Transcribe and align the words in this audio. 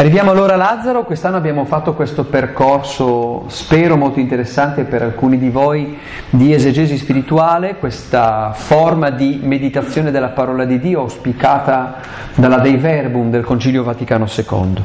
Arriviamo 0.00 0.30
allora 0.30 0.54
a 0.54 0.56
Lazzaro, 0.56 1.04
quest'anno 1.04 1.36
abbiamo 1.36 1.66
fatto 1.66 1.92
questo 1.92 2.24
percorso, 2.24 3.44
spero 3.48 3.98
molto 3.98 4.18
interessante 4.18 4.84
per 4.84 5.02
alcuni 5.02 5.36
di 5.36 5.50
voi, 5.50 5.98
di 6.30 6.54
esegesi 6.54 6.96
spirituale, 6.96 7.76
questa 7.76 8.52
forma 8.54 9.10
di 9.10 9.40
meditazione 9.42 10.10
della 10.10 10.30
parola 10.30 10.64
di 10.64 10.80
Dio 10.80 11.00
auspicata 11.00 11.96
dalla 12.34 12.60
Dei 12.60 12.78
Verbum 12.78 13.28
del 13.28 13.44
Concilio 13.44 13.82
Vaticano 13.82 14.24
II. 14.24 14.82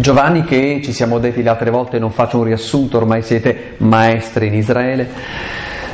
Giovanni 0.00 0.44
che 0.44 0.80
ci 0.82 0.94
siamo 0.94 1.18
detti 1.18 1.42
le 1.42 1.50
altre 1.50 1.68
volte, 1.68 1.98
non 1.98 2.10
faccio 2.10 2.38
un 2.38 2.44
riassunto, 2.44 2.96
ormai 2.96 3.20
siete 3.20 3.74
maestri 3.80 4.46
in 4.46 4.54
Israele, 4.54 5.10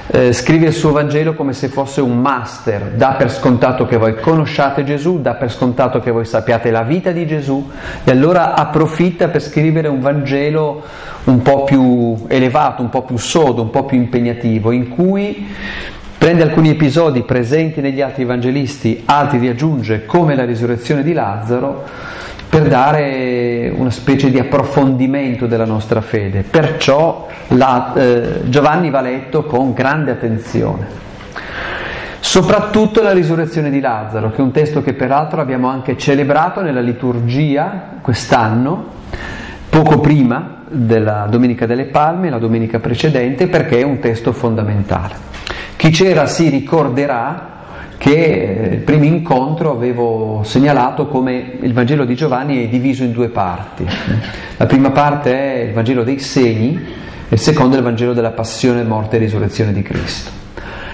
eh, 0.08 0.32
scrive 0.32 0.66
il 0.66 0.72
suo 0.72 0.92
Vangelo 0.92 1.34
come 1.34 1.52
se 1.52 1.68
fosse 1.68 2.00
un 2.00 2.18
master, 2.20 2.92
dà 2.94 3.12
per 3.12 3.30
scontato 3.30 3.86
che 3.86 3.96
voi 3.96 4.16
conosciate 4.16 4.84
Gesù, 4.84 5.20
dà 5.20 5.34
per 5.34 5.50
scontato 5.50 6.00
che 6.00 6.10
voi 6.10 6.24
sappiate 6.24 6.70
la 6.70 6.82
vita 6.82 7.12
di 7.12 7.26
Gesù 7.26 7.70
e 8.04 8.10
allora 8.10 8.54
approfitta 8.54 9.28
per 9.28 9.42
scrivere 9.42 9.88
un 9.88 10.00
Vangelo 10.00 10.82
un 11.24 11.40
po' 11.42 11.64
più 11.64 12.24
elevato, 12.26 12.82
un 12.82 12.88
po' 12.88 13.02
più 13.02 13.16
sodo, 13.16 13.62
un 13.62 13.70
po' 13.70 13.84
più 13.84 13.96
impegnativo, 13.96 14.72
in 14.72 14.88
cui 14.88 15.46
prende 16.18 16.42
alcuni 16.42 16.70
episodi 16.70 17.22
presenti 17.22 17.80
negli 17.80 18.00
altri 18.00 18.22
evangelisti, 18.22 19.02
altri 19.06 19.38
li 19.38 19.48
aggiunge 19.48 20.04
come 20.06 20.34
la 20.34 20.44
risurrezione 20.44 21.02
di 21.02 21.12
Lazzaro 21.12 21.84
per 22.52 22.68
dare 22.68 23.72
una 23.74 23.90
specie 23.90 24.30
di 24.30 24.38
approfondimento 24.38 25.46
della 25.46 25.64
nostra 25.64 26.02
fede. 26.02 26.42
Perciò 26.42 27.26
la, 27.48 27.94
eh, 27.94 28.40
Giovanni 28.44 28.90
va 28.90 29.00
letto 29.00 29.44
con 29.44 29.72
grande 29.72 30.10
attenzione. 30.10 30.86
Soprattutto 32.20 33.00
la 33.00 33.12
risurrezione 33.12 33.70
di 33.70 33.80
Lazzaro, 33.80 34.30
che 34.32 34.36
è 34.36 34.40
un 34.42 34.50
testo 34.50 34.82
che 34.82 34.92
peraltro 34.92 35.40
abbiamo 35.40 35.68
anche 35.68 35.96
celebrato 35.96 36.60
nella 36.60 36.82
liturgia 36.82 37.96
quest'anno, 38.02 38.86
poco 39.70 40.00
prima 40.00 40.64
della 40.68 41.26
Domenica 41.30 41.64
delle 41.64 41.86
Palme, 41.86 42.28
la 42.28 42.36
domenica 42.36 42.80
precedente, 42.80 43.46
perché 43.46 43.78
è 43.78 43.82
un 43.82 43.98
testo 43.98 44.34
fondamentale. 44.34 45.14
Chi 45.76 45.88
c'era 45.88 46.26
si 46.26 46.50
ricorderà 46.50 47.51
che 48.02 48.68
il 48.72 48.78
primo 48.78 49.04
incontro 49.04 49.70
avevo 49.70 50.40
segnalato 50.42 51.06
come 51.06 51.52
il 51.60 51.72
Vangelo 51.72 52.04
di 52.04 52.16
Giovanni 52.16 52.64
è 52.64 52.68
diviso 52.68 53.04
in 53.04 53.12
due 53.12 53.28
parti. 53.28 53.86
La 54.56 54.66
prima 54.66 54.90
parte 54.90 55.32
è 55.32 55.62
il 55.66 55.72
Vangelo 55.72 56.02
dei 56.02 56.18
segni 56.18 56.74
e 56.74 57.28
il 57.28 57.38
secondo 57.38 57.76
è 57.76 57.78
il 57.78 57.84
Vangelo 57.84 58.12
della 58.12 58.32
passione, 58.32 58.82
morte 58.82 59.14
e 59.14 59.18
risurrezione 59.20 59.72
di 59.72 59.82
Cristo. 59.82 60.32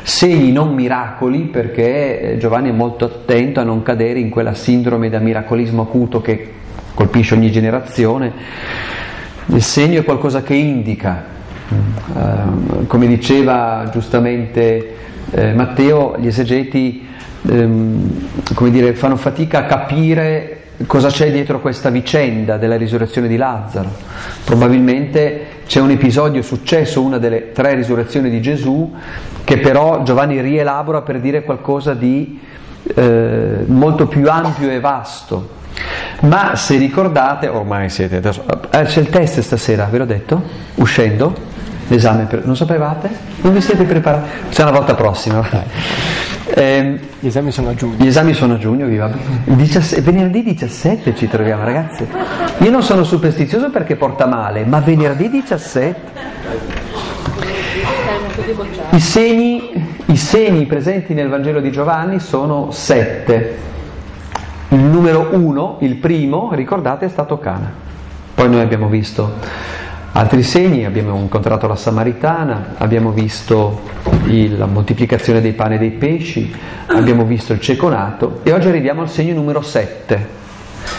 Segni 0.02 0.52
non 0.52 0.74
miracoli 0.74 1.44
perché 1.44 2.36
Giovanni 2.38 2.68
è 2.68 2.72
molto 2.72 3.06
attento 3.06 3.60
a 3.60 3.64
non 3.64 3.82
cadere 3.82 4.18
in 4.18 4.28
quella 4.28 4.52
sindrome 4.52 5.08
da 5.08 5.18
miracolismo 5.18 5.80
acuto 5.80 6.20
che 6.20 6.52
colpisce 6.92 7.32
ogni 7.32 7.50
generazione. 7.50 8.32
Il 9.46 9.62
segno 9.62 10.00
è 10.00 10.04
qualcosa 10.04 10.42
che 10.42 10.52
indica, 10.52 11.24
uh, 11.68 12.86
come 12.86 13.06
diceva 13.06 13.88
giustamente 13.92 14.96
eh, 15.30 15.52
Matteo, 15.52 16.16
gli 16.18 16.26
esegeti 16.26 17.06
ehm, 17.46 18.10
dire, 18.70 18.94
fanno 18.94 19.16
fatica 19.16 19.60
a 19.60 19.64
capire 19.64 20.54
cosa 20.86 21.08
c'è 21.08 21.30
dietro 21.30 21.60
questa 21.60 21.90
vicenda 21.90 22.56
della 22.56 22.76
risurrezione 22.76 23.28
di 23.28 23.36
Lazzaro. 23.36 23.90
Probabilmente 24.44 25.46
c'è 25.66 25.80
un 25.80 25.90
episodio 25.90 26.40
successo, 26.42 27.02
una 27.02 27.18
delle 27.18 27.52
tre 27.52 27.74
risurrezioni 27.74 28.30
di 28.30 28.40
Gesù, 28.40 28.94
che 29.44 29.58
però 29.58 30.02
Giovanni 30.02 30.40
rielabora 30.40 31.02
per 31.02 31.20
dire 31.20 31.42
qualcosa 31.42 31.94
di 31.94 32.40
eh, 32.94 33.64
molto 33.66 34.06
più 34.06 34.30
ampio 34.30 34.70
e 34.70 34.80
vasto. 34.80 35.56
Ma 36.20 36.56
se 36.56 36.76
ricordate, 36.76 37.48
ormai 37.48 37.90
siete 37.90 38.16
adesso, 38.16 38.44
eh, 38.70 38.82
c'è 38.82 39.00
il 39.00 39.08
test 39.10 39.40
stasera, 39.40 39.86
ve 39.90 39.98
l'ho 39.98 40.04
detto? 40.04 40.42
Uscendo? 40.76 41.47
L'esame, 41.88 42.24
per... 42.24 42.44
non 42.44 42.54
sapevate? 42.54 43.10
Non 43.40 43.52
vi 43.52 43.60
siete 43.60 43.84
preparati? 43.84 44.28
C'è 44.50 44.62
una 44.62 44.72
volta 44.72 44.94
prossima. 44.94 45.46
Eh, 46.44 46.98
gli 47.18 47.26
esami 47.26 47.50
sono 47.50 47.70
a 47.70 47.74
giugno. 47.74 47.96
Gli 47.98 48.06
esami 48.06 48.34
sono 48.34 48.54
a 48.54 48.58
giugno, 48.58 48.86
viva. 48.86 49.10
17, 49.44 50.02
venerdì 50.02 50.42
17 50.42 51.14
ci 51.14 51.28
troviamo, 51.28 51.64
ragazzi. 51.64 52.06
Io 52.58 52.70
non 52.70 52.82
sono 52.82 53.04
superstizioso 53.04 53.70
perché 53.70 53.96
porta 53.96 54.26
male, 54.26 54.64
ma 54.64 54.80
venerdì 54.80 55.30
17. 55.30 56.00
I 58.90 59.00
segni, 59.00 59.86
I 60.06 60.16
segni 60.16 60.66
presenti 60.66 61.14
nel 61.14 61.28
Vangelo 61.28 61.60
di 61.60 61.70
Giovanni 61.70 62.20
sono 62.20 62.70
sette. 62.70 63.66
Il 64.68 64.80
numero 64.80 65.28
uno, 65.32 65.78
il 65.80 65.96
primo, 65.96 66.52
ricordate, 66.52 67.06
è 67.06 67.08
stato 67.08 67.38
Cana. 67.38 67.72
Poi 68.34 68.50
noi 68.50 68.60
abbiamo 68.60 68.88
visto 68.88 69.36
Altri 70.18 70.42
segni, 70.42 70.84
abbiamo 70.84 71.16
incontrato 71.16 71.68
la 71.68 71.76
Samaritana, 71.76 72.74
abbiamo 72.78 73.12
visto 73.12 73.82
il, 74.24 74.58
la 74.58 74.66
moltiplicazione 74.66 75.40
dei 75.40 75.52
pani 75.52 75.76
e 75.76 75.78
dei 75.78 75.92
pesci, 75.92 76.52
abbiamo 76.86 77.22
visto 77.22 77.52
il 77.52 77.60
ceconato 77.60 78.40
e 78.42 78.50
oggi 78.50 78.66
arriviamo 78.66 79.02
al 79.02 79.08
segno 79.08 79.34
numero 79.34 79.62
7. 79.62 80.26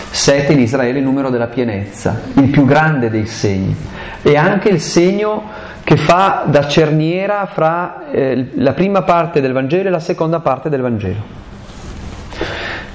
7 0.10 0.54
in 0.54 0.60
Israele 0.62 0.94
è 0.94 0.98
il 1.00 1.04
numero 1.04 1.30
della 1.30 1.48
pienezza, 1.48 2.22
il 2.36 2.48
più 2.48 2.64
grande 2.64 3.10
dei 3.10 3.26
segni. 3.26 3.76
E 4.22 4.38
anche 4.38 4.70
il 4.70 4.80
segno 4.80 5.44
che 5.84 5.98
fa 5.98 6.46
da 6.48 6.66
cerniera 6.70 7.46
fra 7.46 8.10
eh, 8.12 8.52
la 8.54 8.72
prima 8.72 9.02
parte 9.02 9.42
del 9.42 9.52
Vangelo 9.52 9.90
e 9.90 9.92
la 9.92 10.00
seconda 10.00 10.40
parte 10.40 10.70
del 10.70 10.80
Vangelo. 10.80 11.22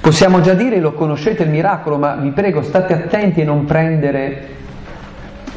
Possiamo 0.01 0.41
già 0.41 0.55
dire, 0.55 0.79
lo 0.79 0.93
conoscete 0.93 1.43
il 1.43 1.49
miracolo, 1.51 1.99
ma 1.99 2.15
vi 2.15 2.31
prego 2.31 2.63
state 2.63 2.93
attenti 2.93 3.41
a 3.41 3.45
non 3.45 3.65
prendere 3.65 4.63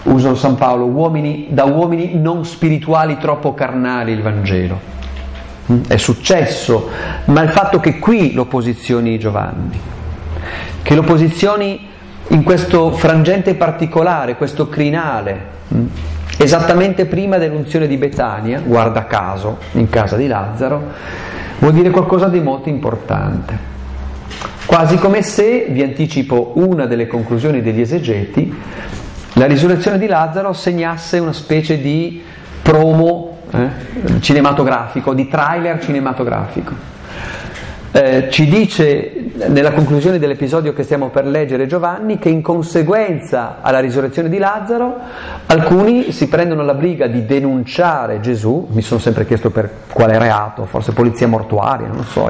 uso 0.05 0.35
San 0.35 0.55
Paolo, 0.57 0.87
uomini, 0.87 1.49
da 1.51 1.65
uomini 1.65 2.15
non 2.15 2.45
spirituali 2.45 3.19
troppo 3.19 3.55
carnali 3.55 4.13
il 4.13 4.23
Vangelo. 4.23 4.81
Mm? 5.71 5.83
È 5.89 5.97
successo, 5.97 6.89
ma 7.27 7.43
il 7.43 7.51
fatto 7.51 7.81
che 7.81 7.99
qui 7.99 8.33
lo 8.33 8.47
posizioni 8.47 9.19
Giovanni, 9.19 9.79
che 10.83 10.95
lo 10.95 11.03
posizioni 11.03 11.87
in 12.29 12.43
questo 12.43 12.93
frangente 12.93 13.55
particolare, 13.55 14.37
questo 14.37 14.69
crinale, 14.69 15.41
mm? 15.75 15.87
esattamente 16.39 17.07
prima 17.07 17.37
dell'unzione 17.39 17.87
di 17.87 17.97
Betania, 17.97 18.61
guarda 18.61 19.07
caso, 19.07 19.59
in 19.73 19.89
casa 19.89 20.17
di 20.17 20.27
Lazzaro, 20.27 20.83
vuol 21.59 21.73
dire 21.73 21.91
qualcosa 21.91 22.29
di 22.29 22.41
molto 22.41 22.69
importante. 22.69 23.77
Quasi 24.65 24.97
come 24.99 25.23
se, 25.23 25.67
vi 25.71 25.83
anticipo 25.83 26.53
una 26.57 26.85
delle 26.85 27.07
conclusioni 27.07 27.63
degli 27.63 27.81
esegeti, 27.81 28.55
la 29.39 29.47
risurrezione 29.47 29.99
di 29.99 30.09
Lazzaro 30.09 30.53
segnasse 30.53 31.21
una 31.21 31.33
specie 31.33 31.81
di 31.81 32.23
promo 32.61 33.39
eh, 33.53 34.21
cinematografico, 34.21 35.15
di 35.15 35.29
trailer 35.29 35.81
cinematografico. 35.81 36.97
Eh, 37.93 38.27
ci 38.31 38.47
dice 38.49 39.31
nella 39.47 39.71
conclusione 39.71 40.19
dell'episodio 40.19 40.75
che 40.75 40.83
stiamo 40.83 41.09
per 41.09 41.25
leggere 41.25 41.67
Giovanni 41.67 42.19
che 42.19 42.29
in 42.29 42.43
conseguenza 42.43 43.59
alla 43.63 43.79
risurrezione 43.79 44.29
di 44.29 44.37
Lazzaro 44.39 44.99
alcuni 45.47 46.11
si 46.11 46.29
prendono 46.29 46.65
la 46.65 46.75
briga 46.75 47.07
di 47.07 47.25
denunciare 47.25 48.21
Gesù, 48.21 48.67
mi 48.73 48.83
sono 48.83 48.99
sempre 48.99 49.25
chiesto 49.25 49.51
per 49.51 49.71
quale 49.91 50.19
reato, 50.19 50.65
forse 50.65 50.93
polizia 50.93 51.29
mortuaria, 51.29 51.87
non 51.87 52.05
so, 52.05 52.29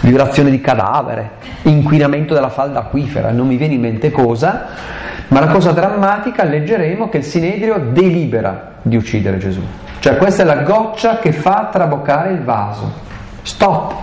violazione 0.00 0.50
di 0.50 0.60
cadavere, 0.60 1.30
inquinamento 1.62 2.34
della 2.34 2.50
falda 2.50 2.80
acquifera, 2.80 3.30
non 3.30 3.46
mi 3.46 3.56
viene 3.56 3.74
in 3.74 3.80
mente 3.80 4.10
cosa, 4.10 4.66
ma 5.28 5.40
la 5.40 5.48
cosa 5.48 5.72
drammatica, 5.72 6.44
leggeremo 6.44 7.08
che 7.08 7.18
il 7.18 7.24
Sinedrio 7.24 7.78
delibera 7.92 8.76
di 8.82 8.96
uccidere 8.96 9.38
Gesù. 9.38 9.62
Cioè 9.98 10.16
questa 10.16 10.42
è 10.42 10.46
la 10.46 10.62
goccia 10.62 11.18
che 11.18 11.32
fa 11.32 11.68
traboccare 11.70 12.32
il 12.32 12.42
vaso. 12.42 12.92
Stop. 13.42 13.94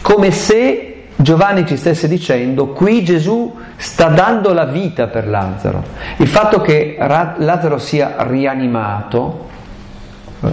Come 0.00 0.30
se 0.30 1.04
Giovanni 1.16 1.66
ci 1.66 1.76
stesse 1.76 2.08
dicendo, 2.08 2.68
qui 2.68 3.04
Gesù 3.04 3.56
sta 3.76 4.08
dando 4.08 4.52
la 4.52 4.64
vita 4.64 5.06
per 5.06 5.28
Lazzaro. 5.28 5.82
Il 6.16 6.28
fatto 6.28 6.60
che 6.60 6.96
Lazzaro 6.98 7.78
sia 7.78 8.14
rianimato, 8.18 9.48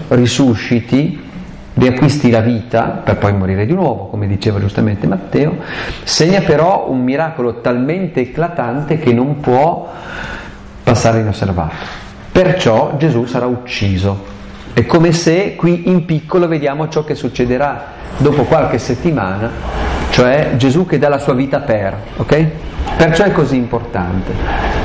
risusciti, 0.09 1.29
riacquisti 1.73 2.29
la 2.29 2.41
vita 2.41 3.01
per 3.03 3.17
poi 3.17 3.33
morire 3.33 3.65
di 3.65 3.73
nuovo, 3.73 4.07
come 4.07 4.27
diceva 4.27 4.59
giustamente 4.59 5.07
Matteo, 5.07 5.57
segna 6.03 6.41
però 6.41 6.89
un 6.89 7.01
miracolo 7.01 7.61
talmente 7.61 8.21
eclatante 8.21 8.97
che 8.97 9.13
non 9.13 9.39
può 9.39 9.89
passare 10.83 11.19
inosservato. 11.19 11.75
Perciò 12.31 12.95
Gesù 12.97 13.25
sarà 13.25 13.45
ucciso. 13.45 14.39
È 14.73 14.85
come 14.85 15.11
se 15.11 15.55
qui 15.55 15.89
in 15.89 16.05
piccolo 16.05 16.47
vediamo 16.47 16.87
ciò 16.87 17.03
che 17.03 17.13
succederà 17.13 17.85
dopo 18.17 18.43
qualche 18.43 18.77
settimana, 18.77 19.49
cioè 20.11 20.51
Gesù 20.55 20.85
che 20.85 20.97
dà 20.97 21.09
la 21.09 21.17
sua 21.17 21.33
vita 21.33 21.59
per, 21.59 21.95
ok? 22.17 22.45
Perciò 22.95 23.25
è 23.25 23.31
così 23.31 23.57
importante. 23.57 24.31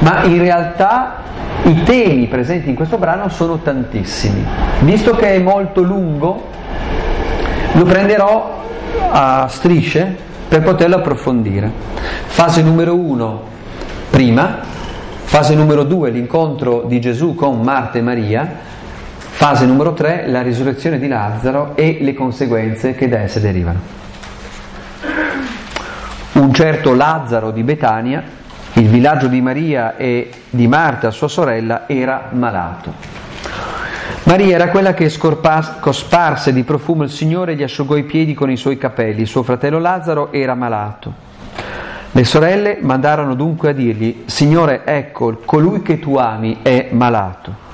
Ma 0.00 0.24
in 0.24 0.38
realtà 0.38 1.22
i 1.62 1.82
temi 1.84 2.26
presenti 2.26 2.68
in 2.68 2.74
questo 2.74 2.98
brano 2.98 3.28
sono 3.28 3.58
tantissimi. 3.58 4.44
Visto 4.80 5.14
che 5.14 5.34
è 5.34 5.38
molto 5.38 5.82
lungo, 5.82 6.48
lo 7.72 7.84
prenderò 7.84 8.62
a 9.10 9.46
strisce 9.48 10.16
per 10.48 10.62
poterlo 10.62 10.96
approfondire. 10.96 11.70
Fase 12.26 12.62
numero 12.62 12.96
uno, 12.96 13.42
prima, 14.10 14.58
fase 15.22 15.54
numero 15.54 15.84
due 15.84 16.10
l'incontro 16.10 16.84
di 16.86 17.00
Gesù 17.00 17.34
con 17.34 17.60
Marta 17.60 17.98
e 17.98 18.02
Maria, 18.02 18.74
fase 19.36 19.66
numero 19.66 19.92
tre 19.92 20.26
la 20.26 20.40
risurrezione 20.40 20.98
di 20.98 21.08
Lazzaro 21.08 21.76
e 21.76 21.98
le 22.00 22.14
conseguenze 22.14 22.94
che 22.94 23.06
da 23.06 23.18
esse 23.18 23.38
derivano. 23.38 23.78
Un 26.32 26.54
certo 26.54 26.94
Lazzaro 26.94 27.50
di 27.50 27.62
Betania, 27.62 28.22
il 28.72 28.88
villaggio 28.88 29.26
di 29.26 29.42
Maria 29.42 29.96
e 29.96 30.30
di 30.48 30.66
Marta, 30.66 31.10
sua 31.10 31.28
sorella, 31.28 31.86
era 31.86 32.30
malato. 32.32 32.94
Maria 34.22 34.54
era 34.54 34.68
quella 34.70 34.94
che 34.94 35.12
cosparse 35.18 36.54
di 36.54 36.62
profumo 36.62 37.02
il 37.02 37.10
Signore 37.10 37.52
e 37.52 37.56
gli 37.56 37.62
asciugò 37.62 37.94
i 37.94 38.04
piedi 38.04 38.32
con 38.32 38.50
i 38.50 38.56
suoi 38.56 38.78
capelli. 38.78 39.26
Suo 39.26 39.42
fratello 39.42 39.78
Lazzaro 39.78 40.32
era 40.32 40.54
malato. 40.54 41.12
Le 42.10 42.24
sorelle 42.24 42.78
mandarono 42.80 43.34
dunque 43.34 43.68
a 43.68 43.72
dirgli, 43.72 44.22
Signore, 44.24 44.80
ecco, 44.86 45.40
colui 45.44 45.82
che 45.82 45.98
tu 45.98 46.16
ami 46.16 46.60
è 46.62 46.88
malato. 46.92 47.65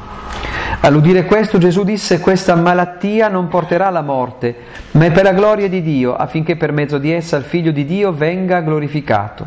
All'udire 0.85 1.27
questo 1.27 1.59
Gesù 1.59 1.85
disse, 1.85 2.19
questa 2.19 2.57
malattia 2.57 3.29
non 3.29 3.47
porterà 3.47 3.87
alla 3.87 4.03
morte, 4.03 4.57
ma 4.93 5.05
è 5.05 5.13
per 5.13 5.23
la 5.23 5.33
gloria 5.33 5.69
di 5.69 5.81
Dio, 5.81 6.17
affinché 6.17 6.57
per 6.57 6.73
mezzo 6.73 6.99
di 6.99 7.13
essa 7.13 7.37
il 7.37 7.45
figlio 7.45 7.71
di 7.71 7.85
Dio 7.85 8.13
venga 8.13 8.61
glorificato. 8.63 9.47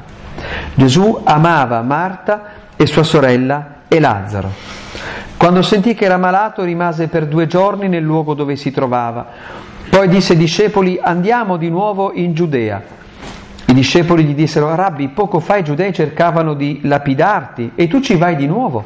Gesù 0.74 1.20
amava 1.26 1.82
Marta 1.82 2.44
e 2.78 2.86
sua 2.86 3.04
sorella 3.04 3.82
e 3.90 4.00
Lazzaro. 4.00 4.50
Quando 5.36 5.62
sentì 5.62 5.94
che 5.94 6.06
era 6.06 6.16
malato 6.16 6.64
rimase 6.64 7.10
per 7.10 7.26
due 7.26 7.48
giorni 7.48 7.90
nel 7.90 8.04
luogo 8.04 8.34
dove 8.34 8.56
si 8.56 8.72
trovava. 8.72 9.28
Poi 9.90 10.08
disse 10.08 10.32
ai 10.34 10.40
discepoli 10.40 10.98
andiamo 11.02 11.58
di 11.58 11.70
nuovo 11.70 12.14
in 12.14 12.34
Giudea. 12.34 12.82
I 13.66 13.74
discepoli 13.74 14.24
gli 14.24 14.34
dissero 14.34 14.74
Rabbi, 14.74 15.10
poco 15.10 15.42
fa 15.42 15.58
i 15.58 15.66
giudei 15.66 15.92
cercavano 15.92 16.54
di 16.54 16.80
lapidarti 16.84 17.74
e 17.76 17.88
tu 17.88 18.00
ci 18.00 18.16
vai 18.16 18.38
di 18.38 18.48
nuovo. 18.48 18.86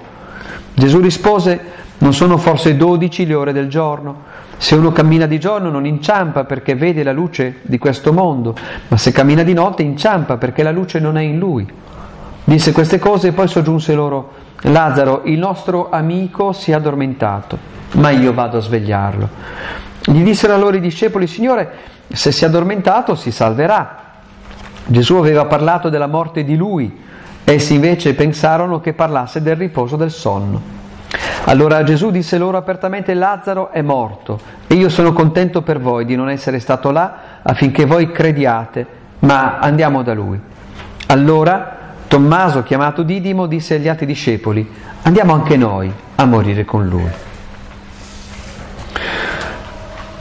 Gesù 0.74 1.00
rispose 1.00 1.78
non 2.00 2.13
sono 2.13 2.38
forse 2.38 2.75
dodici 2.75 3.25
le 3.25 3.34
ore 3.34 3.54
del 3.54 3.68
giorno? 3.68 4.24
Se 4.57 4.75
uno 4.75 4.92
cammina 4.92 5.25
di 5.25 5.40
giorno 5.40 5.69
non 5.69 5.86
inciampa 5.86 6.44
perché 6.44 6.75
vede 6.75 7.04
la 7.04 7.12
luce 7.12 7.60
di 7.62 7.78
questo 7.78 8.13
mondo, 8.13 8.56
ma 8.88 8.98
se 8.98 9.12
cammina 9.12 9.44
di 9.44 9.54
notte 9.54 9.84
inciampa 9.84 10.38
perché 10.38 10.63
la 10.63 10.72
luce 10.72 11.00
non 11.00 11.18
è 11.18 11.22
in 11.22 11.38
lui. 11.38 11.68
Disse 12.44 12.72
queste 12.72 13.00
cose 13.00 13.30
e 13.30 13.31
poi 13.31 13.48
soggiunse 13.48 13.94
loro 13.94 14.31
Lazzaro, 14.62 15.22
il 15.25 15.40
nostro 15.40 15.90
amico, 15.90 16.51
si 16.51 16.72
è 16.72 16.74
addormentato, 16.74 17.57
ma 17.94 18.10
io 18.10 18.34
vado 18.34 18.57
a 18.57 18.62
svegliarlo. 18.62 19.30
Gli 20.04 20.24
dissero 20.24 20.54
allora 20.54 20.75
i 20.75 20.81
discepoli, 20.81 21.28
Signore, 21.28 21.72
se 22.07 22.31
si 22.31 22.44
è 22.44 22.48
addormentato 22.48 23.16
si 23.16 23.31
salverà. 23.31 24.07
Gesù 24.86 25.16
aveva 25.16 25.45
parlato 25.45 25.90
della 25.90 26.07
morte 26.07 26.44
di 26.44 26.57
lui, 26.57 27.04
essi 27.44 27.75
invece 27.75 28.16
pensarono 28.16 28.81
che 28.81 28.94
parlasse 28.94 29.42
del 29.42 29.56
riposo 29.56 29.95
del 29.95 30.12
sonno. 30.12 30.79
Allora 31.46 31.84
Gesù 31.84 32.12
disse 32.12 32.38
loro 32.38 32.58
apertamente, 32.58 33.14
Lazzaro 33.14 33.72
è 33.72 33.81
morto 33.81 34.40
e 34.68 34.76
io 34.76 34.90
sono 34.90 35.14
contento 35.14 35.62
per 35.62 35.80
voi 35.80 36.06
di 36.06 36.16
non 36.16 36.30
essere 36.30 36.60
stato 36.60 36.92
là 36.92 37.18
affinché 37.42 37.86
voi 37.86 38.12
crediate, 38.12 38.86
ma 39.20 39.60
andiamo 39.60 40.04
da 40.04 40.14
lui. 40.14 40.40
Allora 41.08 41.78
Tommaso, 42.08 42.64
chiamato 42.64 43.04
Didimo, 43.04 43.46
disse 43.46 43.76
agli 43.76 43.88
altri 43.88 44.08
discepoli, 44.08 44.68
andiamo 45.04 45.34
anche 45.34 45.58
noi 45.58 45.92
a 46.16 46.26
morire 46.26 46.66
con 46.66 46.88
lui. 46.88 47.08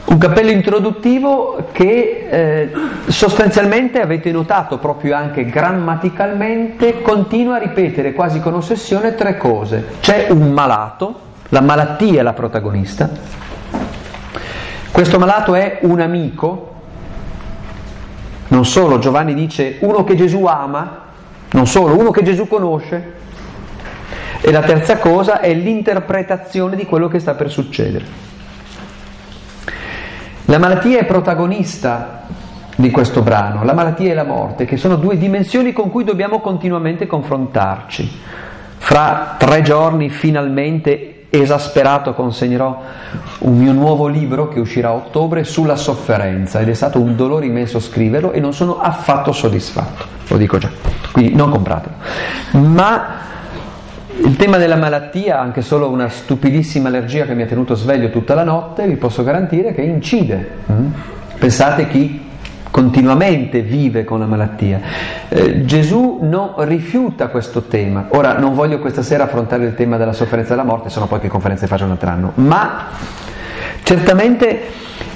Un 0.08 0.16
cappello 0.16 0.50
introduttivo 0.50 1.68
che 1.70 2.28
eh, 2.30 2.72
sostanzialmente 3.08 4.00
avete 4.00 4.32
notato 4.32 4.78
proprio 4.78 5.14
anche 5.14 5.44
grammaticalmente 5.44 7.02
continua 7.02 7.56
a 7.56 7.58
ripetere 7.58 8.14
quasi 8.14 8.40
con 8.40 8.54
ossessione 8.54 9.14
tre 9.14 9.36
cose. 9.36 9.84
C'è 10.00 10.28
un 10.30 10.50
malato, 10.50 11.20
la 11.50 11.60
malattia 11.60 12.20
è 12.20 12.22
la 12.22 12.32
protagonista, 12.32 13.10
questo 14.90 15.18
malato 15.18 15.54
è 15.54 15.80
un 15.82 16.00
amico, 16.00 16.74
non 18.48 18.64
solo 18.64 18.98
Giovanni 18.98 19.34
dice 19.34 19.76
uno 19.80 20.04
che 20.04 20.16
Gesù 20.16 20.46
ama, 20.46 21.02
non 21.50 21.66
solo, 21.66 21.98
uno 21.98 22.10
che 22.10 22.22
Gesù 22.22 22.48
conosce. 22.48 23.16
E 24.40 24.50
la 24.50 24.62
terza 24.62 24.96
cosa 24.96 25.40
è 25.40 25.52
l'interpretazione 25.52 26.76
di 26.76 26.86
quello 26.86 27.08
che 27.08 27.18
sta 27.18 27.34
per 27.34 27.50
succedere. 27.50 28.37
La 30.50 30.56
malattia 30.56 31.00
è 31.00 31.04
protagonista 31.04 32.22
di 32.74 32.90
questo 32.90 33.20
brano, 33.20 33.64
la 33.64 33.74
malattia 33.74 34.12
e 34.12 34.14
la 34.14 34.24
morte, 34.24 34.64
che 34.64 34.78
sono 34.78 34.96
due 34.96 35.18
dimensioni 35.18 35.74
con 35.74 35.90
cui 35.90 36.04
dobbiamo 36.04 36.40
continuamente 36.40 37.06
confrontarci. 37.06 38.18
Fra 38.78 39.34
tre 39.36 39.60
giorni 39.60 40.08
finalmente 40.08 41.26
esasperato 41.28 42.14
consegnerò 42.14 42.80
un 43.40 43.58
mio 43.58 43.72
nuovo 43.72 44.06
libro 44.06 44.48
che 44.48 44.58
uscirà 44.58 44.88
a 44.88 44.94
ottobre 44.94 45.44
sulla 45.44 45.76
sofferenza 45.76 46.60
ed 46.60 46.70
è 46.70 46.74
stato 46.74 46.98
un 46.98 47.14
dolore 47.14 47.44
immenso 47.44 47.78
scriverlo 47.78 48.32
e 48.32 48.40
non 48.40 48.54
sono 48.54 48.80
affatto 48.80 49.32
soddisfatto, 49.32 50.06
lo 50.28 50.38
dico 50.38 50.56
già, 50.56 50.70
quindi 51.12 51.34
non 51.34 51.50
compratelo. 51.50 51.94
Ma 52.52 53.17
il 54.24 54.36
tema 54.36 54.56
della 54.56 54.76
malattia, 54.76 55.40
anche 55.40 55.62
solo 55.62 55.88
una 55.88 56.08
stupidissima 56.08 56.88
allergia 56.88 57.24
che 57.24 57.34
mi 57.34 57.42
ha 57.42 57.46
tenuto 57.46 57.74
sveglio 57.74 58.10
tutta 58.10 58.34
la 58.34 58.44
notte, 58.44 58.86
vi 58.86 58.96
posso 58.96 59.22
garantire 59.22 59.72
che 59.72 59.82
incide. 59.82 60.50
Mm? 60.70 60.86
Pensate 61.38 61.88
chi 61.88 62.26
continuamente 62.70 63.60
vive 63.62 64.04
con 64.04 64.18
la 64.18 64.26
malattia. 64.26 64.80
Eh, 65.28 65.64
Gesù 65.64 66.18
non 66.22 66.52
rifiuta 66.58 67.28
questo 67.28 67.62
tema. 67.62 68.06
Ora 68.10 68.38
non 68.38 68.54
voglio 68.54 68.78
questa 68.78 69.02
sera 69.02 69.24
affrontare 69.24 69.64
il 69.64 69.74
tema 69.74 69.96
della 69.96 70.12
sofferenza 70.12 70.50
della 70.50 70.64
morte, 70.66 70.88
sono 70.88 71.06
poi 71.06 71.20
che 71.20 71.28
conferenze 71.28 71.66
faccio 71.66 71.84
un 71.84 71.92
altro 71.92 72.10
anno, 72.10 72.32
ma 72.34 72.86
certamente 73.82 74.60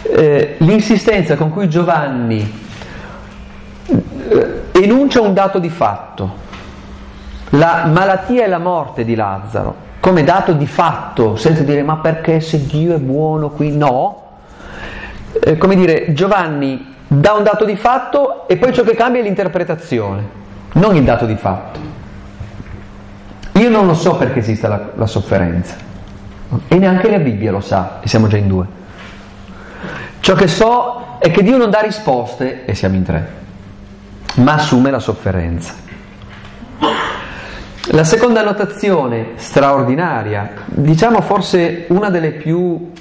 eh, 0.02 0.54
l'insistenza 0.58 1.36
con 1.36 1.50
cui 1.50 1.68
Giovanni 1.68 2.60
eh, 3.86 4.62
enuncia 4.72 5.20
un 5.20 5.34
dato 5.34 5.58
di 5.58 5.68
fatto, 5.68 6.50
la 7.54 7.84
malattia 7.86 8.44
e 8.44 8.48
la 8.48 8.58
morte 8.58 9.04
di 9.04 9.14
Lazzaro, 9.14 9.90
come 10.00 10.24
dato 10.24 10.52
di 10.52 10.66
fatto, 10.66 11.36
senza 11.36 11.62
dire 11.62 11.82
ma 11.82 11.96
perché 11.96 12.40
se 12.40 12.66
Dio 12.66 12.94
è 12.94 12.98
buono 12.98 13.50
qui? 13.50 13.76
No. 13.76 14.20
Eh, 15.42 15.56
come 15.58 15.76
dire, 15.76 16.12
Giovanni 16.12 16.94
dà 17.06 17.32
un 17.32 17.42
dato 17.42 17.64
di 17.64 17.76
fatto 17.76 18.48
e 18.48 18.56
poi 18.56 18.72
ciò 18.72 18.82
che 18.82 18.94
cambia 18.94 19.20
è 19.20 19.24
l'interpretazione, 19.24 20.22
non 20.72 20.96
il 20.96 21.04
dato 21.04 21.26
di 21.26 21.36
fatto. 21.36 21.80
Io 23.52 23.68
non 23.68 23.86
lo 23.86 23.94
so 23.94 24.16
perché 24.16 24.38
esista 24.38 24.68
la, 24.68 24.90
la 24.94 25.06
sofferenza 25.06 25.76
e 26.68 26.76
neanche 26.76 27.10
la 27.10 27.18
Bibbia 27.18 27.50
lo 27.50 27.60
sa 27.60 27.98
e 28.00 28.08
siamo 28.08 28.28
già 28.28 28.38
in 28.38 28.48
due. 28.48 28.66
Ciò 30.20 30.34
che 30.34 30.48
so 30.48 31.16
è 31.18 31.30
che 31.30 31.42
Dio 31.42 31.58
non 31.58 31.68
dà 31.68 31.80
risposte 31.80 32.64
e 32.64 32.74
siamo 32.74 32.96
in 32.96 33.02
tre, 33.02 33.28
ma 34.36 34.54
assume 34.54 34.90
la 34.90 34.98
sofferenza. 34.98 35.74
La 37.90 38.04
seconda 38.04 38.44
notazione 38.44 39.32
straordinaria, 39.34 40.52
diciamo 40.66 41.20
forse 41.20 41.86
una 41.88 42.10
delle 42.10 42.30
più 42.30 42.92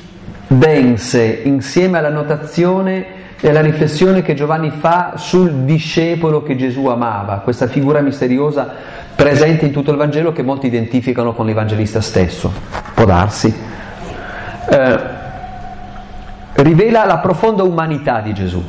dense 0.47 1.41
insieme 1.43 1.99
alla 1.99 2.09
notazione 2.09 3.05
è 3.39 3.51
la 3.51 3.61
riflessione 3.61 4.23
che 4.23 4.33
Giovanni 4.33 4.71
fa 4.71 5.13
sul 5.17 5.51
discepolo 5.65 6.41
che 6.41 6.55
Gesù 6.55 6.87
amava, 6.87 7.41
questa 7.43 7.67
figura 7.67 8.01
misteriosa 8.01 8.73
presente 9.15 9.65
in 9.65 9.71
tutto 9.71 9.91
il 9.91 9.97
Vangelo 9.97 10.31
che 10.31 10.41
molti 10.41 10.65
identificano 10.65 11.33
con 11.33 11.45
l'Evangelista 11.45 12.01
stesso, 12.01 12.51
può 12.95 13.05
darsi. 13.05 13.53
Eh, 14.67 14.99
rivela 16.53 17.05
la 17.05 17.19
profonda 17.19 17.61
umanità 17.61 18.19
di 18.19 18.33
Gesù. 18.33 18.63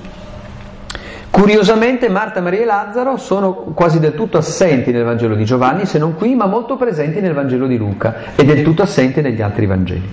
Curiosamente 1.32 2.10
Marta, 2.10 2.42
Maria 2.42 2.60
e 2.60 2.64
Lazzaro 2.66 3.16
sono 3.16 3.54
quasi 3.72 3.98
del 3.98 4.14
tutto 4.14 4.36
assenti 4.36 4.92
nel 4.92 5.02
Vangelo 5.02 5.34
di 5.34 5.46
Giovanni, 5.46 5.86
se 5.86 5.98
non 5.98 6.14
qui, 6.14 6.34
ma 6.34 6.44
molto 6.44 6.76
presenti 6.76 7.22
nel 7.22 7.32
Vangelo 7.32 7.66
di 7.66 7.78
Luca 7.78 8.34
e 8.36 8.44
del 8.44 8.62
tutto 8.62 8.82
assenti 8.82 9.22
negli 9.22 9.40
altri 9.40 9.64
Vangeli. 9.64 10.12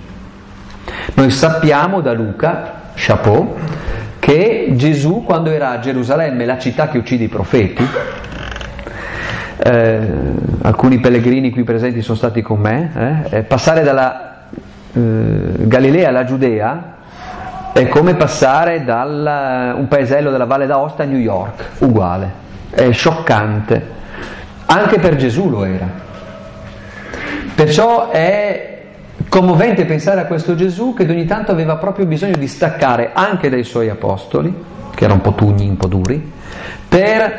Noi 1.12 1.30
sappiamo 1.30 2.00
da 2.00 2.14
Luca, 2.14 2.92
chapeau, 2.94 3.54
che 4.18 4.72
Gesù 4.76 5.22
quando 5.22 5.50
era 5.50 5.72
a 5.72 5.78
Gerusalemme, 5.78 6.46
la 6.46 6.56
città 6.56 6.88
che 6.88 6.96
uccide 6.96 7.24
i 7.24 7.28
profeti, 7.28 7.86
eh, 9.58 10.00
alcuni 10.62 11.00
pellegrini 11.00 11.50
qui 11.50 11.64
presenti 11.64 12.00
sono 12.00 12.16
stati 12.16 12.40
con 12.40 12.60
me, 12.60 13.26
eh, 13.28 13.42
passare 13.42 13.82
dalla 13.82 14.46
eh, 14.94 15.00
Galilea 15.66 16.08
alla 16.08 16.24
Giudea 16.24 16.96
è 17.72 17.88
come 17.88 18.14
passare 18.14 18.84
da 18.84 19.74
un 19.76 19.86
paesello 19.88 20.30
della 20.30 20.46
Valle 20.46 20.66
d'Aosta 20.66 21.02
a 21.02 21.06
New 21.06 21.18
York, 21.18 21.64
uguale, 21.78 22.30
è 22.70 22.90
scioccante, 22.90 23.86
anche 24.66 24.98
per 24.98 25.16
Gesù 25.16 25.48
lo 25.48 25.64
era. 25.64 26.08
Perciò 27.54 28.10
è 28.10 28.70
Commovente 29.28 29.84
pensare 29.84 30.22
a 30.22 30.24
questo 30.24 30.56
Gesù 30.56 30.92
che 30.92 31.04
ogni 31.04 31.24
tanto 31.24 31.52
aveva 31.52 31.76
proprio 31.76 32.04
bisogno 32.04 32.36
di 32.36 32.48
staccare 32.48 33.10
anche 33.12 33.48
dai 33.48 33.62
suoi 33.62 33.88
apostoli, 33.88 34.52
che 34.92 35.04
erano 35.04 35.20
un 35.22 35.30
po' 35.30 35.34
tugni, 35.34 35.68
un 35.68 35.76
po' 35.76 35.86
duri, 35.86 36.32
per 36.88 37.38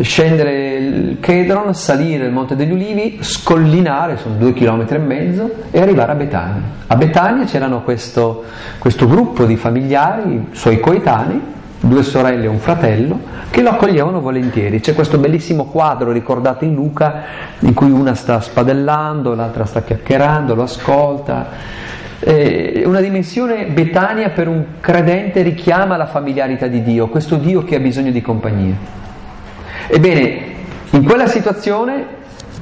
scendere 0.00 0.76
il 0.76 1.16
Chedron, 1.20 1.74
salire 1.74 2.26
il 2.26 2.32
Monte 2.32 2.56
degli 2.56 2.72
Ulivi, 2.72 3.18
scollinare, 3.20 4.16
sono 4.16 4.36
due 4.36 4.52
chilometri 4.52 4.96
e 4.96 5.00
mezzo, 5.00 5.50
e 5.70 5.80
arrivare 5.80 6.12
a 6.12 6.14
Betania. 6.14 6.62
A 6.86 6.96
Betania 6.96 7.44
c'erano 7.44 7.82
questo, 7.82 8.44
questo 8.78 9.06
gruppo 9.06 9.44
di 9.44 9.56
familiari, 9.56 10.48
suoi 10.52 10.80
coetanei, 10.80 11.40
due 11.80 12.02
sorelle 12.02 12.44
e 12.44 12.48
un 12.48 12.58
fratello, 12.58 13.20
che 13.50 13.62
lo 13.62 13.70
accoglievano 13.70 14.20
volentieri. 14.20 14.80
C'è 14.80 14.94
questo 14.94 15.18
bellissimo 15.18 15.66
quadro 15.66 16.12
ricordato 16.12 16.64
in 16.64 16.74
Luca 16.74 17.22
in 17.60 17.74
cui 17.74 17.90
una 17.90 18.14
sta 18.14 18.40
spadellando, 18.40 19.34
l'altra 19.34 19.64
sta 19.64 19.82
chiacchierando, 19.82 20.54
lo 20.54 20.62
ascolta. 20.62 21.84
Eh, 22.18 22.82
una 22.86 23.00
dimensione 23.00 23.66
Betania 23.66 24.30
per 24.30 24.48
un 24.48 24.64
credente 24.80 25.42
richiama 25.42 25.96
la 25.96 26.06
familiarità 26.06 26.66
di 26.66 26.82
Dio, 26.82 27.08
questo 27.08 27.36
Dio 27.36 27.62
che 27.62 27.76
ha 27.76 27.80
bisogno 27.80 28.10
di 28.10 28.22
compagnia. 28.22 29.04
Ebbene, 29.88 30.54
in 30.90 31.04
quella 31.04 31.26
situazione, 31.26 32.14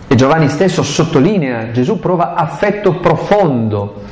e 0.06 0.14
Giovanni 0.16 0.48
stesso 0.48 0.82
sottolinea, 0.82 1.70
Gesù 1.70 1.98
prova 1.98 2.34
affetto 2.34 2.94
profondo 2.94 4.02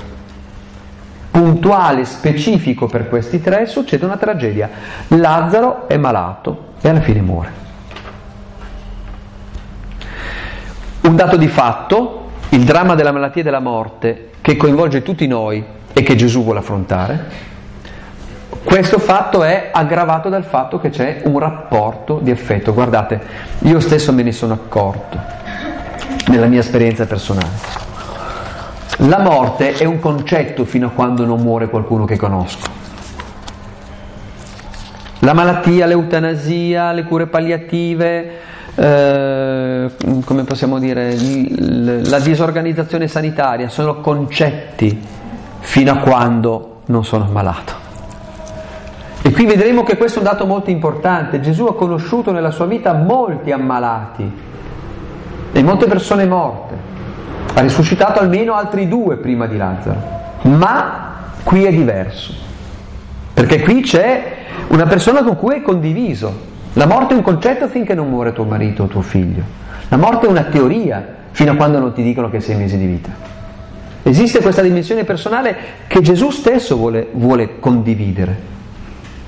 puntuale, 1.30 2.04
specifico 2.04 2.86
per 2.86 3.08
questi 3.08 3.40
tre, 3.40 3.66
succede 3.66 4.04
una 4.04 4.16
tragedia. 4.16 4.68
Lazzaro 5.08 5.88
è 5.88 5.96
malato 5.96 6.74
e 6.80 6.88
alla 6.88 7.00
fine 7.00 7.20
muore. 7.20 7.60
Un 11.02 11.16
dato 11.16 11.36
di 11.36 11.48
fatto, 11.48 12.30
il 12.50 12.64
dramma 12.64 12.94
della 12.94 13.12
malattia 13.12 13.40
e 13.40 13.44
della 13.44 13.60
morte 13.60 14.30
che 14.40 14.56
coinvolge 14.56 15.02
tutti 15.02 15.26
noi 15.26 15.64
e 15.92 16.02
che 16.02 16.16
Gesù 16.16 16.42
vuole 16.42 16.60
affrontare, 16.60 17.50
questo 18.64 18.98
fatto 18.98 19.42
è 19.42 19.70
aggravato 19.72 20.28
dal 20.28 20.44
fatto 20.44 20.78
che 20.78 20.90
c'è 20.90 21.22
un 21.24 21.38
rapporto 21.38 22.20
di 22.22 22.30
affetto. 22.30 22.72
Guardate, 22.72 23.20
io 23.60 23.80
stesso 23.80 24.12
me 24.12 24.22
ne 24.22 24.32
sono 24.32 24.54
accorto 24.54 25.18
nella 26.28 26.46
mia 26.46 26.60
esperienza 26.60 27.06
personale. 27.06 27.80
La 28.98 29.18
morte 29.18 29.72
è 29.72 29.84
un 29.84 29.98
concetto 29.98 30.64
fino 30.64 30.86
a 30.86 30.90
quando 30.90 31.24
non 31.24 31.40
muore 31.40 31.68
qualcuno 31.68 32.04
che 32.04 32.16
conosco. 32.16 32.80
La 35.20 35.32
malattia, 35.32 35.86
l'eutanasia, 35.86 36.92
le 36.92 37.04
cure 37.04 37.26
palliative, 37.26 38.30
eh, 38.74 39.90
come 40.24 40.44
possiamo 40.44 40.78
dire, 40.78 41.14
la 41.16 42.18
disorganizzazione 42.20 43.06
sanitaria 43.06 43.68
sono 43.68 44.00
concetti 44.00 45.00
fino 45.60 45.92
a 45.92 45.96
quando 45.98 46.80
non 46.86 47.04
sono 47.04 47.24
ammalato. 47.24 47.81
E 49.24 49.30
qui 49.30 49.46
vedremo 49.46 49.84
che 49.84 49.96
questo 49.96 50.18
è 50.18 50.22
un 50.22 50.28
dato 50.28 50.46
molto 50.46 50.70
importante. 50.70 51.40
Gesù 51.40 51.66
ha 51.66 51.76
conosciuto 51.76 52.32
nella 52.32 52.50
sua 52.50 52.66
vita 52.66 52.92
molti 52.92 53.52
ammalati 53.52 54.30
e 55.52 55.62
molte 55.62 55.86
persone 55.86 56.26
morte. 56.26 56.74
Ha 57.54 57.60
risuscitato 57.60 58.18
almeno 58.18 58.54
altri 58.54 58.88
due 58.88 59.16
prima 59.16 59.46
di 59.46 59.56
Lazzaro, 59.56 60.02
ma 60.42 61.14
qui 61.44 61.64
è 61.64 61.70
diverso, 61.70 62.32
perché 63.32 63.60
qui 63.60 63.82
c'è 63.82 64.36
una 64.68 64.86
persona 64.86 65.22
con 65.22 65.36
cui 65.36 65.56
è 65.56 65.62
condiviso. 65.62 66.50
La 66.72 66.86
morte 66.86 67.12
è 67.12 67.16
un 67.16 67.22
concetto 67.22 67.68
finché 67.68 67.94
non 67.94 68.08
muore 68.08 68.32
tuo 68.32 68.44
marito 68.44 68.84
o 68.84 68.86
tuo 68.86 69.02
figlio. 69.02 69.42
La 69.88 69.98
morte 69.98 70.26
è 70.26 70.30
una 70.30 70.44
teoria 70.44 71.06
fino 71.30 71.52
a 71.52 71.54
quando 71.54 71.78
non 71.78 71.92
ti 71.92 72.02
dicono 72.02 72.30
che 72.30 72.40
sei 72.40 72.56
mesi 72.56 72.78
di 72.78 72.86
vita. 72.86 73.10
Esiste 74.02 74.40
questa 74.40 74.62
dimensione 74.62 75.04
personale 75.04 75.56
che 75.86 76.00
Gesù 76.00 76.30
stesso 76.30 76.76
vuole, 76.76 77.08
vuole 77.12 77.60
condividere. 77.60 78.50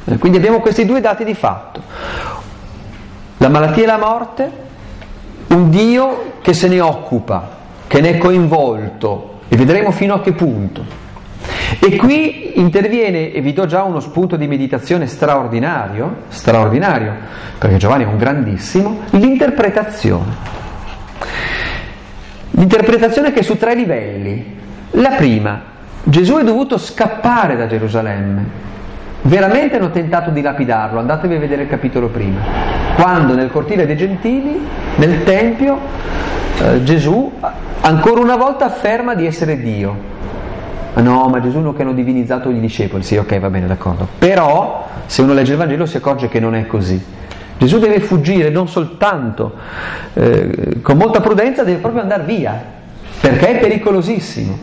Eh, 0.05 0.19
quindi 0.19 0.39
abbiamo 0.39 0.61
questi 0.61 0.85
due 0.85 1.01
dati 1.01 1.25
di 1.25 1.35
fatto. 1.35 1.83
La 3.39 3.49
malattia 3.49 3.85
e 3.85 3.87
la 3.87 3.99
morte, 3.99 4.51
un 5.49 5.71
Dio 5.71 6.35
che 6.41 6.53
se 6.53 6.69
ne 6.69 6.81
occupa, 6.81 7.49
che 7.87 8.01
ne 8.01 8.11
è 8.11 8.19
coinvolto 8.19 9.41
e 9.49 9.57
vedremo 9.57 9.91
fino 9.91 10.15
a 10.15 10.21
che 10.21 10.33
punto. 10.33 11.03
E 11.79 11.97
qui 11.97 12.59
interviene, 12.59 13.33
e 13.33 13.41
vi 13.41 13.53
do 13.53 13.67
già 13.67 13.83
uno 13.83 14.01
spunto 14.01 14.37
di 14.37 14.47
meditazione 14.47 15.07
straordinario, 15.07 16.23
straordinario, 16.29 17.13
perché 17.59 17.77
Giovanni 17.77 18.05
è 18.05 18.07
un 18.07 18.17
grandissimo, 18.17 19.01
l'interpretazione. 19.11 20.53
L'interpretazione 22.53 23.33
che 23.33 23.41
è 23.41 23.43
su 23.43 23.57
tre 23.57 23.75
livelli. 23.75 24.57
La 24.93 25.11
prima, 25.11 25.61
Gesù 26.03 26.37
è 26.37 26.45
dovuto 26.45 26.79
scappare 26.79 27.57
da 27.57 27.67
Gerusalemme. 27.67 28.73
Veramente 29.27 29.77
hanno 29.77 29.91
tentato 29.91 30.29
di 30.29 30.43
lapidarlo, 30.43 30.99
andatevi 30.99 31.37
a 31.37 31.39
vedere 31.39 31.63
il 31.63 31.69
capitolo 31.69 32.09
prima. 32.09 32.41
Quando 32.95 33.35
nel 33.35 33.51
cortile 33.51 33.87
dei 33.87 33.97
gentili, 33.97 34.61
nel 34.97 35.25
Tempio, 35.25 35.79
eh, 36.61 36.83
Gesù 36.83 37.33
ancora 37.81 38.21
una 38.21 38.37
volta 38.37 38.67
afferma 38.67 39.15
di 39.15 39.25
essere 39.25 39.59
Dio. 39.59 40.13
No, 40.97 41.29
ma 41.29 41.41
Gesù 41.41 41.61
non 41.61 41.75
che 41.75 41.81
hanno 41.81 41.95
divinizzato 41.95 42.51
gli 42.51 42.61
discepoli. 42.61 43.03
Sì, 43.03 43.17
ok, 43.17 43.39
va 43.39 43.49
bene, 43.49 43.67
d'accordo. 43.67 44.07
Però, 44.19 44.87
se 45.07 45.23
uno 45.23 45.33
legge 45.33 45.53
il 45.53 45.59
Vangelo 45.59 45.87
si 45.87 45.97
accorge 45.97 46.29
che 46.29 46.39
non 46.39 46.55
è 46.55 46.67
così. 46.67 47.03
Gesù 47.57 47.79
deve 47.79 48.01
fuggire 48.01 48.51
non 48.51 48.69
soltanto 48.69 49.55
eh, 50.13 50.81
con 50.83 50.99
molta 50.99 51.23
prudenza, 51.23 51.65
deve 51.65 51.79
proprio 51.79 52.03
andare 52.03 52.25
via, 52.25 52.63
perché 53.23 53.57
è 53.57 53.59
pericolosissimo. 53.59 54.59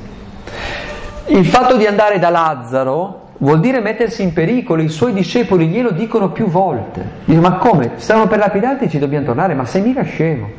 Il 1.30 1.48
fatto 1.48 1.78
di 1.78 1.88
andare 1.88 2.20
da 2.20 2.30
Lazzaro 2.30 3.21
vuol 3.42 3.60
dire 3.60 3.80
mettersi 3.80 4.22
in 4.24 4.34
pericolo, 4.34 4.82
i 4.82 4.90
suoi 4.90 5.14
discepoli 5.14 5.68
glielo 5.68 5.92
dicono 5.92 6.30
più 6.30 6.48
volte. 6.48 7.04
Dicono, 7.26 7.50
ma 7.50 7.56
come? 7.56 7.92
Stavano 7.96 8.28
per 8.28 8.40
lapidarti, 8.40 8.90
ci 8.90 9.00
dobbiamo 9.00 9.26
tornare, 9.26 9.54
ma 9.54 9.66
sei 9.66 9.82
mica 9.82 10.04
scemo. 10.04 10.50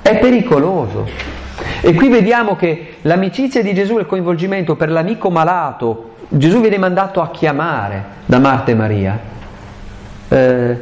È 0.00 0.18
pericoloso. 0.18 1.08
E 1.80 1.94
qui 1.94 2.08
vediamo 2.08 2.56
che 2.56 2.96
l'amicizia 3.02 3.62
di 3.62 3.74
Gesù 3.74 3.96
e 3.96 4.00
il 4.00 4.06
coinvolgimento 4.06 4.76
per 4.76 4.90
l'amico 4.90 5.30
malato, 5.30 6.12
Gesù 6.28 6.60
viene 6.60 6.78
mandato 6.78 7.20
a 7.20 7.30
chiamare 7.30 8.04
da 8.26 8.38
Marta 8.38 8.70
e 8.70 8.74
Maria, 8.74 9.18
eh, 10.28 10.78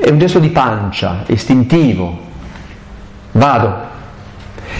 è 0.00 0.08
un 0.10 0.18
gesto 0.18 0.38
di 0.38 0.50
pancia, 0.50 1.22
istintivo, 1.26 2.18
vado. 3.32 3.94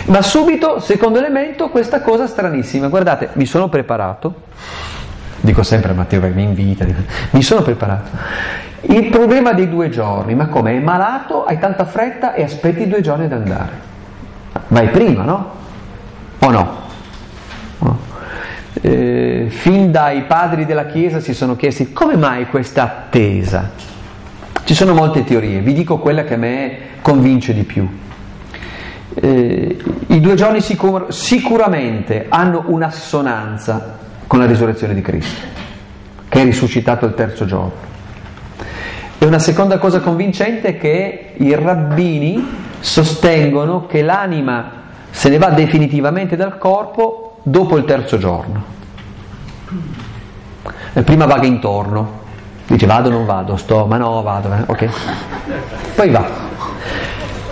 Ma 0.06 0.22
subito, 0.22 0.80
secondo 0.80 1.18
elemento, 1.18 1.68
questa 1.68 2.00
cosa 2.00 2.26
stranissima, 2.26 2.88
guardate, 2.88 3.30
mi 3.34 3.46
sono 3.46 3.68
preparato, 3.68 4.34
dico 5.40 5.62
sempre 5.62 5.92
a 5.92 5.94
Matteo 5.94 6.20
che 6.20 6.28
mi 6.28 6.42
invita, 6.42 6.84
mi 7.30 7.42
sono 7.42 7.62
preparato. 7.62 8.10
Il 8.82 9.08
problema 9.08 9.52
dei 9.52 9.68
due 9.68 9.88
giorni, 9.88 10.34
ma 10.34 10.46
come? 10.46 10.76
È 10.76 10.80
malato, 10.80 11.44
hai 11.44 11.58
tanta 11.58 11.84
fretta 11.84 12.34
e 12.34 12.42
aspetti 12.42 12.86
due 12.86 13.00
giorni 13.00 13.24
ad 13.24 13.32
andare 13.32 13.94
vai 14.68 14.88
prima, 14.88 15.22
no? 15.22 15.50
O 16.38 16.50
no? 16.50 16.76
no? 17.78 17.98
Eh, 18.80 19.46
fin 19.48 19.90
dai 19.90 20.22
padri 20.22 20.66
della 20.66 20.86
Chiesa 20.86 21.20
si 21.20 21.34
sono 21.34 21.56
chiesti 21.56 21.92
come 21.92 22.16
mai 22.16 22.46
questa 22.46 22.82
attesa? 22.82 23.70
Ci 24.64 24.74
sono 24.74 24.94
molte 24.94 25.24
teorie, 25.24 25.60
vi 25.60 25.72
dico 25.72 25.98
quella 25.98 26.24
che 26.24 26.34
a 26.34 26.38
me 26.38 26.78
convince 27.00 27.54
di 27.54 27.62
più. 27.62 27.88
Eh, 29.18 29.76
I 30.08 30.20
due 30.20 30.34
giorni 30.34 30.60
sicur- 30.60 31.10
sicuramente 31.10 32.26
hanno 32.28 32.64
un'assonanza 32.66 33.96
con 34.26 34.38
la 34.38 34.46
risurrezione 34.46 34.92
di 34.92 35.00
Cristo, 35.00 35.40
che 36.28 36.40
è 36.42 36.44
risuscitato 36.44 37.06
il 37.06 37.14
terzo 37.14 37.46
giorno. 37.46 37.84
E 39.18 39.24
una 39.24 39.38
seconda 39.38 39.78
cosa 39.78 40.00
convincente 40.00 40.68
è 40.68 40.78
che 40.78 41.32
i 41.38 41.54
rabbini 41.54 42.46
sostengono 42.80 43.86
che 43.86 44.02
l'anima 44.02 44.72
se 45.10 45.30
ne 45.30 45.38
va 45.38 45.48
definitivamente 45.48 46.36
dal 46.36 46.58
corpo 46.58 47.38
dopo 47.42 47.78
il 47.78 47.84
terzo 47.86 48.18
giorno. 48.18 48.74
E 50.92 51.02
prima 51.02 51.24
vaga 51.24 51.46
intorno, 51.46 52.20
dice 52.66 52.84
vado 52.84 53.08
o 53.08 53.12
non 53.12 53.24
vado, 53.24 53.56
sto, 53.56 53.86
ma 53.86 53.96
no, 53.96 54.20
vado, 54.22 54.52
eh? 54.52 54.62
ok. 54.66 54.88
Poi 55.94 56.10
va. 56.10 56.26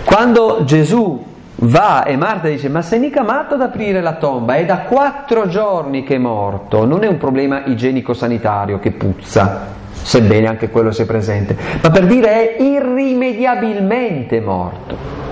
Quando 0.03 0.63
Gesù 0.63 1.33
va 1.57 2.03
e 2.03 2.17
Marta 2.17 2.47
dice 2.47 2.67
ma 2.67 2.81
sei 2.81 2.99
mica 2.99 3.23
matto 3.23 3.53
ad 3.55 3.61
aprire 3.61 4.01
la 4.01 4.15
tomba, 4.15 4.55
è 4.55 4.65
da 4.65 4.79
quattro 4.79 5.47
giorni 5.47 6.03
che 6.03 6.15
è 6.15 6.17
morto, 6.17 6.85
non 6.85 7.03
è 7.03 7.07
un 7.07 7.17
problema 7.17 7.63
igienico-sanitario 7.65 8.79
che 8.79 8.91
puzza, 8.91 9.67
sebbene 9.91 10.47
anche 10.47 10.69
quello 10.69 10.91
sia 10.91 11.05
presente, 11.05 11.55
ma 11.81 11.89
per 11.89 12.05
dire 12.05 12.55
è 12.57 12.61
irrimediabilmente 12.61 14.41
morto. 14.41 15.23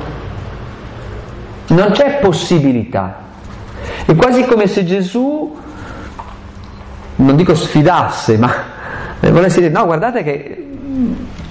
Non 1.67 1.91
c'è 1.91 2.19
possibilità. 2.19 3.21
È 4.05 4.15
quasi 4.15 4.45
come 4.45 4.67
se 4.67 4.85
Gesù, 4.85 5.55
non 7.15 7.35
dico 7.35 7.55
sfidasse, 7.55 8.37
ma 8.37 8.51
volesse 9.31 9.59
dire, 9.59 9.71
no, 9.71 9.85
guardate 9.85 10.23
che 10.23 10.67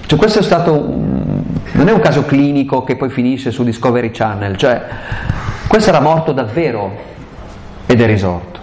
cioè, 0.05 0.19
questo 0.19 0.39
è 0.39 0.43
stato, 0.43 0.73
un, 0.73 1.12
non 1.73 1.87
è 1.87 1.91
un 1.91 1.99
caso 1.99 2.25
clinico 2.25 2.83
che 2.83 2.95
poi 2.95 3.09
finisce 3.09 3.51
su 3.51 3.63
Discovery 3.63 4.09
Channel, 4.11 4.57
cioè 4.57 4.81
questo 5.67 5.89
era 5.89 5.99
morto 5.99 6.31
davvero 6.31 6.91
ed 7.85 8.01
è 8.01 8.05
risorto. 8.05 8.61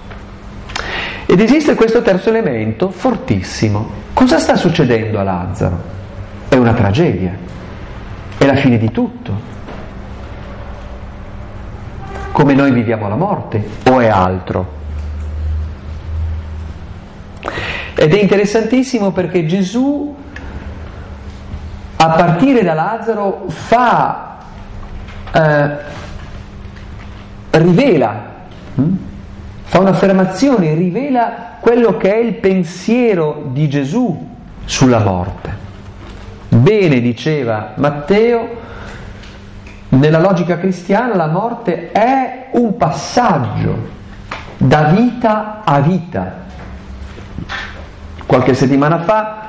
Ed 1.26 1.40
esiste 1.40 1.74
questo 1.74 2.02
terzo 2.02 2.30
elemento 2.30 2.90
fortissimo. 2.90 3.98
Cosa 4.12 4.38
sta 4.38 4.56
succedendo 4.56 5.20
a 5.20 5.22
Lazzaro? 5.22 5.98
è 6.50 6.56
una 6.56 6.74
tragedia, 6.74 7.32
è 8.36 8.44
la 8.44 8.56
fine 8.56 8.76
di 8.76 8.90
tutto. 8.90 9.48
Come 12.32 12.54
noi 12.54 12.72
viviamo 12.72 13.08
la 13.08 13.14
morte 13.14 13.64
o 13.88 14.00
è 14.00 14.08
altro? 14.08 14.78
Ed 17.94 18.12
è 18.12 18.20
interessantissimo 18.20 19.12
perché 19.12 19.46
Gesù, 19.46 20.16
a 22.02 22.08
partire 22.08 22.62
da 22.62 22.72
Lazzaro, 22.72 23.44
fa, 23.48 24.38
eh, 25.32 25.70
rivela, 27.50 28.22
hm? 28.74 28.96
fa 29.64 29.80
un'affermazione, 29.80 30.72
rivela 30.72 31.58
quello 31.60 31.98
che 31.98 32.14
è 32.14 32.16
il 32.16 32.34
pensiero 32.36 33.50
di 33.52 33.68
Gesù 33.68 34.28
sulla 34.64 35.00
morte. 35.00 35.54
Bene 36.48 37.00
diceva 37.02 37.72
Matteo, 37.76 38.48
nella 39.90 40.20
logica 40.20 40.56
cristiana 40.58 41.14
la 41.14 41.26
morte 41.26 41.92
è 41.92 42.48
un 42.52 42.78
passaggio 42.78 43.88
da 44.56 44.84
vita 44.84 45.60
a 45.64 45.80
vita. 45.80 46.32
Qualche 48.24 48.54
settimana 48.54 49.00
fa 49.00 49.39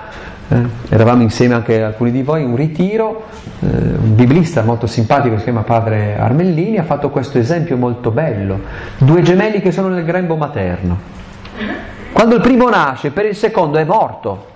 eh, 0.52 0.66
eravamo 0.90 1.22
insieme 1.22 1.54
anche 1.54 1.82
alcuni 1.82 2.12
di 2.12 2.24
voi 2.24 2.44
un 2.44 2.58
ritiro, 2.58 3.24
eh, 3.62 3.68
un 3.68 4.16
biblista 4.16 4.64
molto 4.64 4.86
simpatico 4.86 5.38
si 5.38 5.44
chiama 5.44 5.62
padre 5.62 6.18
Armellini 6.20 6.78
ha 6.78 6.84
fatto 6.84 7.10
questo 7.10 7.38
esempio 7.38 7.78
molto 7.78 8.12
bello, 8.12 8.60
due 8.98 9.22
gemelli 9.22 9.62
che 9.62 9.72
sono 9.72 9.88
nel 9.88 10.04
grembo 10.04 10.36
materno. 10.36 11.00
Quando 12.12 12.36
il 12.36 12.42
primo 12.42 12.70
nasce, 12.70 13.12
per 13.12 13.26
il 13.26 13.36
secondo 13.36 13.78
è 13.78 13.86
morto. 13.86 14.50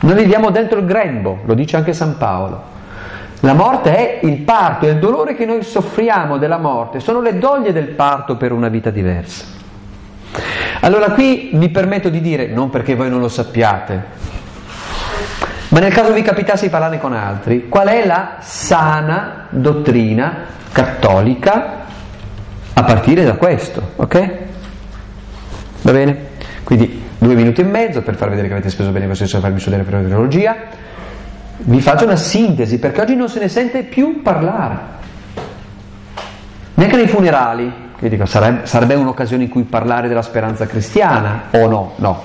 Noi 0.00 0.14
viviamo 0.14 0.50
dentro 0.50 0.78
il 0.78 0.86
grembo, 0.86 1.40
lo 1.44 1.54
dice 1.54 1.76
anche 1.76 1.92
San 1.92 2.16
Paolo. 2.16 2.72
La 3.40 3.54
morte 3.54 4.20
è 4.20 4.24
il 4.24 4.38
parto, 4.42 4.86
è 4.86 4.90
il 4.90 4.98
dolore 4.98 5.34
che 5.34 5.44
noi 5.44 5.62
soffriamo 5.62 6.38
della 6.38 6.58
morte, 6.58 7.00
sono 7.00 7.20
le 7.20 7.38
doglie 7.38 7.72
del 7.72 7.88
parto 7.88 8.36
per 8.36 8.52
una 8.52 8.68
vita 8.68 8.90
diversa. 8.90 9.62
Allora 10.80 11.10
qui 11.10 11.50
mi 11.52 11.68
permetto 11.70 12.08
di 12.08 12.20
dire, 12.20 12.46
non 12.46 12.70
perché 12.70 12.94
voi 12.94 13.08
non 13.08 13.20
lo 13.20 13.28
sappiate, 13.28 14.02
ma 15.68 15.80
nel 15.80 15.92
caso 15.92 16.12
vi 16.12 16.22
capitasse 16.22 16.64
di 16.64 16.70
parlarne 16.70 16.98
con 16.98 17.14
altri, 17.14 17.68
qual 17.68 17.88
è 17.88 18.06
la 18.06 18.36
sana 18.40 19.46
dottrina 19.50 20.46
cattolica 20.70 21.84
a 22.72 22.82
partire 22.84 23.24
da 23.24 23.34
questo, 23.34 23.92
ok? 23.96 24.30
Va 25.82 25.92
bene? 25.92 26.32
Quindi 26.64 27.02
due 27.18 27.34
minuti 27.34 27.60
e 27.60 27.64
mezzo 27.64 28.02
per 28.02 28.16
far 28.16 28.28
vedere 28.28 28.46
che 28.48 28.54
avete 28.54 28.70
speso 28.70 28.90
bene 28.90 29.06
questo 29.06 29.40
farmi 29.40 29.58
studiare 29.58 29.84
per 29.84 29.94
la 29.94 30.08
teologia. 30.08 30.56
Vi 31.56 31.80
faccio 31.80 32.04
una 32.04 32.16
sintesi 32.16 32.78
perché 32.78 33.00
oggi 33.00 33.14
non 33.14 33.28
se 33.28 33.38
ne 33.38 33.48
sente 33.48 33.82
più 33.82 34.22
parlare. 34.22 34.92
Neanche 36.74 36.96
nei 36.96 37.08
funerali, 37.08 37.72
io 38.04 38.10
dico, 38.10 38.26
sarebbe, 38.26 38.66
sarebbe 38.66 38.94
un'occasione 38.94 39.44
in 39.44 39.48
cui 39.48 39.62
parlare 39.62 40.08
della 40.08 40.20
speranza 40.20 40.66
cristiana 40.66 41.44
o 41.52 41.66
no? 41.66 41.92
No. 41.96 42.22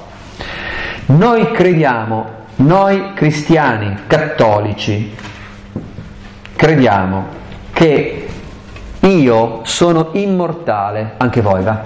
Noi 1.06 1.52
crediamo, 1.52 2.26
noi 2.58 3.14
cristiani 3.14 4.00
cattolici, 4.06 5.16
crediamo 6.56 7.28
che 7.72 8.28
io 9.00 9.62
sono 9.64 10.10
immortale, 10.14 11.14
anche 11.16 11.40
voi 11.40 11.64
va? 11.64 11.82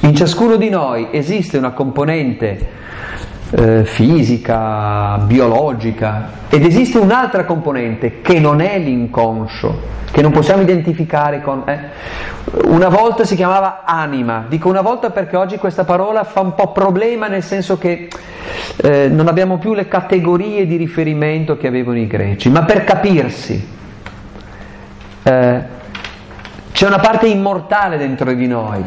In 0.00 0.14
ciascuno 0.14 0.56
di 0.56 0.68
noi 0.68 1.08
esiste 1.12 1.56
una 1.56 1.70
componente 1.70 2.68
eh, 3.58 3.84
fisica, 3.86 5.16
biologica, 5.24 6.30
ed 6.50 6.64
esiste 6.64 6.98
un'altra 6.98 7.44
componente 7.44 8.20
che 8.20 8.38
non 8.38 8.60
è 8.60 8.78
l'inconscio, 8.78 9.94
che 10.10 10.20
non 10.20 10.30
possiamo 10.30 10.60
identificare 10.62 11.40
con... 11.40 11.62
Eh. 11.66 12.24
Una 12.66 12.88
volta 12.88 13.24
si 13.24 13.34
chiamava 13.34 13.82
anima, 13.84 14.44
dico 14.46 14.68
una 14.68 14.82
volta 14.82 15.10
perché 15.10 15.36
oggi 15.36 15.56
questa 15.56 15.84
parola 15.84 16.24
fa 16.24 16.40
un 16.40 16.54
po' 16.54 16.70
problema 16.72 17.28
nel 17.28 17.42
senso 17.42 17.78
che 17.78 18.08
eh, 18.76 19.08
non 19.08 19.26
abbiamo 19.26 19.56
più 19.56 19.72
le 19.72 19.88
categorie 19.88 20.66
di 20.66 20.76
riferimento 20.76 21.56
che 21.56 21.66
avevano 21.66 21.98
i 21.98 22.06
greci, 22.06 22.50
ma 22.50 22.64
per 22.64 22.84
capirsi. 22.84 23.74
Eh, 25.22 25.74
c'è 26.72 26.86
una 26.86 26.98
parte 26.98 27.26
immortale 27.26 27.96
dentro 27.96 28.32
di 28.32 28.46
noi 28.46 28.84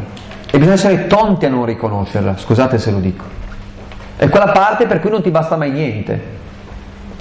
e 0.48 0.58
bisogna 0.58 0.74
essere 0.74 1.06
tonti 1.08 1.46
a 1.46 1.48
non 1.48 1.64
riconoscerla, 1.64 2.36
scusate 2.36 2.78
se 2.78 2.90
lo 2.92 2.98
dico. 2.98 3.39
È 4.20 4.28
quella 4.28 4.52
parte 4.52 4.84
per 4.84 5.00
cui 5.00 5.08
non 5.08 5.22
ti 5.22 5.30
basta 5.30 5.56
mai 5.56 5.70
niente. 5.70 6.20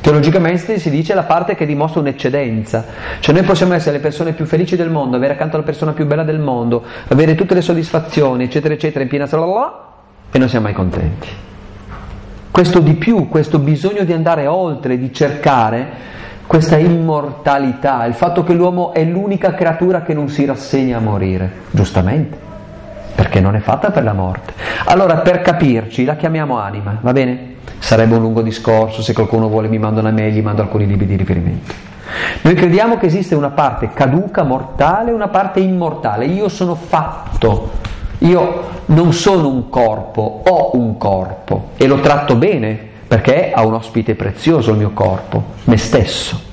Teologicamente 0.02 0.80
si 0.80 0.90
dice 0.90 1.14
la 1.14 1.24
parte 1.24 1.56
che 1.56 1.66
dimostra 1.66 2.02
un'eccedenza, 2.02 2.86
cioè 3.22 3.34
noi 3.34 3.46
possiamo 3.46 3.74
essere 3.74 3.96
le 3.96 4.02
persone 4.02 4.34
più 4.34 4.44
felici 4.44 4.76
del 4.76 4.90
mondo, 4.90 5.16
avere 5.16 5.32
accanto 5.32 5.56
la 5.56 5.64
persona 5.64 5.94
più 5.94 6.06
bella 6.06 6.24
del 6.24 6.40
mondo, 6.40 6.84
avere 7.08 7.36
tutte 7.36 7.54
le 7.54 7.62
soddisfazioni, 7.62 8.44
eccetera, 8.44 8.74
eccetera, 8.74 9.02
in 9.02 9.08
piena 9.08 9.28
sala 9.28 9.46
e 10.30 10.38
non 10.38 10.50
siamo 10.50 10.66
mai 10.66 10.74
contenti. 10.74 11.30
Questo 12.52 12.80
di 12.80 12.96
più, 12.96 13.30
questo 13.30 13.60
bisogno 13.60 14.04
di 14.04 14.12
andare 14.12 14.46
oltre, 14.46 14.98
di 14.98 15.14
cercare 15.14 15.88
questa 16.46 16.76
immortalità, 16.76 18.04
il 18.04 18.14
fatto 18.14 18.44
che 18.44 18.52
l'uomo 18.52 18.92
è 18.92 19.06
l'unica 19.06 19.54
creatura 19.54 20.02
che 20.02 20.14
non 20.14 20.28
si 20.28 20.44
rassegna 20.44 20.98
a 20.98 21.00
morire, 21.00 21.50
giustamente 21.72 22.48
perché 23.30 23.40
non 23.40 23.56
è 23.56 23.60
fatta 23.60 23.92
per 23.92 24.04
la 24.04 24.14
morte. 24.14 24.54
Allora, 24.86 25.18
per 25.18 25.42
capirci, 25.42 26.04
la 26.04 26.16
chiamiamo 26.16 26.58
anima, 26.58 26.98
va 27.00 27.14
bene? 27.14 27.58
Sarebbe 27.78 28.16
un 28.16 28.22
lungo 28.22 28.42
discorso, 28.42 29.04
se 29.04 29.14
qualcuno 29.14 29.48
vuole 29.48 29.68
mi 29.68 29.78
manda 29.78 30.00
una 30.00 30.10
mail, 30.10 30.34
gli 30.34 30.42
mando 30.42 30.64
alcuni 30.64 30.88
libri 30.88 31.06
di 31.06 31.16
riferimento. 31.16 31.74
Noi 32.42 32.56
crediamo 32.56 32.98
che 32.98 33.06
esiste 33.06 33.36
una 33.36 33.52
parte 33.52 33.92
caduca, 33.94 34.42
mortale, 34.42 35.12
e 35.12 35.14
una 35.14 35.28
parte 35.28 35.60
immortale. 35.60 36.26
Io 36.26 36.50
sono 36.50 36.74
fatto, 36.74 37.70
io 38.20 38.64
non 38.88 39.14
sono 39.14 39.48
un 39.48 39.70
corpo, 39.70 40.42
ho 40.44 40.72
un 40.74 40.98
corpo 40.98 41.70
e 41.78 41.86
lo 41.86 42.00
tratto 42.00 42.36
bene 42.36 42.88
perché 43.08 43.52
ha 43.54 43.64
un 43.64 43.76
ospite 43.76 44.16
prezioso 44.16 44.72
il 44.72 44.78
mio 44.78 44.92
corpo, 44.92 45.44
me 45.66 45.78
stesso 45.78 46.48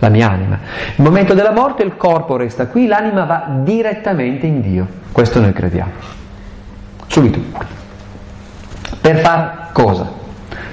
la 0.00 0.08
mia 0.08 0.30
anima. 0.30 0.58
Il 0.96 1.02
momento 1.02 1.34
della 1.34 1.52
morte 1.52 1.82
il 1.82 1.96
corpo 1.96 2.36
resta 2.36 2.66
qui, 2.66 2.86
l'anima 2.86 3.24
va 3.24 3.46
direttamente 3.62 4.46
in 4.46 4.60
Dio. 4.60 4.86
Questo 5.12 5.40
noi 5.40 5.52
crediamo. 5.52 5.92
Subito. 7.06 7.40
Per 9.00 9.18
far 9.18 9.68
cosa? 9.72 10.18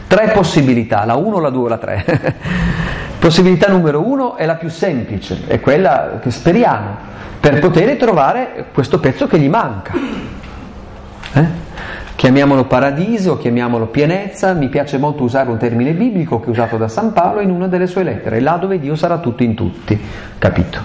Tre 0.08 0.32
possibilità, 0.34 1.06
la 1.06 1.16
1, 1.16 1.40
la 1.40 1.50
2 1.50 1.64
o 1.64 1.68
la 1.68 1.78
3. 1.78 2.36
Possibilità 3.20 3.68
numero 3.70 4.08
uno 4.08 4.36
è 4.36 4.46
la 4.46 4.56
più 4.56 4.70
semplice, 4.70 5.42
è 5.48 5.60
quella 5.60 6.20
che 6.22 6.30
speriamo, 6.30 6.96
per 7.40 7.60
poter 7.60 7.98
trovare 7.98 8.68
questo 8.72 9.00
pezzo 9.00 9.28
che 9.28 9.40
gli 9.40 9.50
manca. 9.50 9.94
Eh? 11.34 11.46
Chiamiamolo 12.18 12.66
paradiso, 12.66 13.38
chiamiamolo 13.38 13.86
pienezza, 13.86 14.52
mi 14.54 14.70
piace 14.70 14.98
molto 14.98 15.22
usare 15.22 15.52
un 15.52 15.60
termine 15.60 15.94
biblico 15.94 16.40
che 16.40 16.48
è 16.48 16.50
usato 16.50 16.76
da 16.76 16.88
San 16.88 17.14
Paolo 17.14 17.42
in 17.42 17.52
una 17.52 17.68
delle 17.68 17.86
sue 17.86 18.02
lettere, 18.02 18.40
là 18.40 18.58
dove 18.60 18.80
Dio 18.80 18.96
sarà 18.96 19.20
tutto 19.20 19.44
in 19.44 19.54
tutti, 19.54 19.96
capito? 20.40 20.80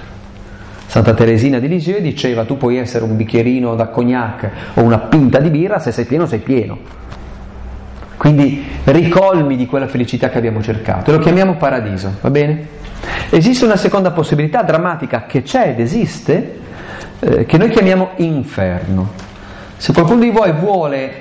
Santa 0.84 1.14
Teresina 1.14 1.58
di 1.58 1.68
Lisieux 1.68 2.02
diceva 2.02 2.44
tu 2.44 2.58
puoi 2.58 2.76
essere 2.76 3.04
un 3.04 3.16
bicchierino 3.16 3.74
da 3.74 3.86
cognac 3.86 4.50
o 4.74 4.82
una 4.82 4.98
pinta 4.98 5.38
di 5.38 5.48
birra, 5.48 5.78
se 5.78 5.90
sei 5.90 6.04
pieno 6.04 6.26
sei 6.26 6.40
pieno. 6.40 6.76
Quindi 8.18 8.66
ricolmi 8.84 9.56
di 9.56 9.64
quella 9.64 9.88
felicità 9.88 10.28
che 10.28 10.36
abbiamo 10.36 10.60
cercato 10.60 11.12
lo 11.12 11.18
chiamiamo 11.18 11.54
paradiso, 11.54 12.12
va 12.20 12.28
bene? 12.28 12.66
Esiste 13.30 13.64
una 13.64 13.76
seconda 13.76 14.10
possibilità 14.10 14.62
drammatica 14.62 15.24
che 15.24 15.40
c'è 15.40 15.68
ed 15.68 15.80
esiste, 15.80 16.58
eh, 17.20 17.46
che 17.46 17.56
noi 17.56 17.70
chiamiamo 17.70 18.10
inferno. 18.16 19.30
Se 19.82 19.92
qualcuno 19.92 20.20
di 20.20 20.30
voi 20.30 20.52
vuole, 20.52 21.12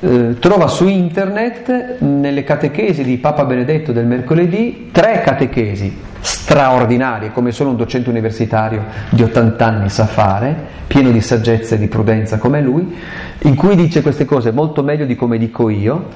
eh, 0.00 0.36
trova 0.38 0.66
su 0.66 0.88
internet 0.88 1.98
nelle 1.98 2.42
catechesi 2.42 3.04
di 3.04 3.18
Papa 3.18 3.44
Benedetto 3.44 3.92
del 3.92 4.06
mercoledì 4.06 4.88
tre 4.90 5.20
catechesi 5.22 5.94
straordinarie, 6.18 7.32
come 7.32 7.52
solo 7.52 7.68
un 7.68 7.76
docente 7.76 8.08
universitario 8.08 8.82
di 9.10 9.22
80 9.22 9.66
anni 9.66 9.90
sa 9.90 10.06
fare, 10.06 10.56
pieno 10.86 11.10
di 11.10 11.20
saggezza 11.20 11.74
e 11.74 11.78
di 11.78 11.86
prudenza 11.88 12.38
come 12.38 12.62
lui, 12.62 12.96
in 13.40 13.54
cui 13.56 13.76
dice 13.76 14.00
queste 14.00 14.24
cose 14.24 14.52
molto 14.52 14.82
meglio 14.82 15.04
di 15.04 15.14
come 15.14 15.36
dico 15.36 15.68
io, 15.68 16.06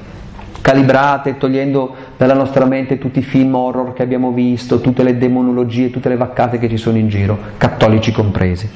calibrate, 0.63 1.37
togliendo 1.37 1.95
dalla 2.17 2.33
nostra 2.33 2.65
mente 2.65 2.97
tutti 2.97 3.19
i 3.19 3.23
film 3.23 3.55
horror 3.55 3.93
che 3.93 4.03
abbiamo 4.03 4.33
visto, 4.33 4.81
tutte 4.81 5.03
le 5.03 5.19
demonologie, 5.19 5.91
tutte 5.91 6.09
le 6.09 6.17
vaccate 6.17 6.59
che 6.59 6.71
ci 6.71 6.79
sono 6.79 6.97
in 6.97 7.09
giro, 7.11 7.39
cattolici 7.59 8.13
compresi. 8.13 8.67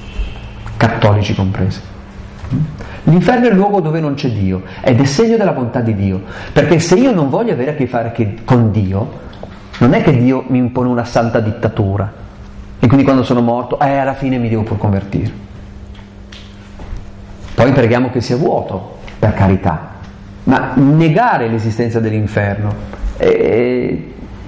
Cattolici 0.77 1.35
compresi. 1.35 1.81
L'inferno 3.05 3.47
è 3.47 3.51
il 3.51 3.57
luogo 3.57 3.81
dove 3.81 4.01
non 4.01 4.15
c'è 4.15 4.31
Dio 4.31 4.63
ed 4.83 5.01
è 5.01 5.05
segno 5.05 5.37
della 5.37 5.53
bontà 5.53 5.81
di 5.81 5.95
Dio, 5.95 6.23
perché 6.53 6.79
se 6.79 6.97
io 6.97 7.13
non 7.13 7.31
voglio 7.31 7.53
avere 7.53 7.73
a 7.73 7.75
che 7.75 7.87
fare 7.87 8.13
con 8.45 8.71
Dio, 8.71 9.29
non 9.79 9.95
è 9.95 10.03
che 10.03 10.17
Dio 10.17 10.45
mi 10.49 10.59
impone 10.59 10.89
una 10.89 11.05
santa 11.05 11.41
dittatura 11.41 12.13
e 12.79 12.87
quindi 12.87 13.05
quando 13.05 13.23
sono 13.23 13.41
morto, 13.43 13.79
eh, 13.79 13.97
alla 13.97 14.15
fine 14.15 14.39
mi 14.39 14.49
devo 14.49 14.63
pur 14.63 14.79
convertire. 14.79 15.31
Poi 17.55 17.73
preghiamo 17.73 18.11
che 18.11 18.23
sia 18.23 18.37
vuoto, 18.37 18.99
per 19.19 19.35
carità, 19.35 19.89
ma 20.45 20.73
negare 20.77 21.49
l'esistenza 21.49 22.01
dell'inferno 22.01 22.75
è 23.19 23.99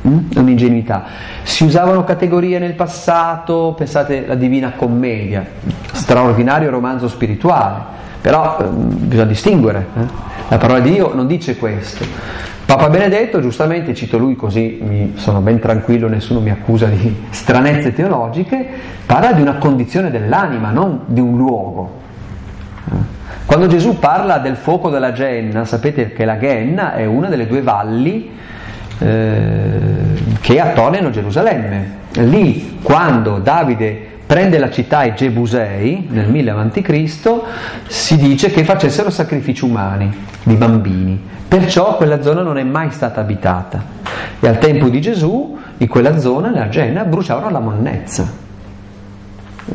un'ingenuità. 0.03 1.05
Si 1.43 1.65
usavano 1.65 2.05
categorie 2.05 2.59
nel 2.59 2.73
passato, 2.73 3.75
pensate 3.77 4.25
alla 4.25 4.35
Divina 4.35 4.73
Commedia, 4.73 5.45
straordinario 5.93 6.71
romanzo 6.71 7.09
spirituale, 7.09 7.83
però 8.23 8.59
eh, 8.61 8.65
bisogna 8.69 9.27
distinguere. 9.27 9.87
Eh? 9.99 10.07
La 10.49 10.57
parola 10.57 10.81
di 10.81 10.93
Dio 10.93 11.13
non 11.13 11.27
dice 11.27 11.57
questo. 11.57 12.05
Papa 12.65 12.89
Benedetto, 12.89 13.41
giustamente, 13.41 13.95
cito 13.95 14.17
lui 14.17 14.37
così 14.37 14.81
mi 14.81 15.13
sono 15.17 15.41
ben 15.41 15.59
tranquillo, 15.59 16.09
nessuno 16.09 16.41
mi 16.41 16.51
accusa 16.51 16.87
di 16.87 17.15
stranezze 17.29 17.93
teologiche, 17.93 18.67
parla 19.05 19.33
di 19.33 19.43
una 19.43 19.57
condizione 19.57 20.11
dell'anima, 20.11 20.71
non 20.71 21.01
di 21.07 21.21
un 21.21 21.37
luogo. 21.37 22.01
Quando 23.45 23.67
Gesù 23.67 23.99
parla 23.99 24.39
del 24.39 24.57
fuoco 24.57 24.89
della 24.89 25.13
Genna, 25.13 25.65
sapete 25.65 26.13
che 26.13 26.25
la 26.25 26.39
Genna 26.39 26.95
è 26.95 27.05
una 27.05 27.29
delle 27.29 27.47
due 27.47 27.61
valli 27.61 28.31
eh, 28.99 29.71
che 30.41 30.61
attorniano 30.61 31.11
Gerusalemme. 31.11 32.01
Lì, 32.13 32.79
quando 32.83 33.39
Davide 33.39 34.12
prende 34.33 34.57
la 34.57 34.71
città 34.71 35.01
ai 35.01 35.15
Gebusei 35.15 36.07
nel 36.09 36.27
1000 36.27 36.51
a.C., 36.53 37.41
si 37.87 38.17
dice 38.17 38.51
che 38.51 38.65
facessero 38.65 39.11
sacrifici 39.11 39.63
umani 39.63 40.11
di 40.43 40.55
bambini. 40.55 41.23
Perciò 41.47 41.99
quella 41.99 42.23
zona 42.23 42.41
non 42.41 42.57
è 42.57 42.63
mai 42.63 42.93
stata 42.93 43.21
abitata. 43.21 43.85
E 44.41 44.49
al 44.49 44.57
tempo 44.57 44.89
di 44.89 45.03
Gesù, 45.03 45.59
in 45.77 45.87
quella 45.87 46.19
zona, 46.19 46.49
nella 46.49 46.71
Genna, 46.71 47.05
bruciavano 47.05 47.51
la 47.51 47.59
monnezza. 47.59 48.27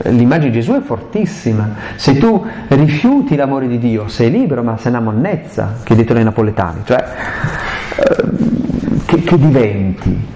L'immagine 0.05 0.49
di 0.49 0.59
Gesù 0.59 0.73
è 0.73 0.81
fortissima. 0.81 1.75
Se 1.95 2.17
tu 2.17 2.43
rifiuti 2.69 3.35
l'amore 3.35 3.67
di 3.67 3.77
Dio, 3.77 4.07
sei 4.07 4.31
libero, 4.31 4.63
ma 4.63 4.75
sei 4.77 4.89
una 4.89 5.01
monnezza, 5.01 5.75
che 5.83 5.93
dicono 5.93 6.19
i 6.19 6.23
napoletani, 6.23 6.81
cioè 6.83 7.05
ehm, 7.95 9.05
che, 9.05 9.21
che 9.21 9.37
diventi. 9.37 10.35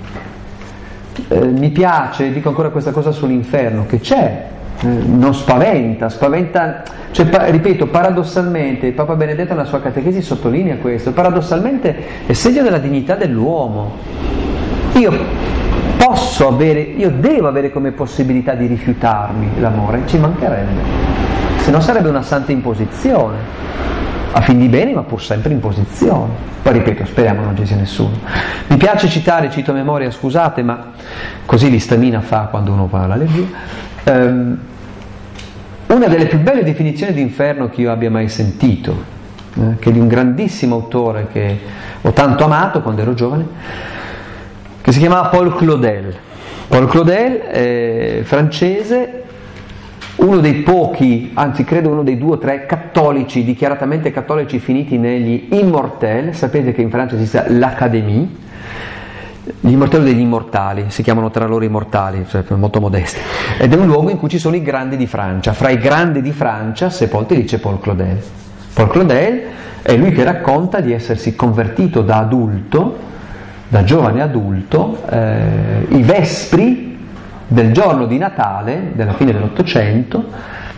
Eh, 1.28 1.40
mi 1.40 1.70
piace, 1.70 2.32
dico 2.32 2.50
ancora 2.50 2.70
questa 2.70 2.92
cosa 2.92 3.12
sull'inferno, 3.12 3.86
che 3.86 4.00
c'è, 4.00 4.46
eh, 4.82 4.86
non 4.88 5.34
spaventa, 5.34 6.10
spaventa, 6.10 6.84
cioè, 7.12 7.26
pa- 7.28 7.46
ripeto, 7.46 7.88
paradossalmente, 7.88 8.92
Papa 8.92 9.16
Benedetto 9.16 9.54
nella 9.54 9.66
sua 9.66 9.82
catechesi 9.82 10.22
sottolinea 10.22 10.78
questo, 10.78 11.12
paradossalmente 11.12 12.26
è 12.26 12.34
segno 12.34 12.64
della 12.64 12.80
dignità 12.80 13.16
dell'uomo. 13.16 13.98
Io 14.94 15.14
posso 15.98 16.48
avere, 16.48 16.80
io 16.82 17.12
devo 17.12 17.48
avere 17.48 17.72
come 17.72 17.92
possibilità 17.92 18.54
di 18.54 18.66
rifiutarmi 18.66 19.60
l'amore, 19.60 20.02
ci 20.06 20.18
mancherebbe, 20.18 20.82
se 21.58 21.72
no 21.72 21.80
sarebbe 21.80 22.10
una 22.10 22.24
santa 22.24 22.52
imposizione, 22.52 23.38
a 24.34 24.41
fin 24.41 24.60
di 24.60 24.67
bene 24.67 24.94
ma 24.94 25.02
pur 25.04 25.22
sempre 25.22 25.52
imposizione. 25.52 26.50
Poi 26.62 26.74
ripeto, 26.74 27.06
speriamo 27.06 27.44
non 27.44 27.56
ci 27.58 27.65
sia 27.65 27.76
nessuno. 27.76 28.20
Mi 28.67 28.78
piace 28.78 29.08
citare, 29.10 29.50
cito 29.50 29.72
a 29.72 29.74
memoria, 29.74 30.12
scusate, 30.12 30.62
ma 30.63 30.91
così 31.46 31.70
l'istamina 31.70 32.22
fa 32.22 32.48
quando 32.50 32.72
uno 32.72 32.88
fa 32.88 33.08
la 33.08 33.15
legge. 33.15 33.48
Um, 34.06 34.58
una 35.88 36.08
delle 36.08 36.26
più 36.26 36.39
belle 36.39 36.63
definizioni 36.63 37.12
di 37.13 37.22
inferno 37.22 37.70
che 37.70 37.82
io 37.82 37.91
abbia 37.91 38.10
mai 38.10 38.30
sentito, 38.30 39.04
eh, 39.56 39.78
che 39.78 39.89
è 39.89 39.91
di 39.91 40.00
un 40.00 40.08
grandissimo 40.08 40.76
autore 40.76 41.28
che 41.32 41.60
ho 42.02 42.12
tanto 42.13 42.46
amato 42.46 42.82
quando 42.82 43.02
ero 43.02 43.13
giovane, 43.13 43.46
che 44.82 44.91
si 44.91 45.00
chiamava 45.00 45.28
Paul 45.28 45.54
Claudel. 45.56 46.15
Paul 46.70 46.88
Claudel, 46.88 47.39
è 47.39 48.20
francese, 48.24 49.24
uno 50.22 50.40
dei 50.40 50.56
pochi, 50.56 51.32
anzi 51.34 51.64
credo 51.64 51.90
uno 51.90 52.04
dei 52.04 52.18
due 52.18 52.34
o 52.34 52.38
tre 52.38 52.66
cattolici, 52.66 53.44
dichiaratamente 53.44 54.12
cattolici 54.12 54.60
finiti 54.60 54.98
negli 54.98 55.48
Immortels, 55.52 56.38
sapete 56.38 56.74
che 56.74 56.82
in 56.82 56.90
Francia 56.90 57.16
esiste 57.16 57.46
l'Académie, 57.48 58.28
gli 59.60 59.72
immortali 59.72 60.04
degli 60.04 60.20
immortali, 60.20 60.86
si 60.90 61.02
chiamano 61.02 61.32
tra 61.32 61.46
loro 61.48 61.66
immortali, 61.66 62.26
cioè 62.28 62.44
molto 62.50 62.80
modesti, 62.80 63.20
ed 63.58 63.74
è 63.74 63.76
un 63.76 63.88
luogo 63.88 64.10
in 64.10 64.18
cui 64.18 64.30
ci 64.30 64.38
sono 64.38 64.56
i 64.56 64.62
grandi 64.62 64.96
di 64.96 65.08
Francia, 65.08 65.54
fra 65.54 65.70
i 65.70 65.78
grandi 65.78 66.22
di 66.22 66.32
Francia 66.32 66.90
sepolti 66.92 67.36
lì 67.36 67.44
c'è 67.46 67.58
Paul 67.58 67.80
Claudel. 67.80 68.22
Paul 68.74 68.90
Claudel 68.90 69.42
è 69.82 69.98
lui 69.98 70.12
che 70.12 70.24
racconta 70.24 70.82
di 70.82 70.94
essersi 70.94 71.36
convertito 71.36 72.04
da 72.04 72.20
adulto 72.20 73.10
da 73.72 73.86
giovane 73.86 74.22
adulto 74.22 75.02
eh, 75.10 75.86
i 75.92 76.04
vespri 76.04 76.81
del 77.52 77.74
giorno 77.74 78.06
di 78.06 78.18
Natale, 78.18 78.92
della 78.94 79.12
fine 79.12 79.34
dell'Ottocento, 79.34 80.24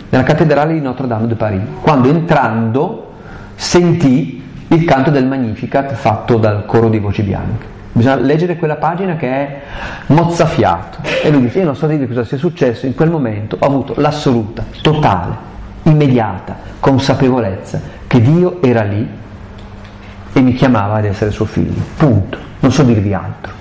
nella 0.09 0.23
cattedrale 0.23 0.73
di 0.73 0.81
Notre-Dame 0.81 1.27
de 1.27 1.36
Paris, 1.36 1.62
quando 1.81 2.09
entrando 2.09 3.12
sentì 3.53 4.43
il 4.69 4.83
canto 4.83 5.12
del 5.12 5.27
Magnificat 5.27 5.93
fatto 5.93 6.38
dal 6.38 6.65
coro 6.65 6.89
di 6.89 6.97
voci 6.97 7.21
bianche. 7.21 7.67
Bisogna 7.91 8.15
leggere 8.15 8.57
quella 8.57 8.77
pagina 8.77 9.15
che 9.15 9.29
è 9.29 9.62
mozzafiato. 10.07 10.97
E 11.21 11.29
lui 11.29 11.41
dice, 11.41 11.59
io 11.59 11.65
non 11.65 11.75
so 11.75 11.86
dire 11.86 12.07
cosa 12.07 12.23
sia 12.23 12.38
successo, 12.38 12.88
in 12.88 12.95
quel 12.95 13.12
momento 13.12 13.55
ho 13.59 13.67
avuto 13.67 13.93
l'assoluta, 13.97 14.65
totale, 14.81 15.36
immediata 15.83 16.57
consapevolezza 16.79 17.79
che 18.07 18.19
Dio 18.19 18.63
era 18.63 18.81
lì 18.81 19.07
e 20.33 20.41
mi 20.41 20.53
chiamava 20.53 20.95
ad 20.95 21.05
essere 21.05 21.29
suo 21.29 21.45
figlio. 21.45 21.81
Punto 21.95 22.38
non 22.62 22.71
so 22.71 22.81
dirvi 22.81 23.13
altro. 23.13 23.51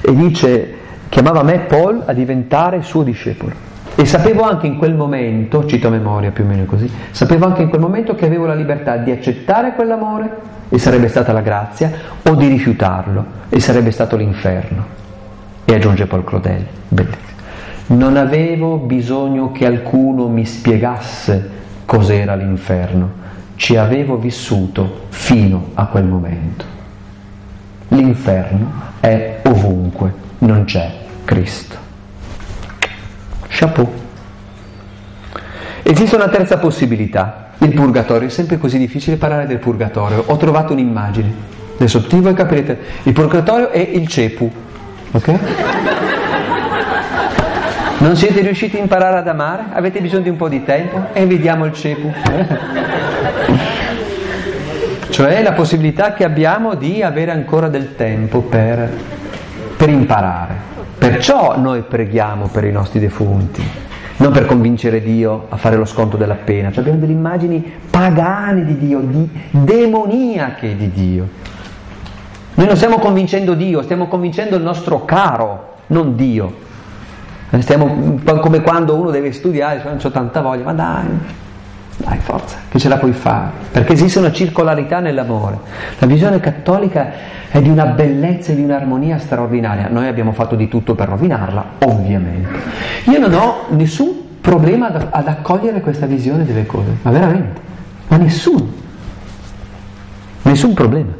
E 0.00 0.14
dice, 0.14 0.77
chiamava 1.08 1.42
me 1.42 1.60
Paul 1.60 2.02
a 2.06 2.12
diventare 2.12 2.82
suo 2.82 3.02
discepolo. 3.02 3.66
E 3.94 4.04
sapevo 4.04 4.42
anche 4.42 4.66
in 4.68 4.76
quel 4.76 4.94
momento, 4.94 5.66
cito 5.66 5.88
a 5.88 5.90
memoria 5.90 6.30
più 6.30 6.44
o 6.44 6.46
meno 6.46 6.64
così, 6.66 6.88
sapevo 7.10 7.46
anche 7.46 7.62
in 7.62 7.68
quel 7.68 7.80
momento 7.80 8.14
che 8.14 8.26
avevo 8.26 8.46
la 8.46 8.54
libertà 8.54 8.96
di 8.96 9.10
accettare 9.10 9.74
quell'amore 9.74 10.30
e 10.68 10.78
sarebbe 10.78 11.08
stata 11.08 11.32
la 11.32 11.40
grazia, 11.40 11.90
o 12.22 12.34
di 12.34 12.46
rifiutarlo 12.46 13.24
e 13.48 13.58
sarebbe 13.58 13.90
stato 13.90 14.16
l'inferno. 14.16 14.86
E 15.64 15.74
aggiunge 15.74 16.06
Paul 16.06 16.22
Claudel, 16.24 16.64
bellissimo. 16.88 17.26
Non 17.88 18.16
avevo 18.16 18.76
bisogno 18.76 19.50
che 19.50 19.66
qualcuno 19.66 20.28
mi 20.28 20.44
spiegasse 20.44 21.50
cos'era 21.84 22.34
l'inferno, 22.34 23.10
ci 23.56 23.76
avevo 23.76 24.16
vissuto 24.16 25.06
fino 25.08 25.70
a 25.74 25.86
quel 25.86 26.04
momento. 26.04 26.77
L'inferno 27.88 28.70
è 29.00 29.40
ovunque, 29.44 30.12
non 30.38 30.64
c'è 30.64 30.90
Cristo. 31.24 31.76
Chapeau. 33.48 33.90
Esiste 35.82 36.16
una 36.16 36.28
terza 36.28 36.58
possibilità, 36.58 37.50
il 37.58 37.72
purgatorio. 37.72 38.28
È 38.28 38.30
sempre 38.30 38.58
così 38.58 38.78
difficile 38.78 39.16
parlare 39.16 39.46
del 39.46 39.58
purgatorio. 39.58 40.22
Ho 40.26 40.36
trovato 40.36 40.74
un'immagine. 40.74 41.56
Adesso 41.76 42.02
tutti 42.02 42.20
voi 42.20 42.34
capirete. 42.34 42.78
Il 43.04 43.12
purgatorio 43.12 43.70
è 43.70 43.78
il 43.78 44.06
cepu. 44.06 44.50
Ok? 45.12 45.38
Non 47.98 48.16
siete 48.16 48.42
riusciti 48.42 48.76
a 48.76 48.80
imparare 48.80 49.16
ad 49.16 49.28
amare? 49.28 49.64
Avete 49.72 50.00
bisogno 50.00 50.22
di 50.24 50.28
un 50.28 50.36
po' 50.36 50.48
di 50.48 50.62
tempo? 50.62 51.06
E 51.12 51.26
vediamo 51.26 51.64
il 51.64 51.72
cepu 51.72 52.12
cioè 55.18 55.42
la 55.42 55.52
possibilità 55.52 56.12
che 56.12 56.22
abbiamo 56.22 56.74
di 56.74 57.02
avere 57.02 57.32
ancora 57.32 57.68
del 57.68 57.96
tempo 57.96 58.40
per, 58.42 58.88
per 59.76 59.88
imparare. 59.88 60.54
Perciò 60.96 61.58
noi 61.58 61.82
preghiamo 61.82 62.46
per 62.46 62.62
i 62.62 62.70
nostri 62.70 63.00
defunti, 63.00 63.60
non 64.18 64.30
per 64.30 64.46
convincere 64.46 65.02
Dio 65.02 65.46
a 65.48 65.56
fare 65.56 65.74
lo 65.74 65.86
sconto 65.86 66.16
della 66.16 66.36
pena, 66.36 66.70
cioè 66.70 66.82
abbiamo 66.82 67.00
delle 67.00 67.14
immagini 67.14 67.68
pagane 67.90 68.64
di 68.64 68.78
Dio, 68.78 69.00
di, 69.00 69.28
demoniache 69.50 70.76
di 70.76 70.92
Dio. 70.92 71.28
Noi 72.54 72.66
non 72.66 72.76
stiamo 72.76 72.98
convincendo 72.98 73.54
Dio, 73.54 73.82
stiamo 73.82 74.06
convincendo 74.06 74.54
il 74.54 74.62
nostro 74.62 75.04
caro, 75.04 75.78
non 75.88 76.14
Dio. 76.14 76.54
Stiamo 77.58 78.20
come 78.38 78.60
quando 78.60 78.94
uno 78.94 79.10
deve 79.10 79.32
studiare, 79.32 79.80
cioè 79.80 79.90
non 79.90 80.00
ho 80.00 80.10
tanta 80.10 80.40
voglia, 80.42 80.62
ma 80.62 80.74
dai, 80.74 81.06
dai, 81.98 82.18
forza, 82.18 82.58
che 82.68 82.78
ce 82.78 82.88
la 82.88 82.96
puoi 82.96 83.12
fare, 83.12 83.50
perché 83.72 83.92
esiste 83.92 84.20
una 84.20 84.32
circolarità 84.32 85.00
nell'amore. 85.00 85.58
La 85.98 86.06
visione 86.06 86.38
cattolica 86.38 87.10
è 87.50 87.60
di 87.60 87.68
una 87.68 87.86
bellezza 87.86 88.52
e 88.52 88.54
di 88.54 88.62
un'armonia 88.62 89.18
straordinaria. 89.18 89.88
Noi 89.88 90.06
abbiamo 90.06 90.32
fatto 90.32 90.54
di 90.54 90.68
tutto 90.68 90.94
per 90.94 91.08
rovinarla, 91.08 91.64
ovviamente. 91.80 92.48
Io 93.04 93.18
non 93.18 93.34
ho 93.34 93.64
nessun 93.70 94.12
problema 94.40 94.86
ad, 94.86 95.08
ad 95.10 95.28
accogliere 95.28 95.80
questa 95.80 96.06
visione 96.06 96.44
delle 96.44 96.66
cose, 96.66 96.90
ma 97.02 97.10
veramente, 97.10 97.60
ma 98.08 98.16
nessuno. 98.16 98.66
Nessun 100.42 100.74
problema. 100.74 101.12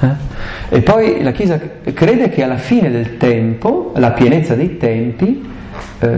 Eh? 0.00 0.76
E 0.76 0.80
poi 0.80 1.22
la 1.22 1.32
Chiesa 1.32 1.58
crede 1.92 2.28
che 2.28 2.42
alla 2.42 2.56
fine 2.56 2.90
del 2.90 3.16
tempo, 3.16 3.92
la 3.96 4.12
pienezza 4.12 4.54
dei 4.54 4.76
tempi, 4.76 5.52
eh, 5.98 6.08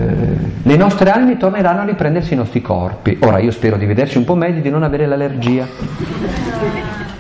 le 0.63 0.77
nostre 0.77 1.11
anime 1.11 1.37
torneranno 1.37 1.81
a 1.81 1.85
riprendersi 1.85 2.35
i 2.35 2.37
nostri 2.37 2.61
corpi. 2.61 3.19
Ora 3.23 3.39
io 3.39 3.51
spero 3.51 3.77
di 3.77 3.87
vederci 3.87 4.19
un 4.19 4.25
po' 4.25 4.35
meglio, 4.35 4.61
di 4.61 4.71
non 4.71 4.83
avere 4.83 5.07
l'allergia. 5.07 5.67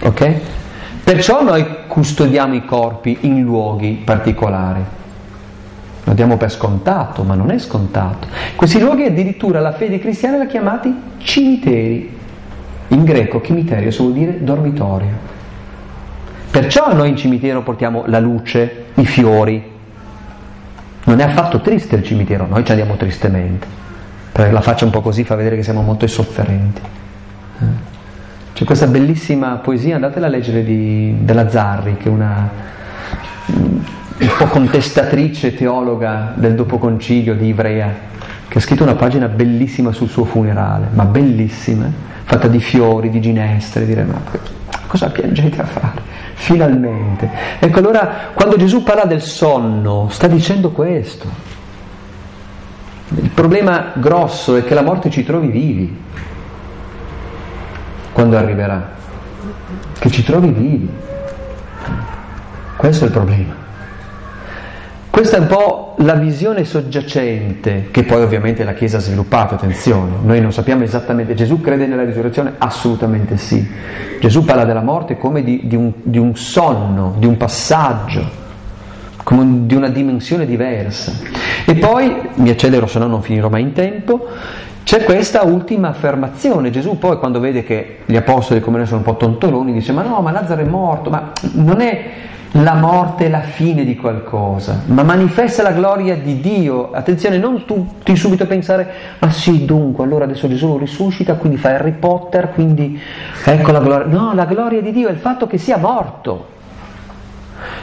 Ok? 0.03 0.35
Perciò 1.05 1.43
noi 1.43 1.65
custodiamo 1.87 2.55
i 2.55 2.65
corpi 2.65 3.19
in 3.21 3.43
luoghi 3.43 4.03
particolari. 4.05 4.85
Lo 6.05 6.13
diamo 6.15 6.37
per 6.37 6.51
scontato, 6.51 7.23
ma 7.23 7.35
non 7.35 7.51
è 7.51 7.59
scontato. 7.59 8.29
Questi 8.55 8.81
luoghi 8.81 9.05
addirittura 9.05 9.61
la 9.61 9.73
fede 9.73 9.99
cristiana 9.99 10.37
li 10.37 10.43
ha 10.43 10.47
chiamati 10.47 10.95
cimiteri. 11.19 12.17
In 12.89 13.05
greco 13.05 13.41
chimiterio 13.41 13.91
vuol 13.99 14.13
dire 14.13 14.43
dormitorio. 14.43 15.35
Perciò 16.51 16.95
noi 16.95 17.11
in 17.11 17.17
cimitero 17.17 17.63
portiamo 17.63 18.05
la 18.07 18.21
luce, 18.21 18.87
i 18.95 19.05
fiori. 19.05 19.75
Non 21.07 21.21
è 21.21 21.25
affatto 21.25 21.61
triste 21.61 21.97
il 21.97 22.05
cimitero, 22.05 22.47
noi 22.47 22.65
ci 22.65 22.71
andiamo 22.71 22.97
tristemente. 22.97 23.67
Perché 24.31 24.53
la 24.53 24.61
faccia 24.61 24.85
un 24.85 24.91
po' 24.91 25.01
così 25.01 25.25
fa 25.25 25.35
vedere 25.35 25.57
che 25.57 25.63
siamo 25.63 25.83
molto 25.83 26.07
sofferenti. 26.07 26.81
Eh? 27.61 27.65
C'è 28.53 28.65
questa 28.65 28.87
bellissima 28.87 29.57
poesia, 29.57 29.97
andatela 29.97 30.27
a 30.27 30.29
leggere 30.29 30.65
di, 30.65 31.17
della 31.21 31.49
Zarri, 31.49 31.97
che 31.97 32.09
è 32.09 32.13
una 32.13 32.75
un 34.19 34.35
po' 34.39 34.47
contestatrice 34.47 35.55
teologa 35.55 36.33
del 36.35 36.55
dopoconcilio 36.55 37.35
di 37.35 37.49
Ivrea, 37.49 37.93
che 38.49 38.59
ha 38.59 38.61
scritto 38.61 38.83
una 38.83 38.95
pagina 38.95 39.29
bellissima 39.29 39.93
sul 39.93 40.09
suo 40.09 40.25
funerale, 40.25 40.89
ma 40.93 41.05
bellissima, 41.05 41.91
fatta 42.27 42.49
di 42.49 42.59
fiori, 42.59 43.09
di 43.09 43.21
ginestre, 43.21 43.87
dire 43.87 44.03
ma 44.03 44.21
cosa 44.89 45.11
piangete 45.11 45.61
a 45.61 45.65
fare? 45.65 46.03
Finalmente. 46.35 47.31
Ecco 47.61 47.79
allora 47.79 48.33
quando 48.35 48.57
Gesù 48.57 48.83
parla 48.83 49.05
del 49.05 49.23
sonno 49.23 50.09
sta 50.11 50.27
dicendo 50.27 50.73
questo. 50.73 51.55
Il 53.09 53.31
problema 53.31 53.93
grosso 53.95 54.57
è 54.57 54.65
che 54.65 54.75
la 54.75 54.83
morte 54.83 55.09
ci 55.09 55.25
trovi 55.25 55.47
vivi 55.47 56.03
quando 58.13 58.37
arriverà, 58.37 58.95
che 59.99 60.11
ci 60.11 60.25
trovi 60.25 60.49
vivi. 60.51 60.91
Questo 62.77 63.05
è 63.05 63.07
il 63.07 63.13
problema. 63.13 63.66
Questa 65.17 65.39
è 65.39 65.41
un 65.41 65.47
po' 65.47 65.95
la 66.01 66.13
visione 66.13 66.67
soggiacente 66.67 67.89
che 67.91 68.05
poi 68.05 68.21
ovviamente 68.21 68.65
la 68.65 68.75
Chiesa 68.75 68.99
ha 68.99 69.01
sviluppato, 69.01 69.55
attenzione, 69.55 70.11
noi 70.23 70.43
non 70.43 70.53
sappiamo 70.53 70.83
esattamente, 70.83 71.33
Gesù 71.33 71.63
crede 71.63 71.87
nella 71.87 72.05
risurrezione? 72.05 72.53
Assolutamente 72.59 73.39
sì. 73.39 73.67
Gesù 74.21 74.45
parla 74.45 74.67
della 74.67 74.83
morte 74.83 75.17
come 75.17 75.43
di, 75.43 75.63
di, 75.65 75.75
un, 75.75 75.91
di 76.03 76.19
un, 76.19 76.37
sonno, 76.37 77.15
di 77.17 77.25
un 77.25 77.39
passaggio, 77.39 78.29
come 79.23 79.65
di 79.65 79.75
una 79.75 79.89
dimensione 79.89 80.45
diversa. 80.45 81.13
E 81.65 81.75
poi, 81.77 82.15
mi 82.35 82.51
accelero 82.51 82.87
se 82.87 82.99
no 82.99 83.07
non 83.07 83.23
finirò 83.23 83.49
mai 83.49 83.63
in 83.63 83.73
tempo, 83.73 84.27
c'è 84.85 85.03
questa 85.03 85.45
ultima 85.45 85.89
affermazione. 85.89 86.69
Gesù 86.69 86.99
poi 86.99 87.17
quando 87.17 87.41
vede 87.41 87.65
che 87.65 88.01
gli 88.05 88.17
apostoli 88.17 88.61
come 88.61 88.77
noi 88.77 88.87
sono 88.87 88.99
un 88.99 89.05
po' 89.05 89.17
tontoloni 89.17 89.73
dice 89.73 89.93
ma 89.93 90.03
no, 90.03 90.21
ma 90.21 90.31
Lazzaro 90.31 90.61
è 90.61 90.67
morto, 90.67 91.09
ma 91.09 91.33
non 91.55 91.81
è 91.81 92.05
la 92.53 92.75
morte 92.75 93.27
è 93.27 93.29
la 93.29 93.41
fine 93.41 93.85
di 93.85 93.97
qualcosa, 93.97 94.83
ma 94.87 95.03
manifesta 95.03 95.63
la 95.63 95.73
gloria 95.73 96.17
di 96.17 96.41
Dio. 96.41 96.91
Attenzione, 96.93 97.39
non 97.39 97.65
tutti 97.65 98.17
subito 98.17 98.47
pensare, 98.47 98.89
ah 99.19 99.31
sì, 99.31 99.65
dunque, 99.65 100.05
allora 100.05 100.25
adesso 100.25 100.49
Gesù 100.49 100.79
risuscita, 100.79 101.35
quindi 101.35 101.59
fa 101.59 101.71
Harry 101.71 101.93
Potter, 101.93 102.53
quindi 102.53 102.99
ecco 103.45 103.73
la 103.73 103.81
gloria. 103.81 104.07
No, 104.07 104.33
la 104.35 104.47
gloria 104.47 104.81
di 104.81 104.93
Dio 104.93 105.09
è 105.09 105.13
il 105.13 105.19
fatto 105.19 105.47
che 105.47 105.59
sia 105.59 105.77
morto. 105.77 106.55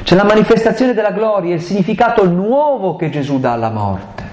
C'è 0.03 0.15
la 0.15 0.23
manifestazione 0.23 0.93
della 0.93 1.11
gloria, 1.11 1.53
il 1.53 1.61
significato 1.61 2.27
nuovo 2.27 2.95
che 2.95 3.09
Gesù 3.09 3.39
dà 3.39 3.53
alla 3.53 3.69
morte. 3.69 4.23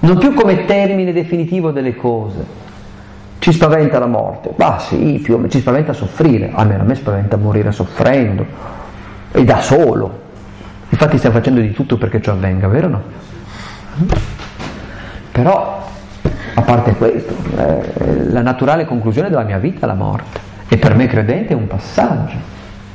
Non 0.00 0.18
più 0.18 0.34
come 0.34 0.64
termine 0.64 1.12
definitivo 1.12 1.70
delle 1.70 1.94
cose. 1.94 2.60
Ci 3.38 3.52
spaventa 3.52 3.98
la 3.98 4.06
morte? 4.06 4.52
Bah 4.54 4.78
sì, 4.78 5.20
più, 5.22 5.46
ci 5.48 5.58
spaventa 5.58 5.92
soffrire, 5.92 6.50
almeno 6.52 6.82
a 6.82 6.86
me 6.86 6.94
spaventa 6.94 7.36
morire 7.36 7.72
soffrendo 7.72 8.80
e 9.32 9.44
da 9.44 9.60
solo. 9.60 10.20
Infatti 10.88 11.16
stiamo 11.16 11.36
facendo 11.36 11.60
di 11.60 11.72
tutto 11.72 11.96
perché 11.96 12.20
ciò 12.20 12.32
avvenga, 12.32 12.68
vero 12.68 12.86
o 12.86 12.90
no? 12.90 13.02
Però, 15.32 15.88
a 16.54 16.62
parte 16.62 16.94
questo, 16.94 17.34
eh, 17.56 18.28
la 18.30 18.42
naturale 18.42 18.84
conclusione 18.84 19.30
della 19.30 19.42
mia 19.42 19.58
vita 19.58 19.86
è 19.86 19.88
la 19.88 19.94
morte. 19.94 20.40
E 20.68 20.76
per 20.76 20.94
me 20.94 21.06
credente 21.06 21.54
è 21.54 21.56
un 21.56 21.66
passaggio. 21.66 22.36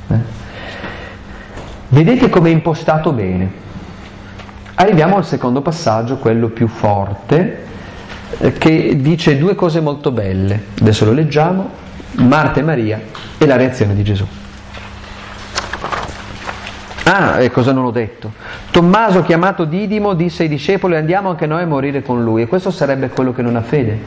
Eh? 0.09 0.15
Vedete 1.89 2.29
come 2.29 2.49
è 2.49 2.51
impostato 2.51 3.11
bene. 3.11 3.65
Arriviamo 4.75 5.15
al 5.15 5.25
secondo 5.25 5.61
passaggio, 5.61 6.17
quello 6.17 6.49
più 6.49 6.67
forte, 6.67 7.65
eh, 8.37 8.53
che 8.53 8.97
dice 9.01 9.37
due 9.37 9.55
cose 9.55 9.81
molto 9.81 10.11
belle. 10.11 10.65
Adesso 10.79 11.05
lo 11.05 11.13
leggiamo, 11.13 11.69
Marta 12.17 12.59
e 12.59 12.63
Maria 12.63 13.01
e 13.37 13.45
la 13.47 13.55
reazione 13.55 13.95
di 13.95 14.03
Gesù. 14.03 14.25
Ah, 17.09 17.39
e 17.41 17.49
cosa 17.49 17.71
non 17.71 17.85
ho 17.85 17.91
detto? 17.91 18.33
Tommaso, 18.69 19.23
chiamato 19.23 19.63
Didimo, 19.63 20.13
disse 20.13 20.43
ai 20.43 20.49
discepoli 20.49 20.97
andiamo 20.97 21.29
anche 21.29 21.45
noi 21.45 21.61
a 21.61 21.65
morire 21.65 22.01
con 22.01 22.21
lui. 22.21 22.41
E 22.41 22.47
questo 22.47 22.69
sarebbe 22.69 23.07
quello 23.07 23.31
che 23.31 23.41
non 23.41 23.55
ha 23.55 23.61
fede. 23.61 23.97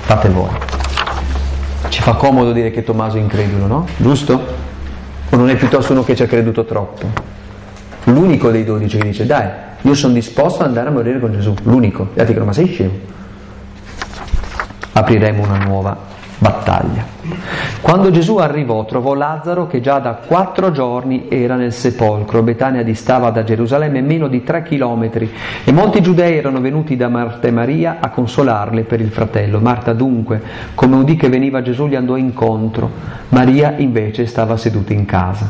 Fate 0.00 0.30
voi. 0.30 0.48
Ci 1.90 2.00
fa 2.00 2.14
comodo 2.14 2.52
dire 2.52 2.70
che 2.70 2.82
Tommaso 2.82 3.18
è 3.18 3.20
incredulo, 3.20 3.66
no? 3.66 3.86
Giusto? 3.98 4.42
O 5.28 5.36
non 5.36 5.50
è 5.50 5.56
piuttosto 5.56 5.92
uno 5.92 6.04
che 6.04 6.16
ci 6.16 6.22
ha 6.22 6.26
creduto 6.26 6.64
troppo? 6.64 7.06
L'unico 8.04 8.50
dei 8.50 8.64
dodici 8.64 8.96
che 8.96 9.04
dice 9.04 9.26
dai, 9.26 9.48
io 9.82 9.94
sono 9.94 10.14
disposto 10.14 10.62
ad 10.62 10.68
andare 10.68 10.88
a 10.88 10.92
morire 10.92 11.20
con 11.20 11.32
Gesù. 11.32 11.54
L'unico. 11.64 12.12
E 12.14 12.20
altri 12.20 12.28
dicono 12.28 12.46
ma 12.46 12.52
sei 12.54 12.66
scemo? 12.66 12.92
Apriremo 14.92 15.42
una 15.42 15.58
nuova 15.58 16.16
battaglia. 16.38 17.04
Quando 17.80 18.10
Gesù 18.10 18.36
arrivò 18.36 18.84
trovò 18.84 19.14
Lazzaro 19.14 19.66
che 19.66 19.80
già 19.80 19.98
da 19.98 20.14
quattro 20.14 20.70
giorni 20.70 21.26
era 21.28 21.56
nel 21.56 21.72
sepolcro. 21.72 22.42
Betania 22.42 22.82
distava 22.82 23.30
da 23.30 23.44
Gerusalemme 23.44 24.00
meno 24.00 24.28
di 24.28 24.42
tre 24.42 24.62
chilometri 24.62 25.30
e 25.64 25.72
molti 25.72 26.00
giudei 26.00 26.36
erano 26.36 26.60
venuti 26.60 26.96
da 26.96 27.08
Marta 27.08 27.48
e 27.48 27.50
Maria 27.50 27.98
a 28.00 28.10
consolarle 28.10 28.82
per 28.82 29.00
il 29.00 29.10
fratello. 29.10 29.58
Marta 29.58 29.92
dunque, 29.92 30.40
come 30.74 30.96
udì 30.96 31.16
che 31.16 31.28
veniva 31.28 31.62
Gesù, 31.62 31.86
gli 31.86 31.96
andò 31.96 32.16
incontro. 32.16 32.90
Maria 33.30 33.74
invece 33.76 34.26
stava 34.26 34.56
seduta 34.56 34.92
in 34.92 35.04
casa, 35.04 35.48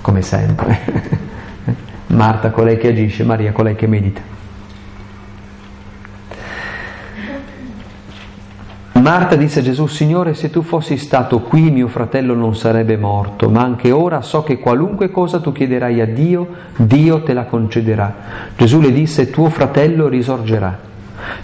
come 0.00 0.22
sempre. 0.22 1.28
Marta 2.08 2.50
colei 2.50 2.76
che 2.76 2.88
agisce, 2.88 3.24
Maria 3.24 3.52
colei 3.52 3.76
che 3.76 3.86
medita. 3.86 4.39
Marta 9.00 9.34
disse 9.34 9.60
a 9.60 9.62
Gesù, 9.62 9.86
Signore, 9.86 10.34
se 10.34 10.50
tu 10.50 10.60
fossi 10.60 10.98
stato 10.98 11.40
qui 11.40 11.70
mio 11.70 11.88
fratello 11.88 12.34
non 12.34 12.54
sarebbe 12.54 12.98
morto, 12.98 13.48
ma 13.48 13.62
anche 13.62 13.90
ora 13.92 14.20
so 14.20 14.42
che 14.42 14.58
qualunque 14.58 15.10
cosa 15.10 15.40
tu 15.40 15.52
chiederai 15.52 16.02
a 16.02 16.06
Dio, 16.06 16.46
Dio 16.76 17.22
te 17.22 17.32
la 17.32 17.44
concederà. 17.44 18.14
Gesù 18.56 18.78
le 18.78 18.92
disse, 18.92 19.30
tuo 19.30 19.48
fratello 19.48 20.06
risorgerà. 20.06 20.78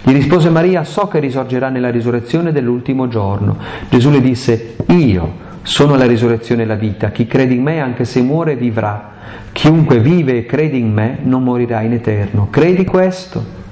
Gli 0.03 0.11
rispose 0.11 0.51
Maria, 0.51 0.83
so 0.83 1.07
che 1.07 1.17
risorgerà 1.19 1.69
nella 1.69 1.89
risurrezione 1.89 2.51
dell'ultimo 2.51 3.07
giorno. 3.07 3.57
Gesù 3.89 4.11
le 4.11 4.21
disse, 4.21 4.75
io 4.89 5.45
sono 5.63 5.95
la 5.95 6.05
risurrezione 6.05 6.61
e 6.61 6.65
la 6.67 6.75
vita, 6.75 7.09
chi 7.09 7.25
crede 7.25 7.55
in 7.55 7.63
me 7.63 7.81
anche 7.81 8.05
se 8.05 8.21
muore 8.21 8.55
vivrà. 8.55 9.13
Chiunque 9.51 9.99
vive 9.99 10.37
e 10.37 10.45
crede 10.45 10.77
in 10.77 10.93
me 10.93 11.17
non 11.23 11.43
morirà 11.43 11.81
in 11.81 11.93
eterno. 11.93 12.49
Credi 12.51 12.85
questo? 12.85 13.65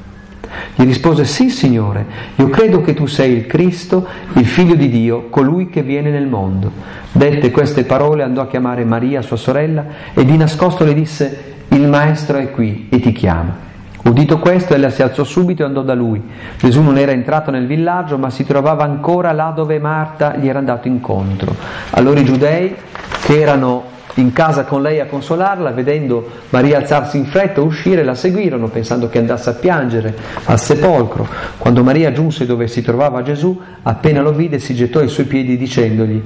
Gli 0.76 0.84
rispose, 0.84 1.26
sì 1.26 1.50
Signore, 1.50 2.06
io 2.36 2.50
credo 2.50 2.82
che 2.82 2.94
tu 2.94 3.06
sei 3.06 3.34
il 3.34 3.48
Cristo, 3.48 4.08
il 4.34 4.46
figlio 4.46 4.76
di 4.76 4.90
Dio, 4.90 5.28
colui 5.30 5.70
che 5.70 5.82
viene 5.82 6.10
nel 6.10 6.28
mondo. 6.28 6.72
Dette 7.12 7.52
queste 7.52 7.84
parole 7.84 8.24
andò 8.24 8.42
a 8.42 8.48
chiamare 8.48 8.84
Maria, 8.84 9.22
sua 9.22 9.38
sorella, 9.38 9.86
e 10.14 10.26
di 10.26 10.36
nascosto 10.38 10.84
le 10.84 10.94
disse, 10.94 11.54
il 11.70 11.88
Maestro 11.88 12.38
è 12.38 12.52
qui 12.52 12.88
e 12.90 13.00
ti 13.00 13.12
chiama. 13.12 13.64
Udito 14.04 14.38
questo, 14.38 14.76
ella 14.76 14.92
si 14.92 15.02
alzò 15.02 15.24
subito 15.24 15.64
e 15.64 15.66
andò 15.66 15.82
da 15.82 15.96
lui. 15.96 16.22
Gesù 16.60 16.82
non 16.82 16.98
era 16.98 17.12
entrato 17.12 17.50
nel 17.50 17.66
villaggio, 17.66 18.20
ma 18.20 18.30
si 18.30 18.46
trovava 18.46 18.84
ancora 18.84 19.32
là 19.32 19.52
dove 19.56 19.80
Marta 19.80 20.36
gli 20.36 20.48
era 20.48 20.60
andato 20.60 20.88
incontro. 20.88 21.56
Allora 21.90 22.20
i 22.20 22.24
giudei, 22.24 22.76
che 23.24 23.42
erano 23.42 23.94
in 24.16 24.32
casa 24.32 24.64
con 24.64 24.82
lei 24.82 25.00
a 25.00 25.06
consolarla, 25.06 25.72
vedendo 25.72 26.30
Maria 26.50 26.78
alzarsi 26.78 27.18
in 27.18 27.26
fretta, 27.26 27.62
uscire, 27.62 28.04
la 28.04 28.16
seguirono 28.16 28.68
pensando 28.68 29.10
che 29.10 29.20
andasse 29.20 29.50
a 29.50 29.54
piangere 29.54 30.16
al 30.46 30.60
sepolcro. 30.60 31.28
Quando 31.58 31.84
Maria 31.84 32.12
giunse 32.12 32.46
dove 32.46 32.68
si 32.68 32.82
trovava 32.82 33.22
Gesù, 33.24 33.60
appena 33.82 34.22
lo 34.22 34.32
vide 34.32 34.60
si 34.60 34.74
gettò 34.74 35.00
ai 35.00 35.10
suoi 35.10 35.26
piedi 35.26 35.58
dicendogli, 35.58 36.24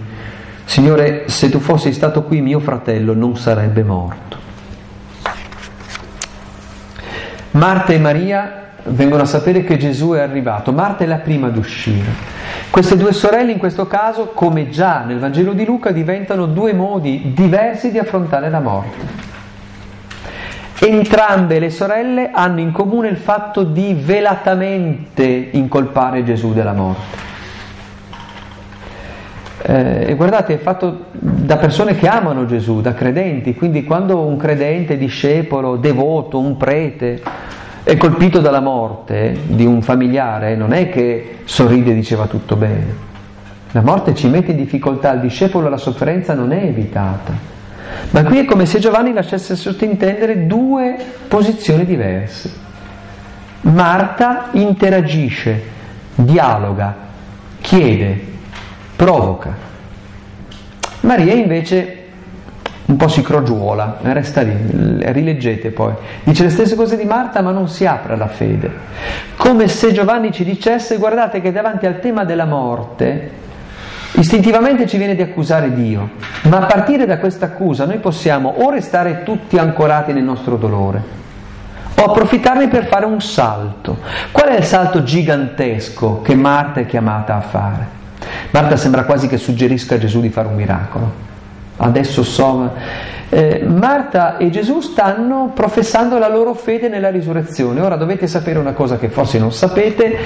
Signore, 0.70 1.28
se 1.30 1.50
tu 1.50 1.60
fossi 1.60 1.92
stato 1.94 2.22
qui 2.22 2.42
mio 2.42 2.60
fratello 2.60 3.16
non 3.16 3.36
sarebbe 3.36 3.82
morto. 3.82 4.38
Marta 7.52 7.92
e 7.92 7.98
Maria 7.98 8.69
vengono 8.90 9.24
a 9.24 9.26
sapere 9.26 9.64
che 9.64 9.78
Gesù 9.78 10.12
è 10.12 10.20
arrivato. 10.20 10.72
Marta 10.72 11.04
è 11.04 11.08
la 11.08 11.18
prima 11.18 11.48
ad 11.48 11.58
uscire. 11.58 12.08
Queste 12.70 12.98
due 12.98 13.14
sorelle 13.14 13.52
in 13.52 13.58
questo 13.58 13.88
caso, 13.88 14.28
come 14.34 14.70
già 14.70 15.04
nel 15.04 15.20
Vangelo 15.20 15.54
di 15.54 15.66
Luca, 15.66 15.92
diventano 15.92 16.46
due 16.46 16.74
modi 16.74 17.32
diversi 17.34 17.92
di 17.92 18.00
affrontare 18.00 18.50
la 18.50 18.60
morte. 18.60 19.28
Entrambe 20.82 21.60
le 21.60 21.70
sorelle 21.72 22.30
hanno 22.32 22.62
in 22.62 22.72
comune 22.72 23.10
il 23.10 23.18
fatto 23.18 23.64
di 23.64 23.98
velatamente 24.00 25.50
incolpare 25.52 26.24
Gesù 26.24 26.54
della 26.54 26.74
morte. 26.74 27.28
Eh, 29.62 30.06
e 30.12 30.16
guardate, 30.16 30.54
è 30.54 30.58
fatto 30.58 31.08
da 31.12 31.58
persone 31.58 31.96
che 31.96 32.08
amano 32.08 32.46
Gesù, 32.46 32.80
da 32.80 32.94
credenti, 32.94 33.56
quindi 33.56 33.84
quando 33.84 34.20
un 34.22 34.38
credente, 34.38 34.98
discepolo, 34.98 35.76
devoto, 35.76 36.40
un 36.40 36.56
prete, 36.56 37.22
è 37.90 37.98
colpito 37.98 38.40
dalla 38.40 38.60
morte 38.60 39.36
di 39.48 39.66
un 39.66 39.82
familiare, 39.82 40.56
non 40.56 40.74
è 40.74 40.90
che 40.90 41.40
sorride 41.46 41.90
e 41.90 41.96
diceva 41.96 42.28
tutto 42.28 42.56
bene. 42.56 43.08
La 43.72 43.82
morte 43.82 44.14
ci 44.14 44.28
mette 44.28 44.52
in 44.52 44.58
difficoltà, 44.58 45.12
il 45.14 45.22
discepolo 45.22 45.70
la 45.70 45.78
sofferenza 45.78 46.36
non 46.36 46.52
è 46.52 46.64
evitata. 46.64 47.34
Ma 48.12 48.24
qui 48.24 48.38
è 48.38 48.46
come 48.46 48.68
se 48.68 48.78
Giovanni 48.78 49.12
lasciasse 49.12 49.56
sottintendere 49.56 50.46
due 50.46 50.98
posizioni 51.28 51.84
diverse. 51.84 52.52
Marta 53.62 54.50
interagisce, 54.52 55.60
dialoga, 56.14 56.96
chiede, 57.60 58.22
provoca. 58.96 59.52
Maria 61.00 61.34
invece 61.34 61.99
un 62.90 62.96
po' 62.98 63.08
si 63.08 63.22
crogiuola, 63.22 64.00
resta 64.02 64.42
lì, 64.42 64.52
rileggete 65.00 65.70
poi. 65.70 65.94
Dice 66.24 66.44
le 66.44 66.50
stesse 66.50 66.76
cose 66.76 66.98
di 66.98 67.06
Marta 67.06 67.42
ma 67.42 67.52
non 67.52 67.70
si 67.70 67.86
apre 67.86 68.14
alla 68.14 68.28
fede. 68.28 68.72
Come 69.38 69.68
se 69.68 69.92
Giovanni 69.92 70.32
ci 70.32 70.44
dicesse 70.44 70.98
guardate 70.98 71.40
che 71.40 71.52
davanti 71.52 71.86
al 71.86 72.00
tema 72.00 72.26
della 72.26 72.46
morte 72.46 73.48
istintivamente 74.14 74.88
ci 74.88 74.98
viene 74.98 75.14
di 75.14 75.22
accusare 75.22 75.72
Dio, 75.72 76.10
ma 76.44 76.58
a 76.58 76.66
partire 76.66 77.06
da 77.06 77.20
questa 77.20 77.46
accusa 77.46 77.86
noi 77.86 78.00
possiamo 78.00 78.56
o 78.58 78.72
restare 78.72 79.22
tutti 79.22 79.60
ancorati 79.60 80.12
nel 80.12 80.24
nostro 80.24 80.58
dolore 80.58 81.18
o 81.94 82.04
approfittarne 82.06 82.70
per 82.70 82.88
fare 82.88 83.06
un 83.06 83.22
salto. 83.22 84.00
Qual 84.32 84.48
è 84.48 84.58
il 84.58 84.64
salto 84.64 85.04
gigantesco 85.04 86.22
che 86.24 86.34
Marta 86.34 86.80
è 86.80 86.88
chiamata 86.88 87.36
a 87.36 87.42
fare? 87.42 87.98
Marta 88.50 88.76
sembra 88.78 89.04
quasi 89.04 89.28
che 89.28 89.38
suggerisca 89.38 89.94
a 89.94 90.00
Gesù 90.00 90.22
di 90.22 90.30
fare 90.30 90.48
un 90.48 90.56
miracolo 90.56 91.28
adesso 91.80 92.24
so. 92.24 92.72
Eh, 93.32 93.64
Marta 93.64 94.38
e 94.38 94.50
Gesù 94.50 94.82
stanno 94.82 95.52
professando 95.54 96.18
la 96.18 96.30
loro 96.30 96.54
fede 96.54 96.90
nella 96.90 97.10
risurrezione. 97.10 97.80
Ora 97.82 97.96
dovete 97.96 98.28
sapere 98.28 98.58
una 98.58 98.74
cosa 98.74 98.98
che 98.98 99.10
forse 99.10 99.38
non 99.38 99.52
sapete, 99.52 100.18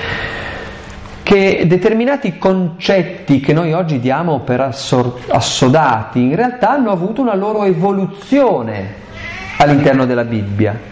che 1.21 1.63
determinati 1.67 2.37
concetti 2.37 3.39
che 3.39 3.53
noi 3.53 3.73
oggi 3.73 3.99
diamo 3.99 4.39
per 4.39 4.61
assodati 4.61 6.21
in 6.21 6.35
realtà 6.35 6.71
hanno 6.71 6.91
avuto 6.91 7.21
una 7.21 7.35
loro 7.35 7.63
evoluzione 7.63 9.01
all'interno 9.57 10.05
della 10.05 10.23
Bibbia. 10.23 10.91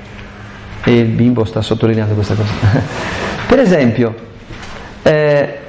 E 0.84 0.98
il 0.98 1.10
bimbo 1.10 1.46
sta 1.46 1.62
sottolineando 1.62 2.14
questa 2.16 2.34
cosa. 2.34 2.52
per 3.48 3.60
esempio, 3.60 4.16
eh, 5.04 5.61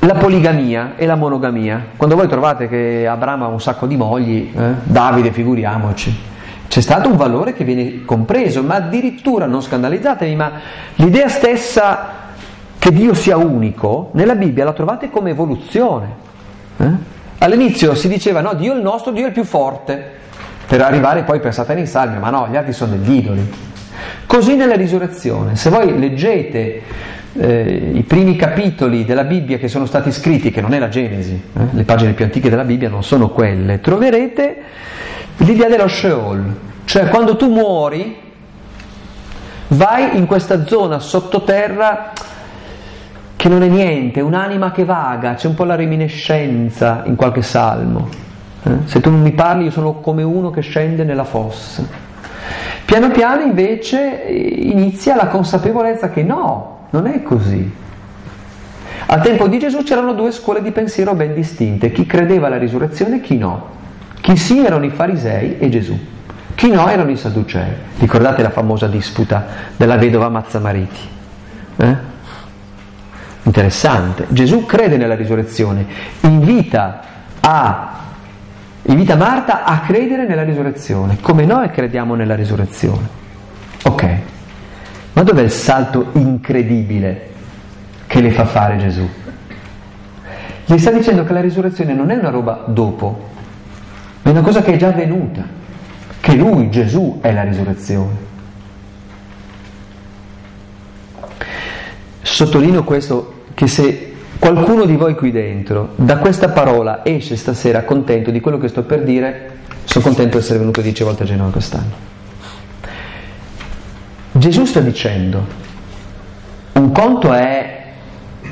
la 0.00 0.14
poligamia 0.14 0.92
e 0.96 1.06
la 1.06 1.14
monogamia. 1.14 1.88
Quando 1.96 2.16
voi 2.16 2.28
trovate 2.28 2.68
che 2.68 3.06
Abramo 3.06 3.44
ha 3.44 3.48
un 3.48 3.60
sacco 3.60 3.86
di 3.86 3.96
mogli, 3.96 4.52
eh, 4.54 4.74
Davide 4.82 5.30
figuriamoci, 5.32 6.28
c'è 6.68 6.80
stato 6.80 7.08
un 7.08 7.16
valore 7.16 7.52
che 7.52 7.64
viene 7.64 8.04
compreso, 8.04 8.62
ma 8.62 8.76
addirittura, 8.76 9.46
non 9.46 9.60
scandalizzatevi, 9.60 10.34
ma 10.36 10.52
l'idea 10.94 11.28
stessa 11.28 12.18
che 12.78 12.92
Dio 12.92 13.12
sia 13.12 13.36
unico, 13.36 14.10
nella 14.12 14.36
Bibbia 14.36 14.64
la 14.64 14.72
trovate 14.72 15.10
come 15.10 15.30
evoluzione. 15.30 16.06
Eh? 16.78 16.90
All'inizio 17.38 17.94
si 17.94 18.08
diceva 18.08 18.40
no, 18.40 18.54
Dio 18.54 18.72
è 18.72 18.76
il 18.76 18.82
nostro, 18.82 19.12
Dio 19.12 19.24
è 19.24 19.26
il 19.26 19.32
più 19.32 19.44
forte, 19.44 20.18
per 20.66 20.80
arrivare 20.80 21.24
poi 21.24 21.40
pensate 21.40 21.72
in 21.74 21.86
salmi, 21.86 22.18
ma 22.18 22.30
no, 22.30 22.48
gli 22.48 22.56
altri 22.56 22.72
sono 22.72 22.96
degli 22.96 23.16
idoli. 23.16 23.52
Così 24.24 24.54
nella 24.54 24.76
risurrezione, 24.76 25.56
se 25.56 25.68
voi 25.68 25.98
leggete 25.98 26.82
eh, 27.38 27.90
i 27.94 28.02
primi 28.02 28.36
capitoli 28.36 29.04
della 29.04 29.24
Bibbia 29.24 29.58
che 29.58 29.68
sono 29.68 29.86
stati 29.86 30.10
scritti, 30.10 30.50
che 30.50 30.60
non 30.60 30.74
è 30.74 30.78
la 30.78 30.88
Genesi, 30.88 31.32
eh, 31.32 31.60
le 31.70 31.84
pagine 31.84 32.12
più 32.12 32.24
antiche 32.24 32.50
della 32.50 32.64
Bibbia 32.64 32.88
non 32.88 33.04
sono 33.04 33.28
quelle, 33.28 33.80
troverete 33.80 34.56
l'idea 35.38 35.68
dello 35.68 35.88
Sheol, 35.88 36.56
cioè 36.84 37.08
quando 37.08 37.36
tu 37.36 37.50
muori 37.50 38.16
vai 39.68 40.16
in 40.16 40.26
questa 40.26 40.66
zona 40.66 40.98
sottoterra 40.98 42.12
che 43.36 43.48
non 43.48 43.62
è 43.62 43.68
niente, 43.68 44.20
un'anima 44.20 44.70
che 44.70 44.84
vaga, 44.84 45.34
c'è 45.34 45.46
un 45.46 45.54
po' 45.54 45.64
la 45.64 45.74
reminiscenza 45.74 47.04
in 47.06 47.16
qualche 47.16 47.42
salmo. 47.42 48.08
Eh? 48.62 48.70
Se 48.84 49.00
tu 49.00 49.08
non 49.10 49.22
mi 49.22 49.32
parli 49.32 49.64
io 49.64 49.70
sono 49.70 49.94
come 49.94 50.22
uno 50.22 50.50
che 50.50 50.60
scende 50.60 51.04
nella 51.04 51.24
fossa. 51.24 51.82
Piano 52.84 53.10
piano 53.10 53.42
invece 53.42 54.26
inizia 54.28 55.14
la 55.14 55.28
consapevolezza 55.28 56.10
che 56.10 56.22
no, 56.22 56.79
non 56.90 57.06
è 57.06 57.22
così. 57.22 57.78
Al 59.06 59.22
tempo 59.22 59.48
di 59.48 59.58
Gesù 59.58 59.82
c'erano 59.82 60.12
due 60.12 60.30
scuole 60.30 60.62
di 60.62 60.70
pensiero 60.70 61.14
ben 61.14 61.34
distinte, 61.34 61.90
chi 61.90 62.06
credeva 62.06 62.46
alla 62.46 62.58
risurrezione 62.58 63.16
e 63.16 63.20
chi 63.20 63.38
no. 63.38 63.78
Chi 64.20 64.36
sì 64.36 64.64
erano 64.64 64.84
i 64.84 64.90
farisei 64.90 65.58
e 65.58 65.68
Gesù, 65.68 65.98
chi 66.54 66.70
no 66.70 66.88
erano 66.88 67.10
i 67.10 67.16
sadducei. 67.16 67.72
Ricordate 67.98 68.42
la 68.42 68.50
famosa 68.50 68.86
disputa 68.86 69.46
della 69.76 69.96
vedova 69.96 70.28
Mazzamariti? 70.28 71.00
Eh? 71.76 71.96
Interessante. 73.42 74.26
Gesù 74.28 74.66
crede 74.66 74.96
nella 74.96 75.14
risurrezione, 75.14 75.86
invita, 76.20 77.00
a, 77.40 77.98
invita 78.82 79.16
Marta 79.16 79.64
a 79.64 79.80
credere 79.80 80.26
nella 80.26 80.44
risurrezione, 80.44 81.18
come 81.20 81.46
noi 81.46 81.70
crediamo 81.70 82.14
nella 82.14 82.34
risurrezione. 82.34 83.08
Ok. 83.84 84.18
Ma 85.12 85.22
dov'è 85.22 85.42
il 85.42 85.50
salto 85.50 86.10
incredibile 86.12 87.28
che 88.06 88.20
le 88.20 88.30
fa 88.30 88.44
fare 88.46 88.76
Gesù? 88.78 89.08
Gli 90.66 90.78
sta 90.78 90.92
dicendo 90.92 91.24
che 91.24 91.32
la 91.32 91.40
risurrezione 91.40 91.94
non 91.94 92.10
è 92.10 92.16
una 92.16 92.30
roba 92.30 92.64
dopo, 92.66 93.28
ma 94.22 94.30
è 94.30 94.32
una 94.32 94.42
cosa 94.42 94.62
che 94.62 94.74
è 94.74 94.76
già 94.76 94.88
avvenuta, 94.88 95.44
che 96.20 96.34
lui, 96.36 96.70
Gesù, 96.70 97.18
è 97.20 97.32
la 97.32 97.42
risurrezione. 97.42 98.28
Sottolineo 102.22 102.84
questo, 102.84 103.42
che 103.54 103.66
se 103.66 104.14
qualcuno 104.38 104.84
di 104.84 104.94
voi 104.94 105.16
qui 105.16 105.32
dentro 105.32 105.92
da 105.96 106.18
questa 106.18 106.50
parola 106.50 107.04
esce 107.04 107.34
stasera 107.34 107.82
contento 107.82 108.30
di 108.30 108.38
quello 108.40 108.58
che 108.58 108.68
sto 108.68 108.82
per 108.82 109.02
dire, 109.02 109.58
sono 109.84 110.04
contento 110.04 110.36
di 110.36 110.42
essere 110.44 110.60
venuto 110.60 110.80
dieci 110.80 111.02
volte 111.02 111.24
a 111.24 111.26
Genova 111.26 111.50
quest'anno. 111.50 112.09
Gesù 114.40 114.64
sta 114.64 114.80
dicendo, 114.80 115.44
un 116.72 116.92
conto 116.92 117.34
è 117.34 117.88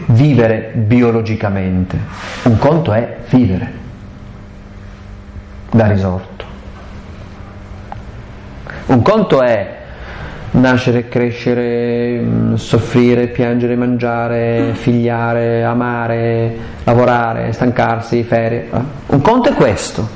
vivere 0.08 0.70
biologicamente, 0.74 1.98
un 2.42 2.58
conto 2.58 2.92
è 2.92 3.16
vivere 3.30 3.72
da 5.70 5.86
risorto. 5.86 6.44
Un 8.88 9.00
conto 9.00 9.40
è 9.40 9.76
nascere, 10.50 11.08
crescere, 11.08 12.20
mm, 12.20 12.54
soffrire, 12.56 13.28
piangere, 13.28 13.74
mangiare, 13.74 14.72
figliare, 14.74 15.64
amare, 15.64 16.54
lavorare, 16.84 17.52
stancarsi, 17.52 18.24
ferie. 18.24 18.68
Eh? 18.70 18.80
Un 19.06 19.22
conto 19.22 19.48
è 19.48 19.54
questo. 19.54 20.06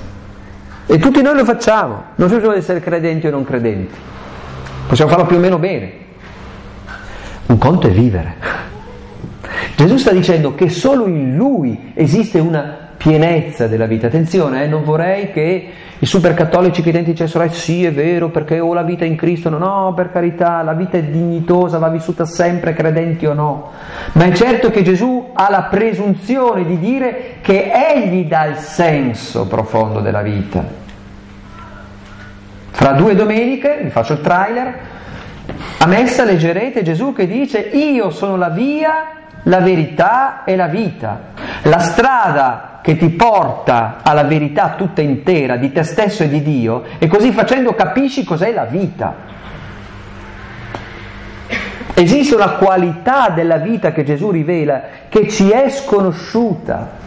E 0.84 0.98
tutti 0.98 1.22
noi 1.22 1.34
lo 1.34 1.46
facciamo, 1.46 2.02
non 2.16 2.28
c'è 2.28 2.36
bisogno 2.36 2.56
essere 2.56 2.80
credenti 2.80 3.26
o 3.26 3.30
non 3.30 3.42
credenti. 3.42 4.10
Possiamo 4.92 5.10
farlo 5.10 5.26
più 5.26 5.36
o 5.38 5.40
meno 5.40 5.58
bene. 5.58 5.90
Un 7.46 7.56
conto 7.56 7.86
è 7.86 7.90
vivere. 7.90 8.34
Gesù 9.74 9.96
sta 9.96 10.10
dicendo 10.10 10.54
che 10.54 10.68
solo 10.68 11.06
in 11.06 11.34
Lui 11.34 11.92
esiste 11.94 12.38
una 12.40 12.90
pienezza 12.98 13.68
della 13.68 13.86
vita. 13.86 14.08
Attenzione, 14.08 14.64
eh, 14.64 14.66
non 14.66 14.84
vorrei 14.84 15.32
che 15.32 15.66
i 15.98 16.04
supercattolici 16.04 16.82
che 16.82 17.02
dicessero, 17.04 17.42
eh 17.42 17.48
sì 17.48 17.86
è 17.86 17.90
vero 17.90 18.28
perché 18.28 18.60
ho 18.60 18.74
la 18.74 18.82
vita 18.82 19.06
in 19.06 19.16
Cristo, 19.16 19.48
no, 19.48 19.56
no, 19.56 19.94
per 19.94 20.12
carità, 20.12 20.60
la 20.60 20.74
vita 20.74 20.98
è 20.98 21.04
dignitosa, 21.04 21.78
va 21.78 21.88
vissuta 21.88 22.26
sempre, 22.26 22.74
credenti 22.74 23.24
o 23.24 23.32
no. 23.32 23.70
Ma 24.12 24.24
è 24.26 24.32
certo 24.32 24.70
che 24.70 24.82
Gesù 24.82 25.30
ha 25.32 25.48
la 25.48 25.68
presunzione 25.70 26.66
di 26.66 26.78
dire 26.78 27.36
che 27.40 27.72
Egli 27.72 28.26
dà 28.26 28.44
il 28.44 28.56
senso 28.56 29.46
profondo 29.46 30.00
della 30.00 30.20
vita. 30.20 30.81
Fra 32.72 32.92
due 32.92 33.14
domeniche, 33.14 33.80
vi 33.82 33.90
faccio 33.90 34.14
il 34.14 34.20
trailer, 34.20 34.78
a 35.78 35.86
messa 35.86 36.24
leggerete 36.24 36.82
Gesù 36.82 37.12
che 37.12 37.26
dice 37.26 37.58
io 37.58 38.10
sono 38.10 38.36
la 38.36 38.48
via, 38.48 39.08
la 39.44 39.60
verità 39.60 40.44
e 40.44 40.56
la 40.56 40.66
vita. 40.66 41.20
La 41.62 41.78
strada 41.78 42.78
che 42.82 42.96
ti 42.96 43.10
porta 43.10 43.98
alla 44.02 44.24
verità 44.24 44.74
tutta 44.76 45.00
intera 45.00 45.56
di 45.56 45.70
te 45.70 45.82
stesso 45.82 46.22
e 46.22 46.28
di 46.28 46.42
Dio 46.42 46.84
e 46.98 47.06
così 47.06 47.30
facendo 47.30 47.74
capisci 47.74 48.24
cos'è 48.24 48.52
la 48.52 48.64
vita. 48.64 49.30
Esiste 51.94 52.34
una 52.34 52.52
qualità 52.52 53.28
della 53.28 53.58
vita 53.58 53.92
che 53.92 54.02
Gesù 54.02 54.30
rivela 54.30 54.82
che 55.08 55.28
ci 55.28 55.50
è 55.50 55.68
sconosciuta. 55.68 57.01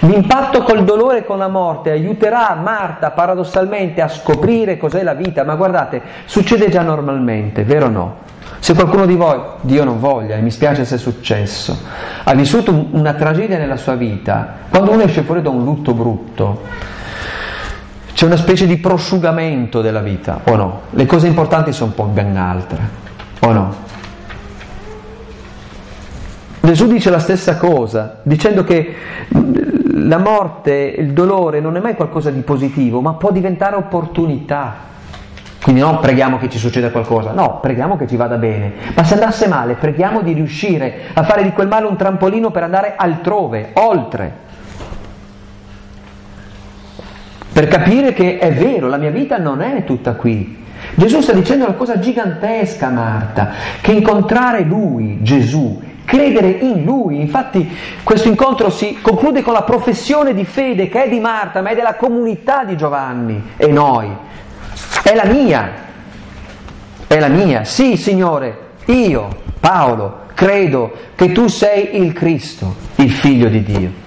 L'impatto 0.00 0.62
col 0.62 0.84
dolore 0.84 1.18
e 1.18 1.24
con 1.24 1.38
la 1.38 1.48
morte 1.48 1.90
aiuterà 1.90 2.54
Marta 2.54 3.10
paradossalmente 3.10 4.00
a 4.02 4.08
scoprire 4.08 4.76
cos'è 4.76 5.02
la 5.02 5.14
vita, 5.14 5.44
ma 5.44 5.54
guardate, 5.54 6.02
succede 6.26 6.68
già 6.68 6.82
normalmente, 6.82 7.64
vero 7.64 7.86
o 7.86 7.90
no? 7.90 8.16
Se 8.58 8.74
qualcuno 8.74 9.06
di 9.06 9.14
voi, 9.14 9.38
Dio 9.60 9.84
non 9.84 10.00
voglia, 10.00 10.36
e 10.36 10.40
mi 10.40 10.50
spiace 10.50 10.84
se 10.84 10.96
è 10.96 10.98
successo, 10.98 11.78
ha 12.24 12.34
vissuto 12.34 12.88
una 12.90 13.14
tragedia 13.14 13.58
nella 13.58 13.76
sua 13.76 13.94
vita, 13.94 14.54
quando 14.68 14.92
uno 14.92 15.02
esce 15.02 15.22
fuori 15.22 15.42
da 15.42 15.50
un 15.50 15.62
lutto 15.62 15.94
brutto, 15.94 16.62
c'è 18.12 18.24
una 18.24 18.36
specie 18.36 18.66
di 18.66 18.78
prosciugamento 18.78 19.82
della 19.82 20.00
vita, 20.00 20.40
o 20.44 20.56
no? 20.56 20.80
Le 20.90 21.06
cose 21.06 21.26
importanti 21.26 21.72
sono 21.72 21.90
un 21.90 21.94
po' 21.96 22.04
ben 22.04 22.36
altre, 22.36 22.78
o 23.40 23.52
no? 23.52 23.74
Gesù 26.66 26.88
dice 26.88 27.10
la 27.10 27.20
stessa 27.20 27.58
cosa, 27.58 28.18
dicendo 28.24 28.64
che 28.64 28.92
la 29.92 30.18
morte, 30.18 30.72
il 30.98 31.12
dolore 31.12 31.60
non 31.60 31.76
è 31.76 31.80
mai 31.80 31.94
qualcosa 31.94 32.30
di 32.30 32.40
positivo, 32.40 33.00
ma 33.00 33.12
può 33.12 33.30
diventare 33.30 33.76
opportunità. 33.76 34.74
Quindi 35.62 35.80
non 35.80 36.00
preghiamo 36.00 36.38
che 36.38 36.48
ci 36.48 36.58
succeda 36.58 36.90
qualcosa, 36.90 37.30
no, 37.30 37.60
preghiamo 37.60 37.96
che 37.96 38.08
ci 38.08 38.16
vada 38.16 38.34
bene. 38.34 38.72
Ma 38.96 39.04
se 39.04 39.14
andasse 39.14 39.46
male, 39.46 39.74
preghiamo 39.74 40.22
di 40.22 40.32
riuscire 40.32 41.02
a 41.12 41.22
fare 41.22 41.44
di 41.44 41.52
quel 41.52 41.68
male 41.68 41.86
un 41.86 41.96
trampolino 41.96 42.50
per 42.50 42.64
andare 42.64 42.94
altrove, 42.96 43.70
oltre. 43.74 44.32
Per 47.52 47.68
capire 47.68 48.12
che 48.12 48.38
è 48.38 48.52
vero, 48.52 48.88
la 48.88 48.96
mia 48.96 49.10
vita 49.10 49.38
non 49.38 49.60
è 49.60 49.84
tutta 49.84 50.14
qui. 50.14 50.64
Gesù 50.96 51.20
sta 51.20 51.32
dicendo 51.32 51.64
una 51.64 51.74
cosa 51.74 52.00
gigantesca, 52.00 52.88
Marta, 52.88 53.50
che 53.80 53.92
incontrare 53.92 54.62
Lui, 54.62 55.22
Gesù, 55.22 55.85
credere 56.06 56.48
in 56.48 56.84
Lui. 56.84 57.20
Infatti 57.20 57.68
questo 58.02 58.28
incontro 58.28 58.70
si 58.70 58.98
conclude 59.02 59.42
con 59.42 59.52
la 59.52 59.64
professione 59.64 60.32
di 60.32 60.46
fede 60.46 60.88
che 60.88 61.04
è 61.04 61.08
di 61.10 61.20
Marta, 61.20 61.60
ma 61.60 61.70
è 61.70 61.74
della 61.74 61.96
comunità 61.96 62.64
di 62.64 62.76
Giovanni 62.78 63.50
e 63.58 63.66
noi. 63.66 64.10
È 65.02 65.14
la 65.14 65.24
mia, 65.26 65.72
è 67.06 67.18
la 67.18 67.28
mia. 67.28 67.64
Sì, 67.64 67.98
Signore, 67.98 68.58
io, 68.86 69.42
Paolo, 69.60 70.24
credo 70.32 70.92
che 71.14 71.32
tu 71.32 71.48
sei 71.48 72.00
il 72.00 72.14
Cristo, 72.14 72.74
il 72.96 73.10
figlio 73.10 73.48
di 73.48 73.62
Dio. 73.62 74.04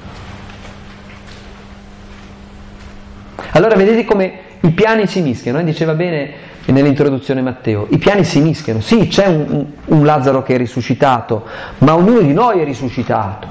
Allora 3.51 3.75
vedete 3.75 4.05
come 4.05 4.39
i 4.61 4.71
piani 4.71 5.07
si 5.07 5.21
mischiano, 5.21 5.59
eh? 5.59 5.63
diceva 5.63 5.93
bene 5.93 6.31
nell'introduzione 6.71 7.41
Matteo, 7.41 7.87
i 7.89 7.97
piani 7.97 8.23
si 8.23 8.39
mischiano, 8.41 8.81
sì 8.81 9.07
c'è 9.07 9.27
un, 9.27 9.65
un 9.85 10.05
Lazzaro 10.05 10.43
che 10.43 10.55
è 10.55 10.57
risuscitato, 10.57 11.45
ma 11.79 11.95
ognuno 11.95 12.19
di 12.21 12.33
noi 12.33 12.59
è 12.59 12.63
risuscitato. 12.63 13.47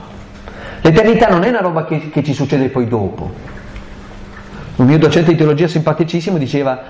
L'eternità 0.80 1.28
non 1.28 1.42
è 1.42 1.48
una 1.48 1.60
roba 1.60 1.84
che, 1.84 2.10
che 2.10 2.22
ci 2.22 2.32
succede 2.32 2.68
poi 2.68 2.86
dopo. 2.86 3.30
Un 4.76 4.86
mio 4.86 4.98
docente 4.98 5.32
di 5.32 5.36
teologia 5.36 5.66
simpaticissimo 5.66 6.38
diceva, 6.38 6.80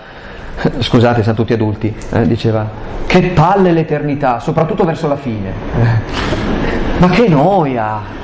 scusate, 0.79 1.23
sono 1.23 1.35
tutti 1.35 1.53
adulti, 1.53 1.95
eh, 2.13 2.27
diceva, 2.27 2.69
che 3.07 3.21
palle 3.35 3.73
l'eternità, 3.73 4.41
soprattutto 4.41 4.85
verso 4.85 5.09
la 5.09 5.17
fine. 5.17 5.53
Ma 6.99 7.09
che 7.09 7.29
noia! 7.29 8.17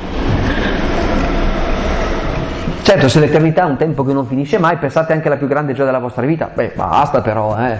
Certo, 2.85 3.09
se 3.09 3.19
l'eternità 3.19 3.63
è 3.63 3.65
un 3.65 3.79
tempo 3.79 4.05
che 4.05 4.13
non 4.13 4.27
finisce 4.27 4.59
mai, 4.59 4.77
pensate 4.77 5.15
anche 5.15 5.29
alla 5.29 5.39
più 5.39 5.47
grande 5.47 5.73
gioia 5.73 5.87
della 5.87 6.01
vostra 6.01 6.27
vita. 6.27 6.51
Beh, 6.53 6.73
basta 6.77 7.23
però, 7.23 7.57
eh. 7.59 7.79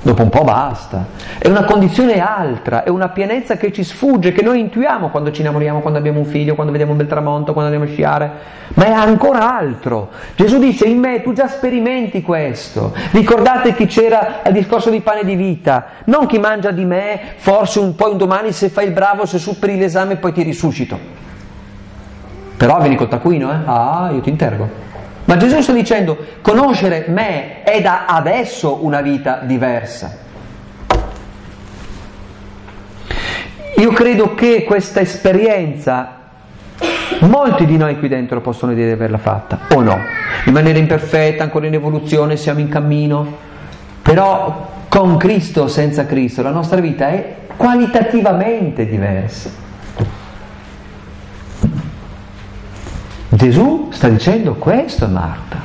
Dopo 0.00 0.22
un 0.22 0.30
po' 0.30 0.44
basta. 0.44 1.04
È 1.36 1.46
una 1.46 1.64
condizione 1.64 2.18
altra, 2.18 2.84
è 2.84 2.88
una 2.88 3.10
pienezza 3.10 3.58
che 3.58 3.70
ci 3.70 3.84
sfugge, 3.84 4.32
che 4.32 4.40
noi 4.40 4.60
intuiamo 4.60 5.10
quando 5.10 5.30
ci 5.30 5.42
innamoriamo, 5.42 5.80
quando 5.80 5.98
abbiamo 5.98 6.20
un 6.20 6.24
figlio, 6.24 6.54
quando 6.54 6.72
vediamo 6.72 6.92
un 6.92 6.98
bel 6.98 7.06
tramonto, 7.06 7.52
quando 7.52 7.70
andiamo 7.70 7.92
a 7.92 7.94
sciare. 7.94 8.30
Ma 8.72 8.86
è 8.86 8.92
ancora 8.92 9.58
altro. 9.58 10.08
Gesù 10.36 10.58
dice 10.58 10.86
in 10.86 11.00
me 11.00 11.20
tu 11.20 11.34
già 11.34 11.46
sperimenti 11.46 12.22
questo. 12.22 12.94
Ricordate 13.10 13.74
chi 13.74 13.84
c'era 13.84 14.40
al 14.42 14.52
discorso 14.52 14.88
di 14.88 15.00
pane 15.00 15.22
di 15.22 15.34
vita. 15.34 15.84
Non 16.04 16.24
chi 16.24 16.38
mangia 16.38 16.70
di 16.70 16.86
me, 16.86 17.20
forse 17.36 17.78
un 17.78 17.94
po' 17.94 18.10
un 18.10 18.16
domani 18.16 18.52
se 18.52 18.70
fai 18.70 18.86
il 18.86 18.92
bravo, 18.92 19.26
se 19.26 19.36
superi 19.36 19.76
l'esame 19.76 20.16
poi 20.16 20.32
ti 20.32 20.42
risuscito. 20.42 21.17
Però 22.58 22.80
vieni 22.80 22.96
col 22.96 23.08
taccuino, 23.08 23.52
eh? 23.52 23.58
Ah, 23.64 24.10
io 24.12 24.20
ti 24.20 24.30
interrogo. 24.30 24.68
Ma 25.26 25.36
Gesù 25.36 25.60
sta 25.60 25.72
dicendo, 25.72 26.16
conoscere 26.42 27.04
me 27.06 27.62
è 27.62 27.80
da 27.80 28.06
adesso 28.06 28.84
una 28.84 29.00
vita 29.00 29.40
diversa. 29.44 30.26
Io 33.76 33.92
credo 33.92 34.34
che 34.34 34.64
questa 34.64 34.98
esperienza 34.98 36.16
molti 37.20 37.64
di 37.64 37.76
noi 37.76 37.96
qui 37.96 38.08
dentro 38.08 38.40
possono 38.40 38.74
dire 38.74 38.86
di 38.86 38.92
averla 38.92 39.18
fatta, 39.18 39.60
o 39.74 39.80
no, 39.80 39.96
in 40.46 40.52
maniera 40.52 40.78
imperfetta, 40.78 41.44
ancora 41.44 41.66
in 41.66 41.74
evoluzione, 41.74 42.36
siamo 42.36 42.58
in 42.58 42.68
cammino, 42.68 43.36
però 44.02 44.70
con 44.88 45.16
Cristo 45.16 45.62
o 45.62 45.68
senza 45.68 46.06
Cristo 46.06 46.42
la 46.42 46.50
nostra 46.50 46.80
vita 46.80 47.08
è 47.08 47.36
qualitativamente 47.56 48.84
diversa. 48.84 49.66
Gesù 53.38 53.90
sta 53.92 54.08
dicendo 54.08 54.54
questo 54.54 55.04
a 55.04 55.08
Marta. 55.08 55.58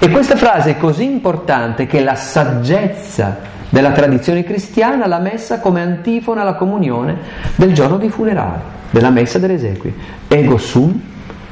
E 0.00 0.10
questa 0.10 0.34
frase 0.34 0.70
è 0.70 0.78
così 0.78 1.04
importante 1.04 1.86
che 1.86 2.02
la 2.02 2.16
saggezza 2.16 3.38
della 3.68 3.92
tradizione 3.92 4.42
cristiana 4.42 5.06
l'ha 5.06 5.20
messa 5.20 5.60
come 5.60 5.82
antifona 5.82 6.40
alla 6.40 6.54
comunione 6.54 7.16
del 7.54 7.72
giorno 7.72 7.98
di 7.98 8.08
funerale, 8.08 8.62
della 8.90 9.10
messa 9.10 9.38
delle 9.38 9.54
esequie. 9.54 9.94
Ego 10.26 10.56
sum, 10.56 11.00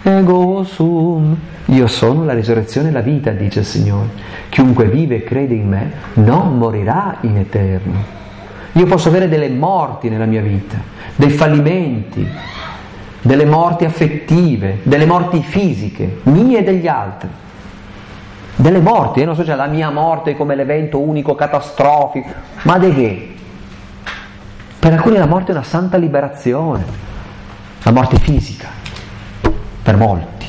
ego 0.02 0.64
sum. 0.64 1.36
Io 1.66 1.86
sono 1.86 2.24
la 2.24 2.34
risurrezione 2.34 2.88
e 2.88 2.92
la 2.92 3.02
vita, 3.02 3.30
dice 3.30 3.60
il 3.60 3.66
Signore. 3.66 4.08
Chiunque 4.48 4.86
vive 4.86 5.14
e 5.14 5.22
crede 5.22 5.54
in 5.54 5.68
me 5.68 5.92
non 6.14 6.58
morirà 6.58 7.18
in 7.20 7.36
eterno. 7.36 8.02
Io 8.72 8.86
posso 8.86 9.10
avere 9.10 9.28
delle 9.28 9.48
morti 9.48 10.08
nella 10.08 10.26
mia 10.26 10.42
vita, 10.42 10.76
dei 11.14 11.30
fallimenti, 11.30 12.28
delle 13.24 13.46
morti 13.46 13.86
affettive, 13.86 14.80
delle 14.82 15.06
morti 15.06 15.40
fisiche, 15.40 16.20
mie 16.24 16.58
e 16.58 16.62
degli 16.62 16.86
altri. 16.86 17.30
Delle 18.56 18.80
morti, 18.80 19.20
io 19.20 19.24
non 19.24 19.34
so 19.34 19.44
se 19.44 19.54
la 19.54 19.66
mia 19.66 19.88
morte 19.88 20.36
come 20.36 20.54
l'evento 20.54 21.00
unico 21.00 21.34
catastrofico, 21.34 22.28
ma 22.64 22.78
di 22.78 22.94
che? 22.94 23.34
Per 24.78 24.92
alcuni 24.92 25.16
la 25.16 25.24
morte 25.24 25.52
è 25.52 25.54
una 25.54 25.64
santa 25.64 25.96
liberazione, 25.96 26.84
la 27.82 27.92
morte 27.92 28.18
fisica, 28.18 28.68
per 29.82 29.96
molti. 29.96 30.46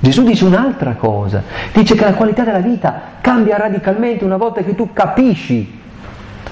Gesù 0.00 0.24
dice 0.24 0.44
un'altra 0.44 0.94
cosa, 0.94 1.44
dice 1.72 1.94
che 1.94 2.04
la 2.04 2.14
qualità 2.14 2.42
della 2.42 2.58
vita 2.58 3.00
cambia 3.20 3.58
radicalmente 3.58 4.24
una 4.24 4.36
volta 4.36 4.62
che 4.62 4.74
tu 4.74 4.92
capisci 4.92 5.82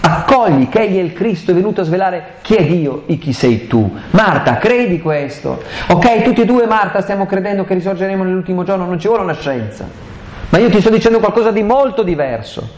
accogli 0.06 0.68
che 0.68 0.80
Egli 0.80 0.98
è 0.98 1.02
il 1.02 1.14
Cristo, 1.14 1.50
è 1.50 1.54
venuto 1.54 1.80
a 1.80 1.84
svelare 1.84 2.34
chi 2.42 2.54
è 2.54 2.64
Dio 2.64 3.04
e 3.06 3.16
chi 3.18 3.32
sei 3.32 3.66
tu. 3.66 3.90
Marta, 4.10 4.58
credi 4.58 5.00
questo? 5.00 5.62
Ok, 5.88 6.22
tutti 6.22 6.42
e 6.42 6.44
due, 6.44 6.66
Marta, 6.66 7.00
stiamo 7.00 7.24
credendo 7.24 7.64
che 7.64 7.74
risorgeremo 7.74 8.22
nell'ultimo 8.22 8.64
giorno, 8.64 8.84
non 8.84 8.98
ci 8.98 9.08
vuole 9.08 9.22
una 9.22 9.34
scienza. 9.34 9.88
Ma 10.50 10.58
io 10.58 10.68
ti 10.68 10.80
sto 10.80 10.90
dicendo 10.90 11.18
qualcosa 11.20 11.50
di 11.50 11.62
molto 11.62 12.02
diverso, 12.02 12.68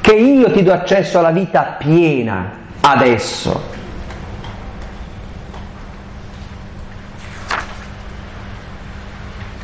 che 0.00 0.12
io 0.12 0.50
ti 0.50 0.62
do 0.62 0.72
accesso 0.72 1.20
alla 1.20 1.30
vita 1.30 1.76
piena 1.78 2.50
adesso. 2.80 3.70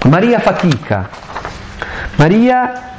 Maria 0.05 0.39
fatica. 0.39 1.09
Maria 2.15 2.97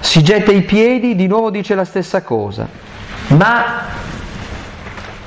si 0.00 0.22
getta 0.22 0.52
i 0.52 0.62
piedi, 0.62 1.14
di 1.14 1.26
nuovo 1.26 1.50
dice 1.50 1.74
la 1.74 1.84
stessa 1.84 2.22
cosa, 2.22 2.68
ma 3.28 3.64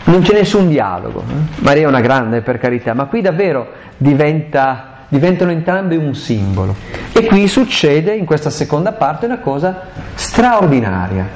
non 0.05 0.21
c'è 0.21 0.33
nessun 0.33 0.67
dialogo. 0.67 1.23
Maria 1.59 1.83
è 1.83 1.87
una 1.87 2.01
grande 2.01 2.41
per 2.41 2.57
carità, 2.57 2.93
ma 2.93 3.05
qui 3.05 3.21
davvero 3.21 3.71
diventa, 3.97 5.03
diventano 5.07 5.51
entrambi 5.51 5.95
un 5.95 6.15
simbolo. 6.15 6.75
E 7.11 7.25
qui 7.25 7.47
succede 7.47 8.15
in 8.15 8.25
questa 8.25 8.49
seconda 8.49 8.93
parte 8.93 9.25
una 9.25 9.39
cosa 9.39 9.87
straordinaria, 10.15 11.27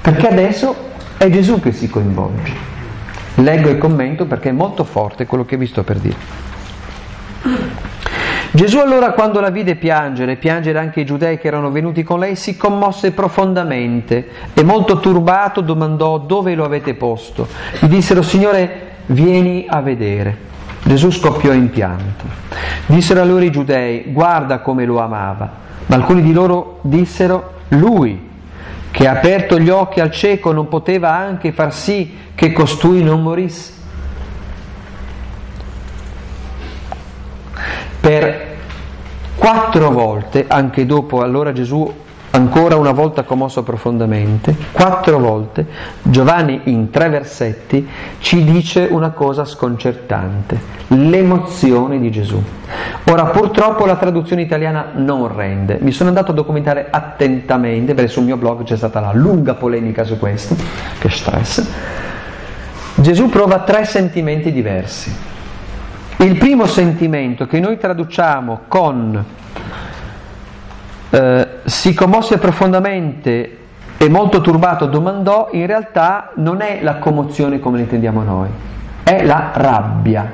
perché 0.00 0.28
adesso 0.28 0.90
è 1.16 1.28
Gesù 1.30 1.60
che 1.60 1.72
si 1.72 1.88
coinvolge. 1.88 2.76
Leggo 3.36 3.68
il 3.68 3.78
commento 3.78 4.26
perché 4.26 4.48
è 4.48 4.52
molto 4.52 4.84
forte 4.84 5.26
quello 5.26 5.44
che 5.44 5.56
vi 5.56 5.66
sto 5.66 5.84
per 5.84 5.98
dire. 5.98 6.16
Gesù 8.58 8.78
allora 8.78 9.12
quando 9.12 9.38
la 9.38 9.50
vide 9.50 9.76
piangere, 9.76 10.34
piangere 10.34 10.80
anche 10.80 10.98
i 10.98 11.04
giudei 11.04 11.38
che 11.38 11.46
erano 11.46 11.70
venuti 11.70 12.02
con 12.02 12.18
lei, 12.18 12.34
si 12.34 12.56
commosse 12.56 13.12
profondamente 13.12 14.30
e 14.52 14.64
molto 14.64 14.98
turbato 14.98 15.60
domandò 15.60 16.18
dove 16.18 16.56
lo 16.56 16.64
avete 16.64 16.94
posto. 16.94 17.46
Gli 17.78 17.86
dissero 17.86 18.20
Signore 18.20 18.96
vieni 19.06 19.66
a 19.68 19.80
vedere. 19.80 20.36
Gesù 20.82 21.12
scoppiò 21.12 21.52
in 21.52 21.70
pianto. 21.70 22.24
Dissero 22.86 23.20
allora 23.20 23.44
i 23.44 23.52
giudei 23.52 24.06
guarda 24.08 24.58
come 24.58 24.84
lo 24.84 24.98
amava, 24.98 25.52
ma 25.86 25.94
alcuni 25.94 26.20
di 26.20 26.32
loro 26.32 26.80
dissero 26.82 27.52
lui 27.68 28.28
che 28.90 29.06
ha 29.06 29.12
aperto 29.12 29.60
gli 29.60 29.68
occhi 29.68 30.00
al 30.00 30.10
cieco 30.10 30.50
non 30.50 30.66
poteva 30.66 31.14
anche 31.14 31.52
far 31.52 31.72
sì 31.72 32.12
che 32.34 32.50
costui 32.50 33.04
non 33.04 33.22
morisse. 33.22 33.76
per 38.08 38.47
quattro 39.38 39.90
volte, 39.90 40.44
anche 40.48 40.84
dopo 40.84 41.22
allora 41.22 41.52
Gesù 41.52 41.90
ancora 42.30 42.76
una 42.76 42.92
volta 42.92 43.22
commosso 43.22 43.62
profondamente, 43.62 44.54
quattro 44.72 45.18
volte 45.18 45.66
Giovanni 46.02 46.60
in 46.64 46.90
tre 46.90 47.08
versetti 47.08 47.88
ci 48.18 48.44
dice 48.44 48.86
una 48.90 49.10
cosa 49.10 49.44
sconcertante, 49.44 50.60
l'emozione 50.88 51.98
di 51.98 52.10
Gesù. 52.10 52.42
Ora 53.04 53.26
purtroppo 53.26 53.86
la 53.86 53.96
traduzione 53.96 54.42
italiana 54.42 54.90
non 54.94 55.34
rende, 55.34 55.78
mi 55.80 55.92
sono 55.92 56.10
andato 56.10 56.32
a 56.32 56.34
documentare 56.34 56.88
attentamente, 56.90 57.94
perché 57.94 58.10
sul 58.10 58.24
mio 58.24 58.36
blog 58.36 58.64
c'è 58.64 58.76
stata 58.76 59.00
la 59.00 59.12
lunga 59.14 59.54
polemica 59.54 60.04
su 60.04 60.18
questo, 60.18 60.54
che 60.98 61.08
stress 61.08 61.66
Gesù 62.96 63.28
prova 63.28 63.60
tre 63.60 63.84
sentimenti 63.84 64.52
diversi. 64.52 65.36
Il 66.20 66.36
primo 66.36 66.66
sentimento 66.66 67.46
che 67.46 67.60
noi 67.60 67.78
traduciamo 67.78 68.62
con 68.66 69.24
eh, 71.10 71.48
si 71.64 71.94
commosse 71.94 72.38
profondamente 72.38 73.56
e 73.96 74.08
molto 74.08 74.40
turbato 74.40 74.86
domandò, 74.86 75.50
in 75.52 75.66
realtà 75.66 76.32
non 76.34 76.60
è 76.60 76.80
la 76.82 76.96
commozione 76.96 77.60
come 77.60 77.76
la 77.76 77.82
intendiamo 77.84 78.22
noi, 78.24 78.48
è 79.04 79.24
la 79.24 79.50
rabbia. 79.54 80.32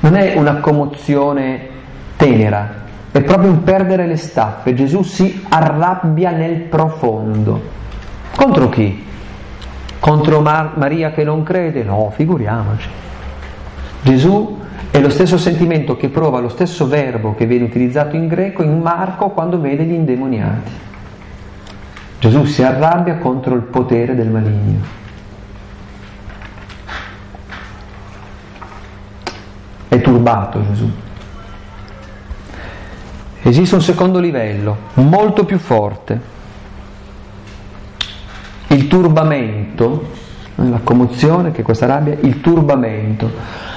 Non 0.00 0.16
è 0.16 0.34
una 0.36 0.56
commozione 0.56 1.68
tenera, 2.16 2.82
è 3.10 3.22
proprio 3.22 3.50
un 3.50 3.62
perdere 3.62 4.06
le 4.06 4.18
staffe. 4.18 4.74
Gesù 4.74 5.02
si 5.02 5.46
arrabbia 5.48 6.30
nel 6.30 6.56
profondo. 6.56 7.62
Contro 8.36 8.68
chi? 8.68 9.02
Contro 9.98 10.40
Mar- 10.42 10.72
Maria 10.76 11.10
che 11.12 11.24
non 11.24 11.42
crede? 11.42 11.82
No, 11.84 12.12
figuriamoci. 12.14 12.88
Gesù 14.04 14.60
è 14.90 15.00
lo 15.00 15.08
stesso 15.08 15.38
sentimento 15.38 15.96
che 15.96 16.10
prova 16.10 16.38
lo 16.38 16.50
stesso 16.50 16.86
verbo 16.86 17.34
che 17.34 17.46
viene 17.46 17.64
utilizzato 17.64 18.16
in 18.16 18.28
greco 18.28 18.62
in 18.62 18.80
Marco 18.80 19.30
quando 19.30 19.58
vede 19.58 19.84
gli 19.84 19.94
indemoniati. 19.94 20.70
Gesù 22.18 22.44
si 22.44 22.62
arrabbia 22.62 23.16
contro 23.16 23.54
il 23.54 23.62
potere 23.62 24.14
del 24.14 24.28
maligno. 24.28 24.80
È 29.88 30.00
turbato 30.02 30.62
Gesù. 30.66 30.90
Esiste 33.40 33.74
un 33.74 33.82
secondo 33.82 34.20
livello, 34.20 34.76
molto 34.94 35.46
più 35.46 35.58
forte, 35.58 36.20
il 38.66 38.86
turbamento, 38.86 40.10
la 40.56 40.80
commozione 40.84 41.52
che 41.52 41.62
questa 41.62 41.86
rabbia, 41.86 42.16
il 42.20 42.42
turbamento, 42.42 43.72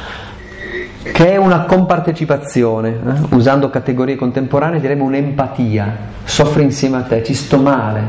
che 1.18 1.32
è 1.32 1.36
una 1.36 1.62
compartecipazione, 1.62 2.90
eh? 2.90 3.36
usando 3.36 3.72
categorie 3.72 4.16
contemporanee 4.16 4.80
diremmo 4.80 5.04
un'empatia, 5.06 5.98
soffre 6.24 6.62
insieme 6.62 6.98
a 6.98 7.02
te, 7.02 7.24
ci 7.24 7.34
sto 7.34 7.58
male. 7.58 8.04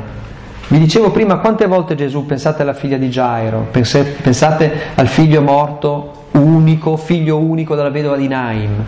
Vi 0.68 0.78
dicevo 0.78 1.11
prima 1.11 1.38
quante 1.38 1.66
volte 1.66 1.94
Gesù, 1.94 2.26
pensate 2.26 2.61
alla 2.61 2.74
figlia 2.74 2.98
di 2.98 3.09
Gairo, 3.09 3.68
pensate 3.70 4.72
al 4.94 5.06
figlio 5.06 5.40
morto 5.40 6.26
unico, 6.32 6.98
figlio 6.98 7.38
unico 7.38 7.74
della 7.74 7.88
vedova 7.88 8.18
di 8.18 8.28
Naim. 8.28 8.84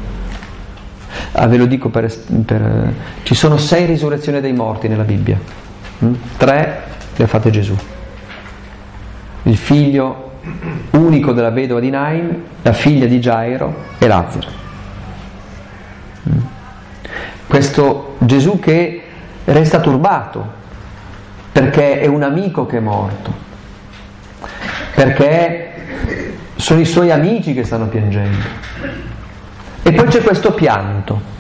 Ah, 1.33 1.47
ve 1.47 1.57
lo 1.57 1.65
dico 1.65 1.89
per, 1.89 2.13
per, 2.45 2.93
ci 3.23 3.35
sono 3.35 3.57
sei 3.57 3.87
risurrezioni 3.87 4.43
dei 4.43 4.53
morti 4.53 4.87
nella 4.87 5.05
Bibbia, 5.05 5.41
mm? 6.05 6.15
tre 6.37 6.83
le 7.17 7.25
ha 7.25 7.27
fatte 7.27 7.49
Gesù. 7.49 7.75
Il 9.45 9.57
figlio 9.57 10.30
unico 10.91 11.33
della 11.33 11.51
vedova 11.51 11.81
di 11.81 11.91
Nain, 11.91 12.43
la 12.63 12.73
figlia 12.73 13.07
di 13.07 13.19
Gairo 13.19 13.75
e 13.99 14.07
Lazzaro. 14.07 14.49
Questo 17.47 18.17
Gesù 18.19 18.61
che 18.61 19.03
resta 19.45 19.81
turbato 19.81 20.59
perché 21.51 22.01
è 22.01 22.07
un 22.07 22.23
amico 22.23 22.65
che 22.67 22.77
è 22.77 22.81
morto, 22.81 23.33
perché 24.95 25.73
sono 26.57 26.81
i 26.81 26.85
suoi 26.85 27.11
amici 27.11 27.55
che 27.55 27.65
stanno 27.65 27.87
piangendo. 27.87 28.47
E 29.83 29.93
poi 29.93 30.07
c'è 30.07 30.23
questo 30.23 30.53
pianto. 30.53 31.39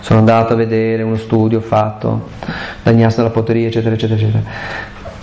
Sono 0.00 0.20
andato 0.20 0.52
a 0.52 0.56
vedere 0.56 1.02
uno 1.02 1.16
studio 1.16 1.60
fatto 1.60 2.28
da 2.82 2.90
Ignacio 2.92 3.16
della 3.16 3.30
Potteria, 3.30 3.66
eccetera, 3.66 3.94
eccetera, 3.94 4.20
eccetera. 4.20 4.42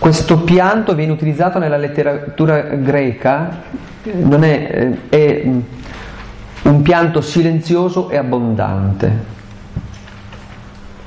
Questo 0.06 0.42
pianto 0.42 0.94
viene 0.94 1.14
utilizzato 1.14 1.58
nella 1.58 1.78
letteratura 1.78 2.62
greca, 2.62 3.64
è, 4.44 4.94
eh, 5.10 5.42
è 6.62 6.70
un 6.70 6.82
pianto 6.84 7.22
silenzioso 7.22 8.12
e 8.12 8.18
abbondante. 8.18 9.24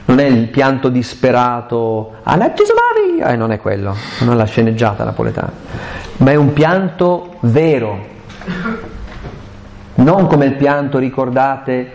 Non 0.07 0.19
è 0.19 0.25
il 0.25 0.49
pianto 0.49 0.89
disperato, 0.89 2.15
eh, 3.25 3.37
non 3.37 3.53
è 3.53 3.61
quello, 3.61 3.95
non 4.23 4.33
è 4.33 4.37
la 4.37 4.47
sceneggiata 4.47 5.05
napoletana, 5.05 5.53
ma 6.17 6.33
è 6.33 6.35
un 6.35 6.53
pianto 6.53 7.37
vero, 7.43 8.05
non 9.95 10.27
come 10.27 10.47
il 10.47 10.55
pianto, 10.55 10.99
ricordate, 10.99 11.93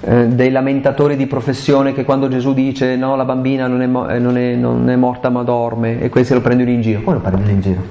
eh, 0.00 0.28
dei 0.28 0.50
lamentatori 0.50 1.16
di 1.16 1.26
professione 1.26 1.92
che 1.92 2.04
quando 2.04 2.28
Gesù 2.28 2.54
dice 2.54 2.94
no, 2.96 3.16
la 3.16 3.24
bambina 3.24 3.66
non 3.66 3.82
è, 3.82 4.14
eh, 4.14 4.18
non 4.18 4.36
è, 4.36 4.54
non 4.54 4.88
è 4.88 4.96
morta 4.96 5.28
ma 5.28 5.42
dorme 5.42 6.00
e 6.00 6.08
questi 6.08 6.34
lo 6.34 6.40
prendono 6.40 6.70
in 6.70 6.80
giro. 6.80 7.02
Come 7.02 7.16
lo 7.16 7.22
prendono 7.22 7.50
in 7.50 7.60
giro? 7.60 7.82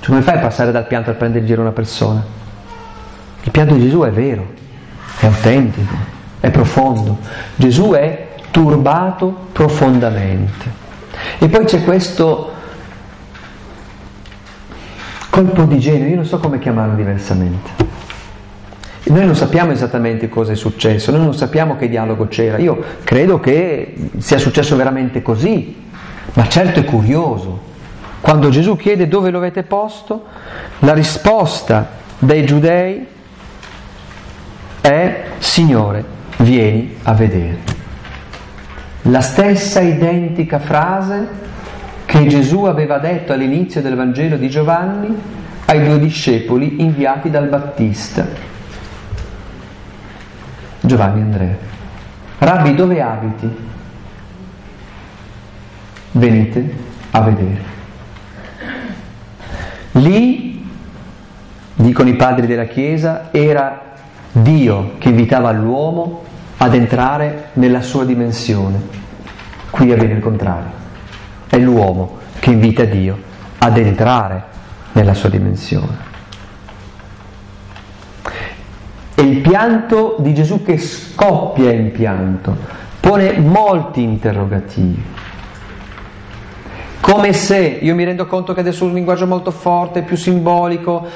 Cioè, 0.00 0.08
come 0.08 0.22
fai 0.22 0.36
a 0.36 0.40
passare 0.40 0.70
dal 0.70 0.86
pianto 0.86 1.10
a 1.10 1.14
prendere 1.14 1.40
in 1.40 1.46
giro 1.46 1.62
una 1.62 1.72
persona? 1.72 2.22
Il 3.42 3.50
pianto 3.50 3.74
di 3.74 3.80
Gesù 3.80 4.00
è 4.00 4.10
vero, 4.10 4.46
è 5.18 5.26
autentico, 5.26 5.94
è 6.40 6.50
profondo. 6.50 7.18
Gesù 7.56 7.92
è 7.92 8.28
turbato 8.50 9.46
profondamente. 9.52 10.78
E 11.38 11.48
poi 11.48 11.64
c'è 11.64 11.82
questo 11.84 12.52
colpo 15.30 15.62
di 15.64 15.78
genio, 15.78 16.06
io 16.08 16.16
non 16.16 16.26
so 16.26 16.38
come 16.38 16.58
chiamarlo 16.58 16.94
diversamente. 16.96 17.88
Noi 19.02 19.24
non 19.24 19.34
sappiamo 19.34 19.72
esattamente 19.72 20.28
cosa 20.28 20.52
è 20.52 20.54
successo, 20.54 21.10
noi 21.10 21.22
non 21.22 21.34
sappiamo 21.34 21.76
che 21.76 21.88
dialogo 21.88 22.28
c'era. 22.28 22.58
Io 22.58 22.82
credo 23.02 23.40
che 23.40 23.94
sia 24.18 24.38
successo 24.38 24.76
veramente 24.76 25.22
così, 25.22 25.74
ma 26.34 26.46
certo 26.48 26.80
è 26.80 26.84
curioso. 26.84 27.68
Quando 28.20 28.50
Gesù 28.50 28.76
chiede 28.76 29.08
dove 29.08 29.30
lo 29.30 29.38
avete 29.38 29.62
posto, 29.62 30.26
la 30.80 30.92
risposta 30.92 31.88
dei 32.18 32.44
giudei 32.44 33.06
è 34.82 35.24
Signore, 35.38 36.04
vieni 36.36 36.96
a 37.02 37.14
vedere. 37.14 37.78
La 39.04 39.22
stessa 39.22 39.80
identica 39.80 40.58
frase 40.58 41.28
che 42.04 42.26
Gesù 42.26 42.64
aveva 42.64 42.98
detto 42.98 43.32
all'inizio 43.32 43.80
del 43.80 43.96
Vangelo 43.96 44.36
di 44.36 44.50
Giovanni 44.50 45.16
ai 45.64 45.82
due 45.84 45.98
discepoli 45.98 46.82
inviati 46.82 47.30
dal 47.30 47.48
Battista. 47.48 48.26
Giovanni 50.90 51.20
Andrea. 51.20 51.56
Rabbi, 52.38 52.74
dove 52.74 53.00
abiti? 53.00 53.48
Venite 56.10 56.74
a 57.12 57.20
vedere. 57.20 57.62
Lì, 59.92 60.68
dicono 61.74 62.08
i 62.08 62.16
padri 62.16 62.48
della 62.48 62.64
Chiesa, 62.64 63.28
era 63.30 63.82
Dio 64.32 64.94
che 64.98 65.10
invitava 65.10 65.52
l'uomo 65.52 66.24
ad 66.56 66.74
entrare 66.74 67.50
nella 67.52 67.82
sua 67.82 68.04
dimensione. 68.04 68.80
Qui 69.70 69.92
avviene 69.92 70.14
il 70.14 70.20
contrario. 70.20 70.72
È 71.46 71.56
l'uomo 71.56 72.18
che 72.40 72.50
invita 72.50 72.84
Dio 72.84 73.16
ad 73.58 73.78
entrare 73.78 74.42
nella 74.94 75.14
sua 75.14 75.28
dimensione. 75.28 76.09
E 79.20 79.22
il 79.22 79.40
pianto 79.40 80.16
di 80.20 80.32
Gesù 80.32 80.62
che 80.62 80.78
scoppia 80.78 81.70
in 81.72 81.92
pianto 81.92 82.56
pone 83.00 83.38
molti 83.38 84.02
interrogativi. 84.02 85.04
Come 87.02 87.34
se, 87.34 87.58
io 87.82 87.94
mi 87.94 88.04
rendo 88.04 88.24
conto 88.24 88.54
che 88.54 88.60
adesso 88.60 88.84
è 88.84 88.86
un 88.86 88.94
linguaggio 88.94 89.26
molto 89.26 89.50
forte, 89.50 90.00
più 90.00 90.16
simbolico, 90.16 91.06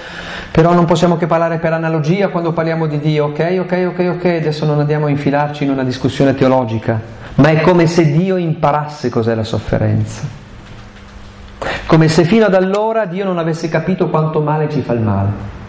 però 0.50 0.74
non 0.74 0.84
possiamo 0.84 1.16
che 1.16 1.26
parlare 1.26 1.56
per 1.56 1.72
analogia 1.72 2.28
quando 2.28 2.52
parliamo 2.52 2.86
di 2.86 3.00
Dio, 3.00 3.24
ok, 3.26 3.56
ok, 3.60 3.86
ok, 3.92 4.14
ok, 4.16 4.24
adesso 4.26 4.66
non 4.66 4.80
andiamo 4.80 5.06
a 5.06 5.08
infilarci 5.08 5.64
in 5.64 5.70
una 5.70 5.82
discussione 5.82 6.34
teologica, 6.34 7.00
ma 7.36 7.48
è 7.48 7.62
come 7.62 7.86
se 7.86 8.12
Dio 8.12 8.36
imparasse 8.36 9.08
cos'è 9.08 9.34
la 9.34 9.44
sofferenza. 9.44 10.24
Come 11.86 12.08
se 12.08 12.24
fino 12.24 12.44
ad 12.44 12.54
allora 12.54 13.06
Dio 13.06 13.24
non 13.24 13.38
avesse 13.38 13.70
capito 13.70 14.10
quanto 14.10 14.42
male 14.42 14.68
ci 14.68 14.82
fa 14.82 14.92
il 14.92 15.00
male 15.00 15.62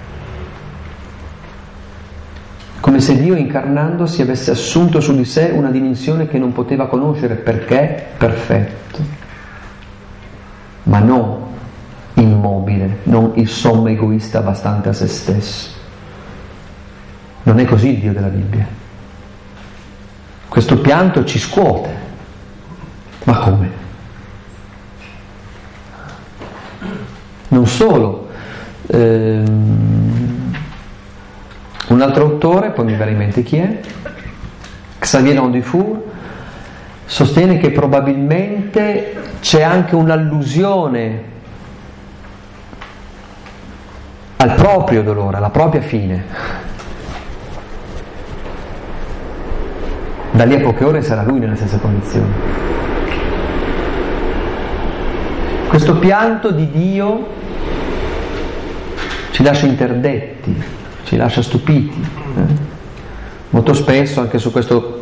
come 2.80 3.00
se 3.00 3.20
Dio 3.20 3.36
incarnandosi 3.36 4.22
avesse 4.22 4.52
assunto 4.52 5.00
su 5.00 5.16
di 5.16 5.26
sé 5.26 5.52
una 5.54 5.72
dimensione 5.72 6.28
che 6.28 6.38
non 6.38 6.52
poteva 6.52 6.88
conoscere 6.88 7.36
perché 7.36 8.06
perfetto, 8.18 9.00
ma 10.84 11.00
non 11.00 11.44
immobile, 12.16 13.00
non 13.04 13.32
il 13.36 13.48
sommo 13.48 13.88
egoista 13.88 14.42
bastante 14.42 14.90
a 14.90 14.94
se 14.94 15.08
stesso. 15.08 15.70
Non 17.44 17.60
è 17.60 17.66
così 17.66 17.90
il 17.90 18.00
Dio 18.00 18.14
della 18.14 18.28
Bibbia. 18.28 18.68
Questo 20.48 20.80
pianto 20.80 21.26
ci 21.26 21.38
scuote. 21.38 21.90
Ma 23.26 23.38
come? 23.40 23.70
Non 27.50 27.68
solo. 27.68 28.30
Ehm, 28.88 29.85
un 31.88 32.02
altro 32.02 32.24
autore, 32.26 32.72
poi 32.72 32.86
mi 32.86 32.96
verrà 32.96 33.12
in 33.12 33.18
mente 33.18 33.44
chi 33.44 33.58
è, 33.58 33.80
Xavier 35.00 35.42
Dufour, 35.42 36.02
sostiene 37.06 37.58
che 37.58 37.72
probabilmente 37.72 39.16
c'è 39.40 39.62
anche 39.62 39.96
un'allusione 39.96 41.34
proprio 44.66 45.04
dolore, 45.04 45.38
alla 45.38 45.50
propria 45.50 45.82
fine. 45.82 46.26
Da 50.32 50.44
lì 50.44 50.56
a 50.56 50.60
poche 50.60 50.84
ore 50.84 51.02
sarà 51.02 51.24
lui 51.24 51.40
nella 51.40 51.56
stessa 51.56 51.78
condizione. 51.78 52.34
Questo 55.68 55.98
pianto 55.98 56.52
di 56.52 56.70
Dio 56.72 57.28
ci 59.32 59.44
lascia 59.44 59.66
interdetti, 59.66 60.64
ci 61.06 61.16
lascia 61.16 61.42
stupiti. 61.42 62.06
Eh? 62.38 62.74
Molto 63.52 63.74
spesso 63.74 64.20
anche 64.20 64.38
su 64.38 64.52
questo 64.52 65.02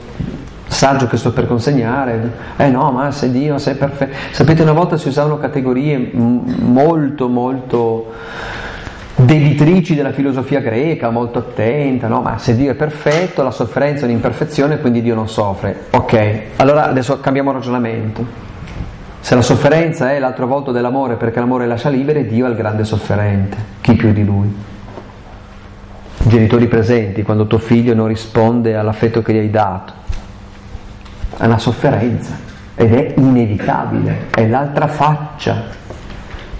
saggio 0.67 1.07
che 1.07 1.17
sto 1.17 1.31
per 1.31 1.47
consegnare, 1.47 2.31
eh 2.57 2.69
no, 2.69 2.91
ma 2.91 3.11
se 3.11 3.31
Dio, 3.31 3.57
sei 3.57 3.75
perfetto. 3.75 4.15
Sapete, 4.31 4.61
una 4.63 4.73
volta 4.73 4.97
si 4.97 5.07
usavano 5.07 5.37
categorie 5.37 6.11
molto, 6.13 7.27
molto 7.27 8.11
debitrici 9.15 9.95
della 9.95 10.11
filosofia 10.11 10.59
greca, 10.59 11.09
molto 11.09 11.39
attenta, 11.39 12.07
no? 12.07 12.21
Ma 12.21 12.37
se 12.37 12.55
Dio 12.55 12.71
è 12.71 12.75
perfetto, 12.75 13.43
la 13.43 13.51
sofferenza 13.51 14.03
è 14.03 14.07
un'imperfezione, 14.07 14.79
quindi 14.79 15.01
Dio 15.01 15.15
non 15.15 15.29
soffre. 15.29 15.85
Ok, 15.91 16.41
allora 16.57 16.89
adesso 16.89 17.19
cambiamo 17.19 17.51
ragionamento. 17.51 18.51
Se 19.19 19.35
la 19.35 19.41
sofferenza 19.41 20.11
è 20.11 20.19
l'altro 20.19 20.47
volto 20.47 20.71
dell'amore 20.71 21.15
perché 21.15 21.39
l'amore 21.39 21.65
lascia 21.65 21.89
libere, 21.89 22.25
Dio 22.25 22.45
è 22.45 22.49
il 22.49 22.55
grande 22.55 22.83
sofferente, 22.83 23.55
chi 23.79 23.93
più 23.93 24.11
di 24.11 24.25
lui? 24.25 24.53
Genitori 26.25 26.67
presenti, 26.67 27.21
quando 27.21 27.47
tuo 27.47 27.57
figlio 27.57 27.93
non 27.93 28.07
risponde 28.07 28.75
all'affetto 28.75 29.21
che 29.21 29.33
gli 29.33 29.39
hai 29.39 29.49
dato, 29.49 29.93
è 31.37 31.45
una 31.45 31.57
sofferenza 31.57 32.37
ed 32.75 32.93
è 32.93 33.13
inevitabile, 33.17 34.27
è 34.31 34.47
l'altra 34.47 34.87
faccia. 34.87 35.81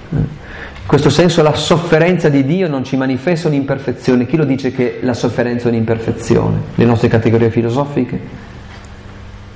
In 0.09 0.89
questo 0.89 1.09
senso 1.09 1.41
la 1.41 1.55
sofferenza 1.55 2.27
di 2.27 2.43
Dio 2.45 2.67
non 2.67 2.83
ci 2.83 2.97
manifesta 2.97 3.47
un'imperfezione. 3.47 4.25
Chi 4.25 4.35
lo 4.35 4.43
dice 4.43 4.71
che 4.71 4.99
la 5.01 5.13
sofferenza 5.13 5.67
è 5.67 5.71
un'imperfezione? 5.71 6.57
Le 6.75 6.85
nostre 6.85 7.07
categorie 7.07 7.49
filosofiche? 7.49 8.19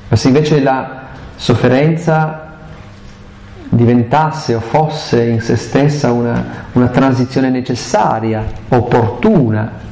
Ma 0.07 0.15
se 0.15 0.27
invece 0.29 0.61
la 0.61 1.01
sofferenza 1.35 2.55
diventasse 3.69 4.55
o 4.55 4.61
fosse 4.61 5.23
in 5.25 5.41
se 5.41 5.57
stessa 5.57 6.13
una, 6.13 6.65
una 6.71 6.87
transizione 6.87 7.49
necessaria, 7.49 8.45
opportuna, 8.69 9.85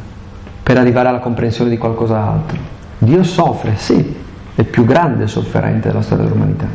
per 0.65 0.79
arrivare 0.79 1.09
alla 1.09 1.19
comprensione 1.19 1.69
di 1.69 1.77
qualcos'altro. 1.77 2.57
Dio 2.97 3.21
soffre, 3.21 3.75
sì, 3.75 4.15
è 4.55 4.61
il 4.61 4.65
più 4.65 4.83
grande 4.83 5.27
sofferente 5.27 5.89
della 5.89 6.01
storia 6.01 6.23
dell'umanità. 6.23 6.65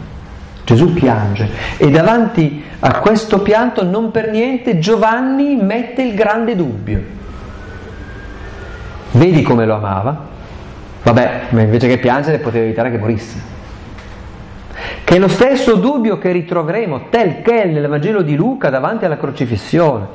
Gesù 0.62 0.93
piange 0.93 1.49
e 1.76 1.91
davanti 1.91 2.62
a 2.78 2.99
questo 2.99 3.41
pianto 3.41 3.82
non 3.82 4.12
per 4.12 4.30
niente 4.30 4.78
Giovanni 4.78 5.57
mette 5.57 6.03
il 6.03 6.14
grande 6.14 6.55
dubbio. 6.55 7.03
Vedi 9.11 9.43
come 9.43 9.66
lo 9.66 9.74
amava? 9.74 10.24
Vabbè, 11.03 11.47
ma 11.49 11.62
invece 11.62 11.88
che 11.88 11.99
piangere 11.99 12.38
poteva 12.38 12.66
evitare 12.66 12.93
che 12.93 12.99
morisse. 12.99 13.43
Che 15.03 15.16
è 15.16 15.18
lo 15.18 15.26
stesso 15.26 15.74
dubbio 15.74 16.16
che 16.18 16.30
ritroveremo 16.30 17.09
tel 17.11 17.43
quel 17.43 17.70
nel 17.70 17.88
Vangelo 17.88 18.22
di 18.22 18.36
Luca 18.36 18.70
davanti 18.70 19.05
alla 19.05 19.16
crocifissione. 19.16 20.07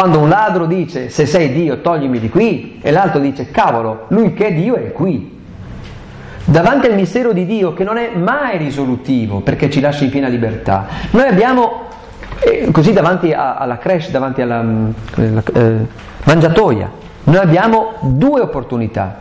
Quando 0.00 0.18
un 0.18 0.30
ladro 0.30 0.64
dice 0.64 1.10
se 1.10 1.26
sei 1.26 1.52
Dio 1.52 1.82
toglimi 1.82 2.18
di 2.18 2.30
qui 2.30 2.78
e 2.80 2.90
l'altro 2.90 3.20
dice 3.20 3.50
cavolo, 3.50 4.06
lui 4.08 4.32
che 4.32 4.46
è 4.46 4.54
Dio 4.54 4.76
è 4.76 4.92
qui 4.92 5.38
davanti 6.42 6.86
al 6.86 6.94
mistero 6.94 7.34
di 7.34 7.44
Dio 7.44 7.74
che 7.74 7.84
non 7.84 7.98
è 7.98 8.16
mai 8.16 8.56
risolutivo 8.56 9.40
perché 9.40 9.68
ci 9.68 9.78
lascia 9.78 10.04
in 10.04 10.10
piena 10.10 10.28
libertà. 10.28 10.86
Noi 11.10 11.28
abbiamo, 11.28 11.82
eh, 12.38 12.70
così 12.72 12.94
davanti 12.94 13.34
alla 13.34 13.76
creche, 13.76 14.10
davanti 14.10 14.40
alla 14.40 14.62
mm, 14.62 14.90
eh, 15.52 15.86
mangiatoia, 16.24 16.90
noi 17.24 17.36
abbiamo 17.36 17.92
due 18.00 18.40
opportunità. 18.40 19.18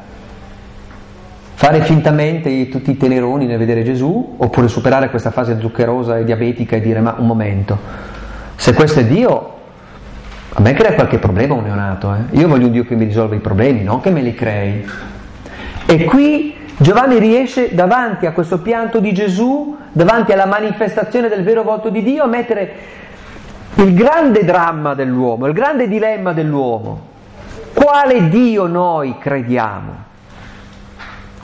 Fare 1.55 1.81
fintamente 1.81 2.69
tutti 2.69 2.91
i 2.91 2.95
teneroni 2.95 3.47
nel 3.47 3.57
vedere 3.57 3.83
Gesù 3.83 4.35
oppure 4.37 4.69
superare 4.69 5.09
questa 5.09 5.31
fase 5.31 5.59
zuccherosa 5.59 6.17
e 6.19 6.23
diabetica 6.23 6.77
e 6.77 6.79
dire 6.79 7.01
ma 7.01 7.15
un 7.17 7.27
momento, 7.27 7.77
se 8.55 8.73
questo 8.73 9.01
è 9.01 9.05
Dio, 9.05 9.57
a 10.59 10.61
me 10.61 10.73
crea 10.73 10.93
qualche 10.93 11.19
problema 11.19 11.53
un 11.53 11.63
neonato, 11.63 12.13
eh? 12.13 12.37
io 12.37 12.49
voglio 12.49 12.65
un 12.65 12.73
Dio 12.73 12.83
che 12.83 12.93
mi 12.93 13.05
risolva 13.05 13.33
i 13.33 13.39
problemi, 13.39 13.81
non 13.81 14.01
che 14.01 14.09
me 14.09 14.19
li 14.19 14.33
crei. 14.33 14.85
E 15.85 16.03
qui 16.03 16.53
Giovanni 16.75 17.17
riesce 17.17 17.73
davanti 17.73 18.25
a 18.25 18.33
questo 18.33 18.59
pianto 18.59 18.99
di 18.99 19.13
Gesù, 19.13 19.77
davanti 19.89 20.33
alla 20.33 20.45
manifestazione 20.45 21.29
del 21.29 21.43
vero 21.43 21.63
volto 21.63 21.87
di 21.87 22.03
Dio, 22.03 22.23
a 22.23 22.27
mettere 22.27 22.73
il 23.75 23.93
grande 23.93 24.43
dramma 24.43 24.95
dell'uomo, 24.95 25.47
il 25.47 25.53
grande 25.53 25.87
dilemma 25.87 26.33
dell'uomo. 26.33 27.07
Quale 27.73 28.27
Dio 28.27 28.67
noi 28.67 29.17
crediamo? 29.17 29.95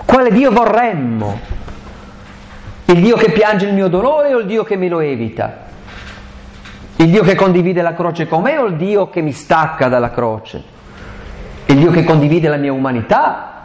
Quale 0.04 0.30
Dio 0.30 0.52
vorremmo? 0.52 1.40
Il 2.88 3.00
Dio 3.00 3.16
che 3.16 3.32
piange 3.32 3.66
il 3.66 3.74
mio 3.74 3.88
dolore 3.88 4.34
o 4.34 4.40
il 4.40 4.46
Dio 4.46 4.66
che 4.66 4.76
me 4.76 4.90
lo 4.90 5.00
evita? 5.00 5.65
Il 6.98 7.10
Dio 7.10 7.24
che 7.24 7.36
condivide 7.36 7.82
la 7.82 7.94
croce 7.94 8.28
con 8.28 8.42
me 8.42 8.58
o 8.58 8.66
il 8.66 8.76
Dio 8.78 9.10
che 9.10 9.22
mi 9.22 9.34
stacca 9.34 9.90
dalla 9.90 10.12
croce? 10.12 10.64
Il 11.66 11.78
Dio 11.78 11.92
che 11.92 12.06
condivide 12.06 12.48
la 12.48 12.56
mia 12.56 12.72
umanità 12.72 13.64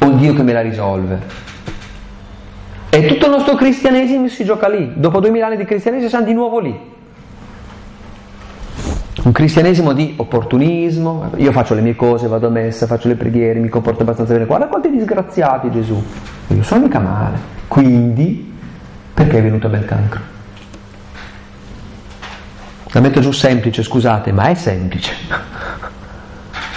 o 0.00 0.06
il 0.06 0.16
Dio 0.16 0.34
che 0.34 0.42
me 0.42 0.52
la 0.52 0.60
risolve. 0.60 1.46
E 2.90 3.06
tutto 3.06 3.26
il 3.26 3.30
nostro 3.30 3.54
cristianesimo 3.54 4.26
si 4.28 4.44
gioca 4.44 4.68
lì. 4.68 4.92
Dopo 4.96 5.20
duemila 5.20 5.46
anni 5.46 5.56
di 5.56 5.64
cristianesimo 5.64 6.08
siamo 6.08 6.24
di 6.24 6.32
nuovo 6.32 6.58
lì. 6.58 6.96
Un 9.22 9.32
cristianesimo 9.32 9.92
di 9.92 10.14
opportunismo, 10.16 11.30
io 11.36 11.52
faccio 11.52 11.74
le 11.74 11.82
mie 11.82 11.94
cose, 11.94 12.28
vado 12.28 12.46
a 12.46 12.50
messa, 12.50 12.86
faccio 12.86 13.08
le 13.08 13.14
preghiere, 13.14 13.60
mi 13.60 13.68
comporto 13.68 14.02
abbastanza 14.02 14.32
bene. 14.32 14.46
Guarda 14.46 14.66
quanti 14.66 14.90
disgraziati 14.90 15.70
Gesù. 15.70 16.02
Io 16.48 16.62
sono 16.62 16.82
mica 16.82 16.98
male. 16.98 17.38
Quindi, 17.68 18.52
perché 19.14 19.38
è 19.38 19.42
venuto 19.42 19.66
a 19.66 19.70
bel 19.70 19.84
cancro? 19.84 20.36
La 22.92 23.00
metto 23.00 23.20
giù 23.20 23.32
semplice, 23.32 23.82
scusate, 23.82 24.32
ma 24.32 24.48
è 24.48 24.54
semplice. 24.54 25.12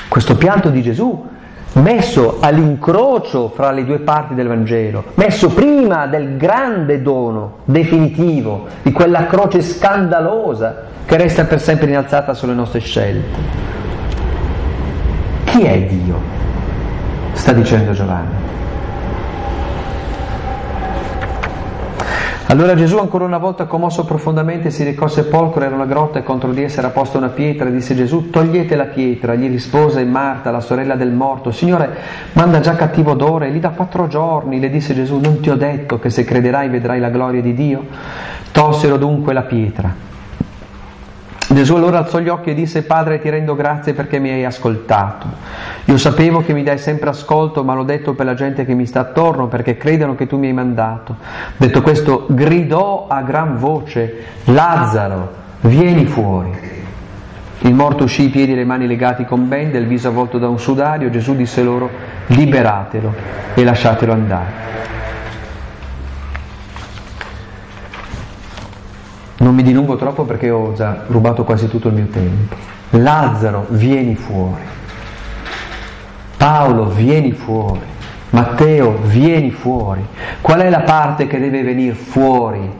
Questo 0.08 0.36
pianto 0.36 0.70
di 0.70 0.82
Gesù 0.82 1.30
messo 1.74 2.40
all'incrocio 2.42 3.50
fra 3.56 3.72
le 3.72 3.86
due 3.86 4.00
parti 4.00 4.34
del 4.34 4.48
Vangelo, 4.48 5.06
messo 5.16 5.50
prima 5.50 6.06
del 6.08 6.36
grande 6.36 7.02
dono 7.02 7.60
definitivo, 7.64 8.68
di 8.82 8.92
quella 8.92 9.26
croce 9.26 9.62
scandalosa 9.62 10.90
che 11.06 11.16
resta 11.16 11.46
per 11.46 11.62
sempre 11.62 11.88
innalzata 11.88 12.34
sulle 12.34 12.54
nostre 12.54 12.80
scelte. 12.80 13.40
Chi 15.46 15.62
è 15.64 15.82
Dio? 15.84 16.40
sta 17.34 17.54
dicendo 17.54 17.94
Giovanni. 17.94 18.34
Allora 22.52 22.76
Gesù 22.76 22.98
ancora 22.98 23.24
una 23.24 23.38
volta 23.38 23.64
commosso 23.64 24.04
profondamente 24.04 24.72
si 24.72 24.84
recò 24.84 25.06
al 25.06 25.12
sepolcro, 25.12 25.64
era 25.64 25.74
una 25.74 25.86
grotta 25.86 26.20
e 26.20 26.24
contro 26.24 26.52
di 26.52 26.62
essa 26.62 26.80
era 26.80 26.90
posta 26.90 27.18
una 27.18 27.30
pietra, 27.30 27.70
disse 27.70 27.96
Gesù 27.96 28.30
togliete 28.30 28.76
la 28.76 28.88
pietra, 28.88 29.36
gli 29.36 29.48
rispose 29.48 30.04
Marta, 30.04 30.52
la 30.52 30.60
sorella 30.60 30.96
del 30.96 31.12
morto, 31.14 31.52
Signore 31.52 31.96
manda 32.34 32.60
già 32.60 32.76
cattivo 32.76 33.12
odore, 33.12 33.50
lì 33.52 33.62
da 33.62 33.70
quattro 33.70 34.10
giorni, 34.10 34.60
le 34.60 34.70
disse 34.70 34.94
Gesù 34.94 35.18
non 35.20 35.40
ti 35.40 35.50
ho 35.50 35.56
detto 35.56 35.98
che 35.98 36.10
se 36.10 36.26
crederai 36.26 36.68
vedrai 36.68 37.00
la 37.00 37.10
gloria 37.10 37.42
di 37.42 37.54
Dio? 37.54 37.86
Tolsero 38.52 38.98
dunque 38.98 39.32
la 39.32 39.44
pietra. 39.44 40.11
Gesù 41.54 41.76
allora 41.76 41.98
alzò 42.00 42.20
gli 42.20 42.30
occhi 42.30 42.52
e 42.52 42.54
disse, 42.54 42.84
Padre 42.84 43.20
ti 43.20 43.30
rendo 43.30 43.56
grazie 43.56 43.94
perché 43.94 44.20
mi 44.20 44.30
hai 44.30 44.46
ascoltato. 44.46 45.28
Io 45.86 45.98
sapevo 45.98 46.42
che 46.42 46.54
mi 46.54 46.64
dai 46.64 46.78
sempre 46.78 47.10
ascolto, 47.10 47.64
ma 47.64 47.74
l'ho 47.74 47.84
detto 47.84 48.14
per 48.14 48.26
la 48.26 48.34
gente 48.34 48.66
che 48.66 48.74
mi 48.74 48.86
sta 48.86 49.02
attorno, 49.02 49.48
perché 49.48 49.76
credono 49.76 50.16
che 50.16 50.28
tu 50.28 50.38
mi 50.38 50.48
hai 50.48 50.54
mandato. 50.54 51.16
Detto 51.58 51.82
questo, 51.82 52.26
gridò 52.30 53.08
a 53.10 53.22
gran 53.22 53.58
voce, 53.58 54.24
Lazzaro, 54.46 55.34
vieni 55.62 56.06
fuori. 56.06 56.52
Il 57.64 57.74
morto 57.76 58.06
uscì 58.06 58.26
i 58.26 58.30
piedi 58.30 58.54
e 58.54 58.56
le 58.56 58.66
mani 58.66 58.88
legati 58.88 59.24
con 59.26 59.48
bende, 59.48 59.78
il 59.78 59.86
viso 59.86 60.08
avvolto 60.08 60.40
da 60.40 60.48
un 60.48 60.58
sudario. 60.58 61.10
Gesù 61.10 61.36
disse 61.36 61.62
loro, 61.62 61.90
liberatelo 62.28 63.14
e 63.54 63.64
lasciatelo 63.64 64.12
andare. 64.12 64.50
Non 69.42 69.56
mi 69.56 69.64
dilungo 69.64 69.96
troppo 69.96 70.24
perché 70.24 70.52
ho 70.52 70.74
già 70.74 71.04
rubato 71.08 71.44
quasi 71.44 71.68
tutto 71.68 71.88
il 71.88 71.96
mio 71.96 72.06
tempo. 72.06 72.56
Lazzaro, 72.92 73.66
vieni 73.70 74.14
fuori. 74.14 74.62
Paolo, 76.38 76.86
vieni 76.86 77.32
fuori. 77.32 77.82
Matteo, 78.30 79.00
vieni 79.02 79.50
fuori. 79.50 80.06
Qual 80.42 80.60
è 80.60 80.70
la 80.70 80.82
parte 80.82 81.26
che 81.26 81.40
deve 81.40 81.64
venire 81.64 81.96
fuori 81.96 82.72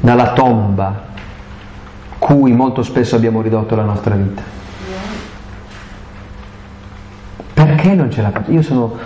dalla 0.00 0.32
tomba 0.32 1.12
cui 2.18 2.52
molto 2.52 2.82
spesso 2.82 3.16
abbiamo 3.16 3.42
ridotto 3.42 3.74
la 3.74 3.84
nostra 3.84 4.14
vita? 4.14 4.42
Perché 7.52 7.94
non 7.94 8.10
ce 8.10 8.22
la 8.22 8.30
faccio? 8.30 8.50
Io 8.50 8.62
sono, 8.62 8.96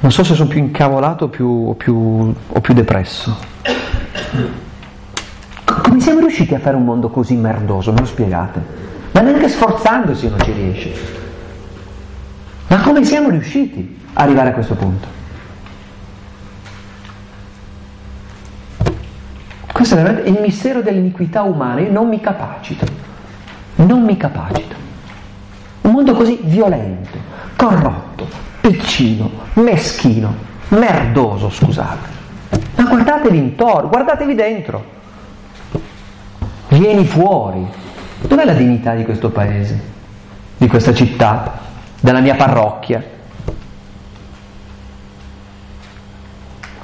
non 0.00 0.12
so 0.12 0.22
se 0.22 0.34
sono 0.34 0.48
più 0.48 0.58
incavolato 0.58 1.24
o 1.24 1.28
più, 1.28 1.68
o 1.70 1.72
più, 1.72 2.34
o 2.48 2.60
più 2.60 2.74
depresso. 2.74 3.50
Come 5.64 6.00
siamo 6.00 6.20
riusciti 6.20 6.54
a 6.54 6.58
fare 6.58 6.76
un 6.76 6.84
mondo 6.84 7.10
così 7.10 7.36
merdoso? 7.36 7.92
Me 7.92 8.00
lo 8.00 8.06
spiegate? 8.06 8.60
Ma 9.12 9.20
neanche 9.20 9.48
sforzandosi 9.48 10.28
non 10.28 10.40
ci 10.40 10.52
riesce. 10.52 10.92
Ma 12.68 12.80
come 12.80 13.04
siamo 13.04 13.28
riusciti 13.28 14.00
ad 14.14 14.24
arrivare 14.24 14.50
a 14.50 14.52
questo 14.52 14.74
punto? 14.74 15.20
Questo 19.70 19.94
è 19.94 20.02
veramente 20.02 20.30
il 20.30 20.38
mistero 20.40 20.80
dell'iniquità 20.80 21.42
umana, 21.42 21.80
io 21.80 21.90
non 21.90 22.08
mi 22.08 22.20
capacito, 22.20 22.86
non 23.76 24.02
mi 24.02 24.16
capacito. 24.16 24.74
Un 25.82 25.90
mondo 25.90 26.14
così 26.14 26.38
violento, 26.42 27.18
corrotto, 27.56 28.28
piccino, 28.60 29.30
meschino, 29.54 30.34
merdoso, 30.68 31.50
scusate. 31.50 32.21
Ma 32.76 32.84
guardatevi 32.84 33.36
intorno, 33.36 33.88
guardatevi 33.88 34.34
dentro. 34.34 34.84
Vieni 36.68 37.04
fuori. 37.04 37.66
Dov'è 38.20 38.44
la 38.44 38.54
dignità 38.54 38.94
di 38.94 39.04
questo 39.04 39.30
paese, 39.30 39.80
di 40.56 40.68
questa 40.68 40.94
città, 40.94 41.58
della 42.00 42.20
mia 42.20 42.34
parrocchia? 42.34 43.02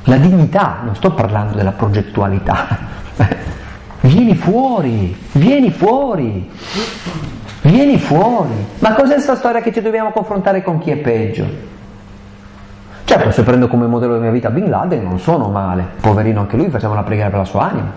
La 0.04 0.16
dignità, 0.16 0.80
non 0.84 0.94
sto 0.94 1.12
parlando 1.12 1.54
della 1.54 1.72
progettualità. 1.72 2.78
Vieni 4.00 4.34
fuori, 4.36 5.14
vieni 5.32 5.70
fuori, 5.70 6.48
vieni 7.62 7.98
fuori. 7.98 8.66
Ma 8.78 8.92
cos'è 8.94 9.14
questa 9.14 9.36
storia 9.36 9.60
che 9.60 9.72
ci 9.72 9.82
dobbiamo 9.82 10.12
confrontare 10.12 10.62
con 10.62 10.78
chi 10.78 10.92
è 10.92 10.96
peggio? 10.96 11.46
Certo, 13.08 13.30
se 13.30 13.42
prendo 13.42 13.68
come 13.68 13.86
modello 13.86 14.12
della 14.12 14.24
mia 14.24 14.32
vita 14.32 14.50
Bin 14.50 14.68
Laden 14.68 15.02
non 15.02 15.18
sono 15.18 15.48
male, 15.48 15.82
poverino 15.98 16.40
anche 16.40 16.58
lui, 16.58 16.68
facciamo 16.68 16.92
la 16.92 17.02
preghiera 17.02 17.30
per 17.30 17.38
la 17.38 17.44
sua 17.46 17.70
anima. 17.70 17.92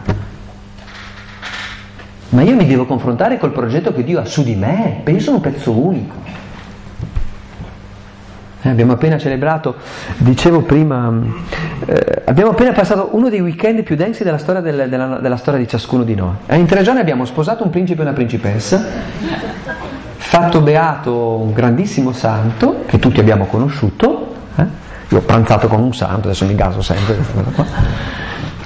Ma 2.29 2.41
io 2.43 2.55
mi 2.55 2.65
devo 2.65 2.85
confrontare 2.85 3.37
col 3.37 3.51
progetto 3.51 3.91
che 3.93 4.05
Dio 4.05 4.21
ha 4.21 4.23
su 4.23 4.41
di 4.41 4.55
me, 4.55 5.01
perché 5.03 5.19
io 5.19 5.19
sono 5.19 5.35
un 5.35 5.41
pezzo 5.41 5.77
unico. 5.77 6.15
Eh, 8.61 8.69
abbiamo 8.69 8.93
appena 8.93 9.17
celebrato, 9.17 9.75
dicevo 10.15 10.61
prima, 10.61 11.11
eh, 11.87 12.21
abbiamo 12.23 12.51
appena 12.51 12.71
passato 12.71 13.09
uno 13.11 13.27
dei 13.27 13.41
weekend 13.41 13.83
più 13.83 13.97
densi 13.97 14.23
della 14.23 14.37
storia, 14.37 14.61
del, 14.61 14.87
della, 14.87 15.17
della 15.17 15.35
storia 15.35 15.59
di 15.59 15.67
ciascuno 15.67 16.03
di 16.03 16.15
noi. 16.15 16.35
Eh, 16.45 16.55
in 16.55 16.67
tre 16.67 16.83
giorni 16.83 17.01
abbiamo 17.01 17.25
sposato 17.25 17.65
un 17.65 17.69
principe 17.69 17.99
e 17.99 18.03
una 18.05 18.13
principessa, 18.13 18.81
fatto 20.15 20.61
beato 20.61 21.35
un 21.35 21.51
grandissimo 21.51 22.13
santo 22.13 22.83
che 22.85 22.97
tutti 22.97 23.19
abbiamo 23.19 23.43
conosciuto, 23.43 24.35
eh? 24.55 24.80
Io 25.11 25.17
ho 25.17 25.21
pranzato 25.21 25.67
con 25.67 25.81
un 25.81 25.93
santo, 25.93 26.29
adesso 26.29 26.45
mi 26.45 26.55
gaso 26.55 26.81
sempre, 26.81 27.17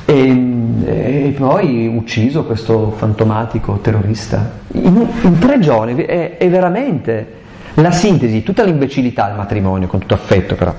e, 0.06 0.43
e, 0.86 1.36
poi 1.36 1.88
ucciso 1.88 2.46
questo 2.46 2.91
fantomatico 2.91 3.80
terrorista. 3.82 4.52
In, 4.74 5.08
in 5.22 5.39
tre 5.39 5.58
giorni 5.60 5.96
è, 6.06 6.38
è 6.38 6.48
veramente 6.48 7.34
la 7.76 7.91
sintesi, 7.91 8.43
tutta 8.43 8.64
l'imbecillità 8.64 9.26
del 9.26 9.38
matrimonio, 9.38 9.88
con 9.88 10.00
tutto 10.00 10.14
affetto 10.14 10.54
però, 10.54 10.72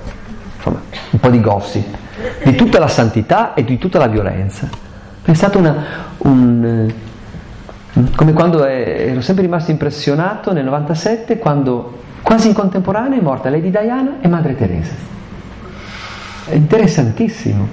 insomma, 0.57 0.81
un 1.11 1.19
po' 1.19 1.31
di 1.31 1.41
gossip, 1.41 1.97
di 2.45 2.55
tutta 2.55 2.79
la 2.79 2.89
santità 2.89 3.55
e 3.55 3.65
di 3.65 3.77
tutta 3.77 3.99
la 3.99 4.07
violenza. 4.07 4.69
È 5.23 5.35
stato 5.35 5.59
una, 5.59 5.85
un, 6.19 6.89
eh, 7.93 8.11
come 8.15 8.33
quando 8.33 8.65
è, 8.65 9.09
ero 9.09 9.21
sempre 9.21 9.43
rimasto 9.43 9.73
impressionato 9.73 10.53
nel 10.53 10.65
97 10.65 11.39
quando 11.39 12.03
quasi 12.23 12.47
in 12.47 12.55
contemporanea 12.55 13.19
è 13.19 13.23
morta 13.23 13.51
Lady 13.51 13.71
Diana 13.71 14.19
e 14.21 14.29
Madre 14.29 14.55
Teresa. 14.55 15.15
È 16.47 16.55
interessantissimo. 16.55 17.69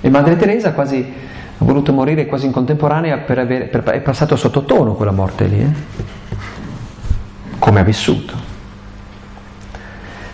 E 0.00 0.10
Madre 0.10 0.36
Teresa 0.36 0.72
quasi 0.72 1.12
ha 1.58 1.64
voluto 1.64 1.92
morire 1.92 2.26
quasi 2.26 2.46
in 2.46 2.52
contemporanea 2.52 3.18
per 3.18 3.38
avere, 3.38 3.64
per, 3.66 3.82
è 3.84 4.00
passato 4.00 4.36
sottotono 4.36 4.94
quella 4.94 5.12
morte 5.12 5.46
lì. 5.46 5.60
Eh? 5.60 6.14
come 7.66 7.80
ha 7.80 7.82
vissuto. 7.82 8.32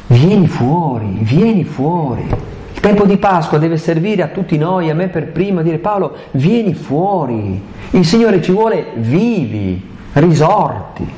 Vieni 0.09 0.47
fuori, 0.47 1.19
vieni 1.21 1.65
fuori. 1.65 2.27
Il 2.75 2.81
tempo 2.81 3.07
di 3.07 3.17
Pasqua 3.17 3.57
deve 3.57 3.79
servire 3.79 4.23
a 4.23 4.29
tutti 4.29 4.59
noi, 4.59 4.91
a 4.91 4.95
me 4.95 5.09
per 5.09 5.29
primo, 5.29 5.61
a 5.61 5.63
dire 5.63 5.79
Paolo, 5.79 6.15
vieni 6.33 6.75
fuori. 6.75 7.59
Il 7.91 8.05
Signore 8.05 8.43
ci 8.43 8.53
vuole 8.53 8.89
vivi, 8.97 9.83
risorti. 10.13 11.11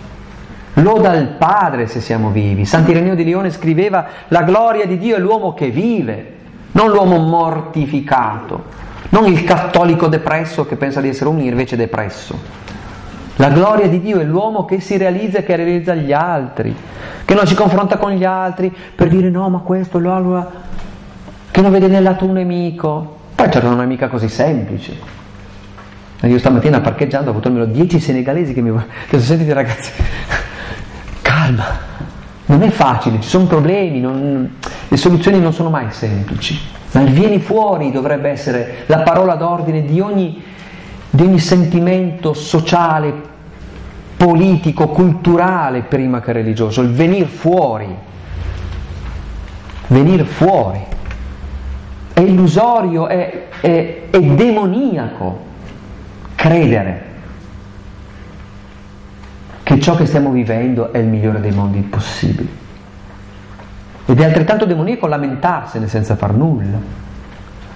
Loda 0.74 1.14
il 1.14 1.28
Padre 1.28 1.86
se 1.86 2.00
siamo 2.00 2.30
vivi. 2.30 2.64
Sant'Ireneo 2.64 3.14
di 3.14 3.24
Lione 3.24 3.50
scriveva 3.50 4.06
la 4.28 4.42
gloria 4.42 4.86
di 4.86 4.98
Dio 4.98 5.16
è 5.16 5.18
l'uomo 5.20 5.54
che 5.54 5.70
vive, 5.70 6.32
non 6.72 6.90
l'uomo 6.90 7.18
mortificato, 7.18 8.64
non 9.10 9.26
il 9.26 9.44
cattolico 9.44 10.08
depresso 10.08 10.66
che 10.66 10.76
pensa 10.76 11.00
di 11.00 11.08
essere 11.08 11.30
un 11.30 11.40
invece 11.40 11.76
depresso. 11.76 12.62
La 13.36 13.48
gloria 13.50 13.88
di 13.88 14.00
Dio 14.00 14.18
è 14.18 14.24
l'uomo 14.24 14.64
che 14.64 14.80
si 14.80 14.96
realizza 14.96 15.38
e 15.38 15.44
che 15.44 15.56
realizza 15.56 15.94
gli 15.94 16.12
altri, 16.12 16.74
che 17.24 17.34
non 17.34 17.46
si 17.46 17.54
confronta 17.54 17.96
con 17.96 18.12
gli 18.12 18.24
altri 18.24 18.72
per 18.94 19.08
dire 19.08 19.28
no, 19.30 19.48
ma 19.48 19.58
questo, 19.58 19.98
allora, 19.98 20.48
che 21.50 21.60
non 21.60 21.70
vede 21.70 21.88
nel 21.88 22.02
lato 22.02 22.24
un 22.24 22.32
nemico. 22.32 23.16
Poi 23.34 23.48
c'era 23.48 23.68
una 23.68 23.84
mica 23.84 24.08
così 24.08 24.28
semplice. 24.28 24.96
Io 26.22 26.38
stamattina 26.38 26.80
parcheggiando 26.80 27.28
ho 27.28 27.32
avuto 27.32 27.48
almeno 27.48 27.66
dieci 27.66 28.00
senegalesi 28.00 28.54
che 28.54 28.62
mi 28.62 28.72
che 28.72 29.18
sono 29.18 29.22
sentiti 29.22 29.52
ragazzi, 29.52 29.92
calma, 31.44 31.64
non 32.46 32.62
è 32.62 32.70
facile, 32.70 33.20
ci 33.20 33.28
sono 33.28 33.46
problemi, 33.46 34.00
non, 34.00 34.56
le 34.88 34.96
soluzioni 34.96 35.38
non 35.38 35.52
sono 35.52 35.68
mai 35.68 35.86
semplici, 35.90 36.58
ma 36.92 37.02
il 37.02 37.10
vieni 37.10 37.38
fuori 37.38 37.90
dovrebbe 37.90 38.30
essere 38.30 38.84
la 38.86 39.00
parola 39.00 39.34
d'ordine 39.34 39.84
di 39.84 40.00
ogni 40.00 40.42
di 41.10 41.22
ogni 41.22 41.38
sentimento 41.38 42.34
sociale, 42.34 43.14
politico, 44.16 44.88
culturale 44.88 45.82
prima 45.82 46.20
che 46.20 46.32
religioso, 46.32 46.80
il 46.80 46.90
venire 46.90 47.26
fuori, 47.26 47.86
venire 49.86 50.24
fuori. 50.24 50.80
È 52.12 52.18
illusorio, 52.20 53.06
è, 53.06 53.46
è, 53.60 54.00
è 54.10 54.20
demoniaco 54.20 55.40
credere 56.34 57.13
che 59.64 59.80
ciò 59.80 59.96
che 59.96 60.04
stiamo 60.04 60.30
vivendo 60.30 60.92
è 60.92 60.98
il 60.98 61.06
migliore 61.06 61.40
dei 61.40 61.50
mondi 61.50 61.80
possibili. 61.80 62.62
Ed 64.06 64.20
è 64.20 64.24
altrettanto 64.24 64.66
demoniaco 64.66 65.06
lamentarsene 65.06 65.88
senza 65.88 66.14
far 66.16 66.34
nulla. 66.34 66.78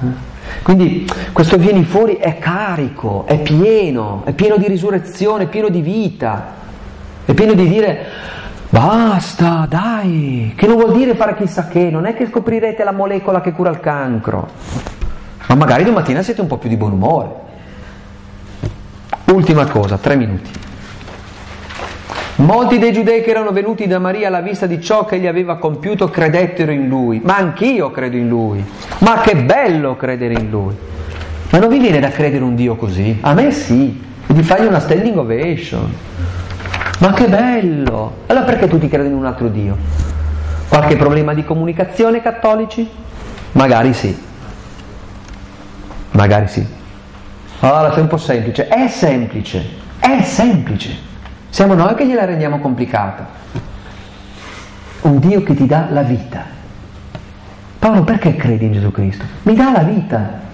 Eh? 0.03 0.37
Quindi 0.63 1.11
questo 1.33 1.57
vieni 1.57 1.85
fuori 1.85 2.17
è 2.17 2.39
carico, 2.39 3.25
è 3.27 3.39
pieno, 3.41 4.23
è 4.27 4.35
pieno 4.35 4.59
di 4.59 4.69
risurrezione, 4.69 5.45
è 5.45 5.49
pieno 5.49 5.71
di 5.71 5.81
vita, 5.81 6.53
è 7.25 7.33
pieno 7.33 7.55
di 7.55 7.67
dire 7.67 8.07
basta, 8.69 9.67
dai, 9.67 10.53
che 10.55 10.67
non 10.67 10.77
vuol 10.77 10.93
dire 10.93 11.15
fare 11.15 11.35
chissà 11.37 11.69
che, 11.69 11.89
non 11.91 12.05
è 12.05 12.15
che 12.15 12.27
scoprirete 12.27 12.85
la 12.85 12.93
molecola 12.93 13.41
che 13.41 13.53
cura 13.53 13.71
il 13.71 13.81
cancro, 13.81 14.47
ma 15.47 15.55
magari 15.55 15.85
domattina 15.85 16.21
siete 16.21 16.43
un 16.43 16.47
po' 16.47 16.59
più 16.59 16.69
di 16.69 16.77
buon 16.77 16.93
umore. 16.93 17.47
Ultima 19.33 19.67
cosa, 19.67 19.97
tre 19.97 20.17
minuti. 20.17 20.51
Molti 22.39 22.79
dei 22.79 22.93
giudei 22.93 23.21
che 23.21 23.31
erano 23.31 23.51
venuti 23.51 23.89
da 23.89 23.99
Maria 23.99 24.29
alla 24.29 24.41
vista 24.41 24.67
di 24.67 24.81
ciò 24.81 25.05
che 25.05 25.17
egli 25.17 25.27
aveva 25.27 25.57
compiuto 25.57 26.09
credettero 26.09 26.71
in 26.71 26.87
lui, 26.87 27.21
ma 27.25 27.37
anch'io 27.37 27.91
credo 27.91 28.17
in 28.17 28.29
lui. 28.29 28.65
Ma 28.99 29.21
che 29.21 29.35
bello 29.35 29.97
credere 29.97 30.35
in 30.35 30.49
lui. 30.49 30.73
Ma 31.51 31.59
non 31.59 31.69
vi 31.69 31.81
viene 31.81 31.99
da 31.99 32.11
credere 32.11 32.45
un 32.45 32.55
Dio 32.55 32.77
così? 32.77 33.19
A 33.23 33.35
me 33.35 33.51
sì, 33.51 34.01
e 34.25 34.33
di 34.33 34.45
fargli 34.45 34.67
una 34.67 34.79
standing 34.79 35.17
ovation. 35.17 35.93
Ma 37.01 37.13
che 37.13 37.27
bello! 37.27 38.19
Allora 38.27 38.45
perché 38.45 38.69
tutti 38.69 38.87
credono 38.87 39.11
in 39.11 39.17
un 39.17 39.27
altro 39.27 39.49
Dio? 39.49 39.77
Qualche 40.69 40.95
problema 40.95 41.35
di 41.35 41.45
comunicazione 41.45 42.23
cattolici? 42.23 42.89
Magari 43.53 43.93
sì. 43.93 44.17
Magari 46.13 46.47
sì. 46.47 46.65
Allora 47.61 47.93
è 47.93 47.99
un 47.99 48.07
po' 48.07 48.17
semplice. 48.17 48.69
È 48.69 48.87
semplice. 48.87 49.65
È 49.99 50.23
semplice. 50.23 51.08
Siamo 51.51 51.75
noi 51.75 51.95
che 51.95 52.07
gliela 52.07 52.25
rendiamo 52.25 52.59
complicata. 52.61 53.27
Un 55.03 55.19
Dio 55.19 55.43
che 55.43 55.55
ti 55.55 55.67
dà 55.67 55.89
la 55.91 56.03
vita. 56.03 56.45
Paolo 57.79 58.03
perché 58.03 58.37
credi 58.37 58.67
in 58.67 58.73
Gesù 58.73 58.91
Cristo? 58.91 59.25
Mi 59.43 59.55
dà 59.55 59.71
la 59.73 59.83
vita. 59.83 60.47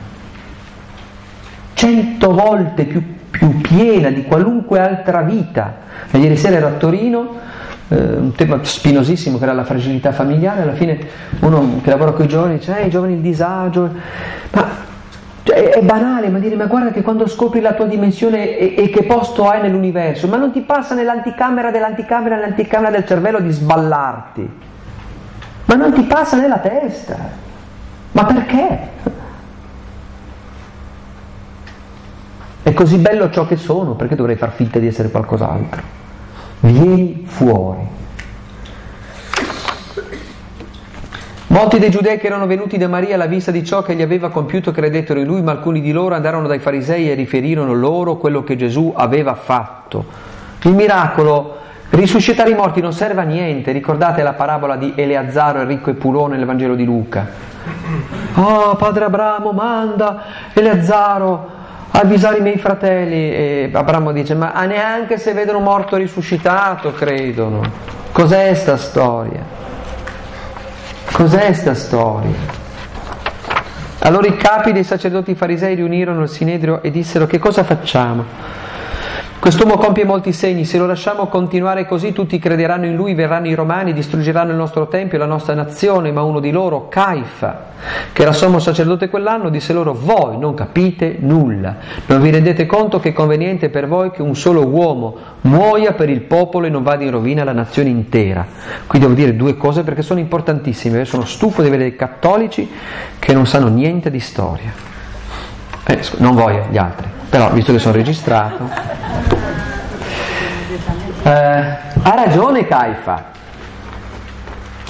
Cento 1.74 2.32
volte 2.32 2.84
più, 2.84 3.03
più 3.30 3.61
piena 3.61 4.11
di 4.11 4.24
qualunque 4.24 4.78
altra 4.78 5.22
vita. 5.22 5.76
E 6.11 6.18
ieri 6.18 6.36
sera 6.36 6.57
ero 6.57 6.68
a 6.68 6.72
Torino, 6.72 7.38
eh, 7.88 7.97
un 7.97 8.32
tema 8.32 8.59
spinosissimo 8.62 9.38
che 9.38 9.45
era 9.45 9.53
la 9.53 9.64
fragilità 9.64 10.12
familiare, 10.12 10.62
alla 10.62 10.74
fine 10.74 10.99
uno 11.40 11.80
che 11.82 11.90
lavora 11.90 12.12
con 12.12 12.24
i 12.24 12.28
giovani 12.28 12.59
dice, 12.59 12.78
eh, 12.78 12.86
i 12.86 12.90
giovani 12.90 13.14
il 13.14 13.20
disagio, 13.20 13.90
ma 14.53 14.92
cioè, 15.45 15.72
è 15.72 15.82
banale, 15.82 16.30
ma 16.30 16.38
dire, 16.38 16.57
ma 16.57 16.64
guarda 16.64 16.90
che 16.90 17.03
quando 17.03 17.28
scopri 17.28 17.61
la 17.61 17.74
tua 17.74 17.84
dimensione 17.84 18.57
e, 18.57 18.74
e, 18.78 18.88
che 18.88 19.03
posto 19.05 19.47
hai 19.47 19.61
nell'universo, 19.61 20.26
ma 20.26 20.38
non 20.38 20.51
ti 20.51 20.62
passa 20.62 20.95
nell'anticamera 20.95 21.70
dell'anticamera, 21.70 22.36
nell'anticamera 22.36 22.90
del 22.90 23.07
cervello 23.07 23.40
di 23.40 23.51
sballarti, 23.51 24.51
ma 25.66 25.74
non 25.74 25.92
ti 25.92 26.03
passa 26.05 26.38
nella 26.38 26.59
testa. 26.59 27.42
Ma 28.12 28.24
perché? 28.24 28.78
È 32.62 32.72
così 32.72 32.97
bello 32.97 33.28
ciò 33.28 33.47
che 33.47 33.57
sono, 33.57 33.97
perché 33.97 34.14
dovrei 34.14 34.36
far 34.36 34.53
finta 34.53 34.78
di 34.78 34.86
essere 34.86 35.11
qualcos'altro? 35.11 35.82
Vieni 36.61 37.24
fuori. 37.26 37.86
Molti 41.55 41.78
dei 41.78 41.88
giudei 41.88 42.18
che 42.18 42.26
erano 42.26 42.48
venuti 42.48 42.76
da 42.78 42.88
Maria 42.88 43.14
alla 43.14 43.26
vista 43.26 43.52
di 43.52 43.64
ciò 43.64 43.80
che 43.82 43.94
gli 43.94 44.02
aveva 44.02 44.28
compiuto 44.28 44.72
credettero 44.72 45.20
in 45.20 45.26
lui, 45.26 45.40
ma 45.40 45.52
alcuni 45.52 45.80
di 45.80 45.92
loro 45.92 46.16
andarono 46.16 46.48
dai 46.48 46.59
farisei 46.59 47.09
e 47.09 47.14
riferirono 47.14 47.72
loro 47.74 48.16
quello 48.16 48.42
che 48.42 48.57
Gesù 48.57 48.92
aveva 48.92 49.34
fatto. 49.34 50.05
Il 50.62 50.72
miracolo, 50.72 51.59
risuscitare 51.90 52.50
i 52.50 52.55
morti 52.55 52.80
non 52.80 52.92
serve 52.92 53.20
a 53.20 53.24
niente, 53.24 53.70
ricordate 53.70 54.24
la 54.24 54.32
parabola 54.32 54.74
di 54.74 54.94
Eleazzaro, 54.96 55.61
il 55.61 55.68
ricco 55.68 55.90
e 55.90 55.94
purone 55.94 56.36
nel 56.36 56.44
Vangelo 56.44 56.74
di 56.74 56.84
Luca. 56.84 57.24
Oh, 58.34 58.74
padre 58.74 59.05
Abramo, 59.05 59.52
manda 59.52 60.24
Eleazzaro 60.52 61.52
avvisare 61.92 62.38
i 62.38 62.40
miei 62.40 62.59
fratelli 62.59 63.30
e 63.32 63.70
Abramo 63.72 64.11
dice 64.11 64.34
ma 64.34 64.52
neanche 64.64 65.18
se 65.18 65.32
vedono 65.32 65.61
morto 65.61 65.94
risuscitato 65.94 66.92
credono 66.92 67.62
cos'è 68.11 68.52
sta 68.55 68.76
storia 68.76 69.63
cos'è 71.14 71.52
sta 71.52 71.74
storia? 71.74 72.34
Allora 74.00 74.26
i 74.26 74.36
capi 74.36 74.72
dei 74.72 74.82
sacerdoti 74.82 75.36
farisei 75.36 75.76
riunirono 75.76 76.22
il 76.22 76.28
sinedrio 76.28 76.82
e 76.82 76.90
dissero 76.90 77.26
che 77.26 77.38
cosa 77.38 77.62
facciamo 77.62 78.24
Quest'uomo 79.39 79.76
compie 79.76 80.07
molti 80.07 80.32
segni, 80.32 80.64
se 80.64 80.78
lo 80.78 80.87
lasciamo 80.87 81.26
continuare 81.26 81.87
così 81.87 82.12
tutti 82.12 82.39
crederanno 82.39 82.87
in 82.87 82.95
lui, 82.95 83.12
verranno 83.12 83.49
i 83.49 83.55
romani, 83.55 83.93
distruggeranno 83.93 84.53
il 84.53 84.57
nostro 84.57 84.89
tempio 84.89 85.18
e 85.18 85.20
la 85.20 85.26
nostra 85.26 85.53
nazione, 85.53 86.12
ma 86.12 86.22
uno 86.22 86.41
di 86.41 86.51
loro, 86.51 86.89
Caifa, 86.89 87.66
che 88.12 88.22
era 88.22 88.32
sommo 88.32 88.59
sacerdote 88.59 89.11
quell'anno, 89.11 89.51
disse 89.51 89.74
loro, 89.74 89.93
voi 89.93 90.39
non 90.39 90.55
capite 90.55 91.16
nulla, 91.20 91.76
non 92.07 92.22
vi 92.22 92.30
rendete 92.30 92.64
conto 92.64 92.99
che 93.01 93.11
è 93.11 93.12
conveniente 93.12 93.68
per 93.68 93.87
voi 93.87 94.11
che 94.12 94.22
un 94.22 94.35
solo 94.35 94.66
uomo 94.66 95.16
muoia 95.43 95.93
per 95.93 96.09
il 96.09 96.22
popolo 96.22 96.66
e 96.66 96.70
non 96.70 96.82
vada 96.82 97.05
in 97.05 97.11
rovina 97.11 97.45
la 97.45 97.53
nazione 97.53 97.91
intera. 97.91 98.47
Qui 98.87 98.99
devo 98.99 99.12
dire 99.12 99.37
due 99.37 99.59
cose 99.59 99.82
perché 99.82 100.01
sono 100.01 100.20
importantissime, 100.20 100.99
io 100.99 101.05
sono 101.05 101.26
stufo 101.26 101.61
di 101.61 101.68
vedere 101.68 101.95
cattolici 101.97 102.70
che 103.18 103.35
non 103.35 103.47
sanno 103.47 103.68
niente 103.68 104.11
di 104.11 104.20
storia. 104.20 104.72
Eh, 105.87 106.01
non 106.16 106.35
voi, 106.35 106.59
gli 106.70 106.78
altri, 106.78 107.07
però 107.29 107.51
visto 107.53 107.72
che 107.72 107.79
sono 107.79 107.95
registrato. 107.95 108.68
Eh, 111.22 111.31
ha 111.31 112.14
ragione 112.14 112.66
Caifa, 112.66 113.25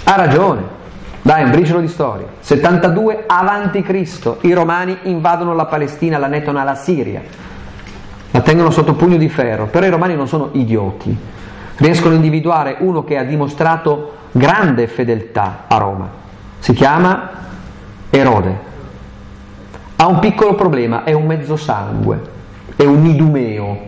ha 0.05 0.15
ragione. 0.17 0.83
Dai, 1.23 1.45
un 1.45 1.51
briciolo 1.53 1.81
di 1.81 1.89
storia. 1.89 2.27
72 2.41 3.25
avanti 3.27 3.81
Cristo, 3.83 4.39
i 4.43 4.53
romani 4.53 4.99
invadono 5.05 5.55
la 5.55 5.65
Palestina, 5.65 6.19
la 6.19 6.27
nettono 6.27 6.61
alla 6.61 6.75
Siria, 6.75 7.23
la 8.31 8.41
tengono 8.43 8.71
sotto 8.71 8.95
pugno 8.95 9.17
di 9.17 9.31
ferro, 9.31 9.67
però 9.67 9.87
i 9.87 9.91
romani 9.91 10.15
non 10.15 10.29
sono 10.29 10.51
idioti, 10.53 11.17
riescono 11.77 12.13
a 12.13 12.17
individuare 12.17 12.77
uno 12.81 13.05
che 13.05 13.17
ha 13.17 13.23
dimostrato 13.23 14.17
grande 14.33 14.87
fedeltà 14.87 15.65
a 15.69 15.79
Roma, 15.79 16.11
si 16.59 16.75
chiama 16.75 17.31
Erode. 18.11 18.73
Ha 19.97 20.07
un 20.07 20.19
piccolo 20.19 20.55
problema, 20.55 21.05
è 21.05 21.13
un 21.13 21.27
mezzo 21.27 21.57
sangue, 21.57 22.21
è 22.77 22.85
un 22.85 23.07
idumeo, 23.07 23.79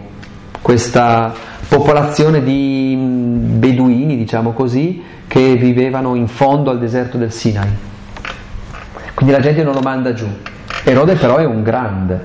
questa 0.62 1.32
popolazione 1.68 2.42
di 2.42 2.96
beduini, 2.96 4.16
diciamo 4.16 4.52
così, 4.52 5.02
che 5.26 5.56
vivevano 5.56 6.14
in 6.14 6.28
fondo 6.28 6.70
al 6.70 6.78
deserto 6.78 7.18
del 7.18 7.32
Sinai. 7.32 7.68
Quindi 9.14 9.34
la 9.34 9.40
gente 9.40 9.62
non 9.62 9.74
lo 9.74 9.80
manda 9.80 10.12
giù. 10.12 10.26
Erode 10.84 11.14
però 11.16 11.36
è 11.36 11.44
un 11.44 11.62
grande, 11.62 12.20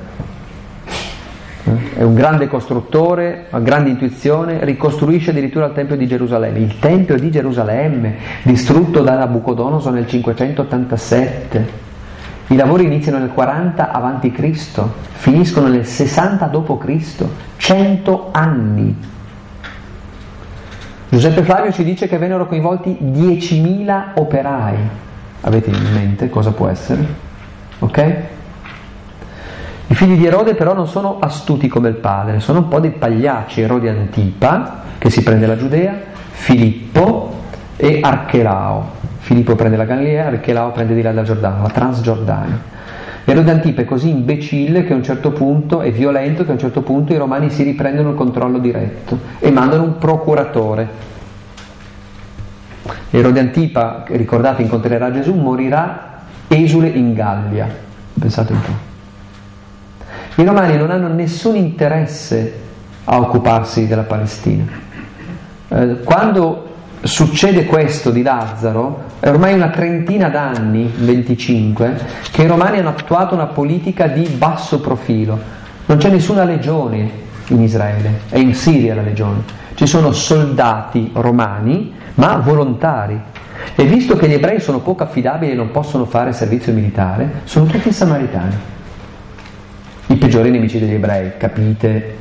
è 1.96 2.04
un 2.04 2.14
grande 2.14 2.48
costruttore, 2.48 3.48
ha 3.50 3.60
grande 3.60 3.90
intuizione, 3.90 4.64
ricostruisce 4.64 5.32
addirittura 5.32 5.66
il 5.66 5.74
Tempio 5.74 5.96
di 5.96 6.06
Gerusalemme. 6.06 6.60
Il 6.60 6.80
Tempio 6.80 7.18
di 7.18 7.32
Gerusalemme, 7.32 8.16
distrutto 8.44 9.02
da 9.02 9.16
Nabucodonosor 9.16 9.92
nel 9.92 10.08
587. 10.08 11.90
I 12.52 12.56
lavori 12.56 12.86
iniziano 12.86 13.18
nel 13.18 13.32
40 13.32 13.92
a.C., 13.92 14.82
finiscono 15.14 15.68
nel 15.68 15.86
60 15.86 16.46
d.C., 16.48 17.26
100 17.58 18.30
anni 18.32 18.96
Giuseppe 21.12 21.44
Flavio 21.44 21.74
ci 21.74 21.84
dice 21.84 22.08
che 22.08 22.18
vennero 22.18 22.48
coinvolti 22.48 22.98
10.000 23.02 24.12
operai. 24.16 24.78
Avete 25.42 25.70
in 25.70 25.92
mente 25.94 26.30
cosa 26.30 26.52
può 26.52 26.70
essere? 26.70 27.06
Ok? 27.80 28.16
I 29.88 29.94
figli 29.94 30.16
di 30.16 30.26
Erode 30.26 30.56
però 30.56 30.74
non 30.74 30.88
sono 30.88 31.20
astuti 31.20 31.68
come 31.68 31.90
il 31.90 31.96
padre, 31.96 32.40
sono 32.40 32.60
un 32.60 32.70
po' 32.70 32.80
dei 32.80 32.92
pagliacci, 32.92 33.60
Erode 33.60 33.90
Antipa, 33.90 34.84
che 34.98 35.10
si 35.10 35.22
prende 35.22 35.48
la 35.48 35.58
Giudea, 35.58 36.00
Filippo 36.32 37.40
e 37.76 38.00
Archelao. 38.02 39.01
Filippo 39.22 39.56
prende 39.56 39.78
la 39.78 39.86
Galilea, 39.86 40.28
Archelao 40.28 40.72
prende 40.72 40.96
di 40.96 41.02
là 41.02 41.12
dal 41.12 41.24
Giordano, 41.24 41.62
la 41.62 41.70
Transgiordania. 41.70 42.60
Erode 43.24 43.52
Antipa 43.52 43.82
è 43.82 43.86
così 43.86 44.10
imbecille 44.10 44.84
che 44.84 44.94
a 44.94 44.96
un 44.96 45.04
certo 45.04 45.32
punto, 45.32 45.82
è 45.82 45.92
violento 45.92 46.44
che 46.44 46.50
a 46.50 46.54
un 46.54 46.60
certo 46.60 46.82
punto 46.82 47.14
i 47.14 47.18
romani 47.18 47.52
si 47.52 47.62
riprendono 47.62 48.10
il 48.10 48.16
controllo 48.16 48.58
diretto 48.58 49.18
e 49.40 49.52
mandano 49.52 49.84
un 49.84 49.98
procuratore. 50.00 51.10
Erode 53.12 53.40
Antipa, 53.40 54.06
ricordate, 54.08 54.64
incontrerà 54.64 55.12
Gesù, 55.12 55.36
morirà 55.36 56.24
esule 56.48 56.88
in 56.88 57.14
Gallia. 57.14 57.68
Pensate 58.20 58.54
un 58.54 58.62
po'. 58.62 60.42
I 60.42 60.46
romani 60.46 60.78
non 60.78 60.90
hanno 60.90 61.08
nessun 61.08 61.56
interesse 61.56 62.54
a 63.04 63.20
occuparsi 63.20 63.86
della 63.86 64.04
Palestina. 64.04 64.66
Eh, 65.68 66.00
quando 66.04 66.71
succede 67.04 67.66
questo 67.66 68.12
di 68.12 68.22
Lazzaro, 68.22 69.10
è 69.20 69.30
ormai 69.30 69.54
una 69.54 69.70
trentina 69.70 70.30
d'anni, 70.30 70.92
25, 70.96 72.00
che 72.32 72.44
i 72.44 72.48
romani 72.48 72.80
hanno 72.80 72.90
attuato 72.90 73.34
una 73.34 73.48
politica 73.48 74.08
di 74.08 74.28
basso 74.28 74.80
profilo. 74.80 75.40
Non 75.86 75.98
c'è 75.98 76.10
nessuna 76.10 76.44
legione 76.44 77.10
in 77.48 77.62
Israele, 77.62 78.22
è 78.30 78.38
in 78.38 78.54
Siria 78.54 78.96
la 78.96 79.02
legione. 79.02 79.44
Ci 79.74 79.88
sono 79.88 80.12
soldati 80.12 81.12
romani, 81.14 81.94
ma 82.16 82.38
volontari. 82.38 83.20
E 83.76 83.84
visto 83.86 84.16
che 84.16 84.28
gli 84.28 84.34
ebrei 84.34 84.60
sono 84.60 84.80
poco 84.80 85.04
affidabili 85.04 85.52
e 85.52 85.56
non 85.56 85.72
possono 85.72 86.06
fare 86.06 86.34
servizio 86.34 86.74
militare, 86.74 87.42
sono 87.46 87.66
tutti 87.66 87.92
samaritani. 87.92 88.56
I 90.08 90.16
peggiori 90.16 90.52
nemici 90.52 90.78
degli 90.78 90.94
ebrei, 90.94 91.32
capite 91.38 92.18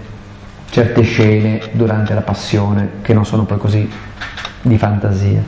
certe 0.70 1.03
scene 1.03 1.61
durante 1.72 2.14
la 2.14 2.20
passione 2.20 2.91
che 3.03 3.12
non 3.12 3.26
sono 3.26 3.45
poi 3.45 3.59
così 3.59 3.89
di 4.63 4.79
fantasia. 4.79 5.43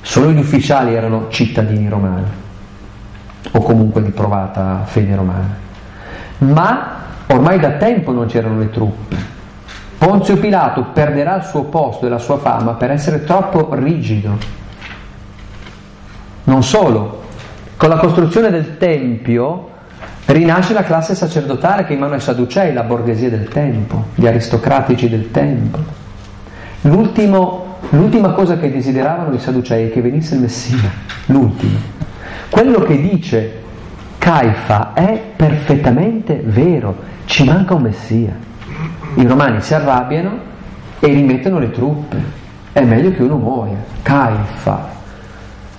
Solo 0.00 0.30
gli 0.30 0.38
ufficiali 0.38 0.94
erano 0.94 1.26
cittadini 1.28 1.88
romani 1.88 2.24
o 3.50 3.60
comunque 3.60 4.02
di 4.02 4.10
provata 4.10 4.82
fede 4.84 5.14
romana. 5.14 5.56
Ma 6.38 6.96
ormai 7.26 7.58
da 7.58 7.72
tempo 7.72 8.12
non 8.12 8.26
c'erano 8.26 8.58
le 8.58 8.70
truppe. 8.70 9.40
Ponzio 9.98 10.36
Pilato 10.36 10.86
perderà 10.92 11.36
il 11.36 11.44
suo 11.44 11.64
posto 11.64 12.06
e 12.06 12.08
la 12.08 12.18
sua 12.18 12.38
fama 12.38 12.72
per 12.72 12.90
essere 12.90 13.24
troppo 13.24 13.72
rigido. 13.74 14.36
Non 16.44 16.62
solo, 16.64 17.22
con 17.76 17.88
la 17.88 17.98
costruzione 17.98 18.50
del 18.50 18.78
Tempio 18.78 19.70
rinasce 20.26 20.72
la 20.72 20.82
classe 20.82 21.14
sacerdotale 21.14 21.84
che 21.84 21.92
in 21.92 22.00
mano 22.00 22.14
ai 22.14 22.20
Sadducei, 22.20 22.72
la 22.72 22.82
borghesia 22.82 23.30
del 23.30 23.46
tempo, 23.46 24.06
gli 24.14 24.26
aristocratici 24.26 25.08
del 25.08 25.30
tempo. 25.30 25.78
L'ultimo 26.82 27.71
L'ultima 27.94 28.30
cosa 28.30 28.56
che 28.56 28.70
desideravano 28.70 29.34
i 29.34 29.38
Sadducei 29.38 29.88
è 29.88 29.92
che 29.92 30.00
venisse 30.00 30.34
il 30.34 30.40
Messia, 30.40 30.90
l'ultimo. 31.26 31.78
Quello 32.48 32.80
che 32.80 32.98
dice 32.98 33.60
Caifa 34.16 34.94
è 34.94 35.20
perfettamente 35.36 36.40
vero, 36.42 36.96
ci 37.26 37.44
manca 37.44 37.74
un 37.74 37.82
Messia. 37.82 38.34
I 39.16 39.26
romani 39.26 39.60
si 39.60 39.74
arrabbiano 39.74 40.38
e 41.00 41.06
rimettono 41.08 41.58
le 41.58 41.70
truppe. 41.70 42.16
È 42.72 42.82
meglio 42.82 43.12
che 43.12 43.22
uno 43.22 43.36
muoia. 43.36 43.84
Caifa. 44.00 44.88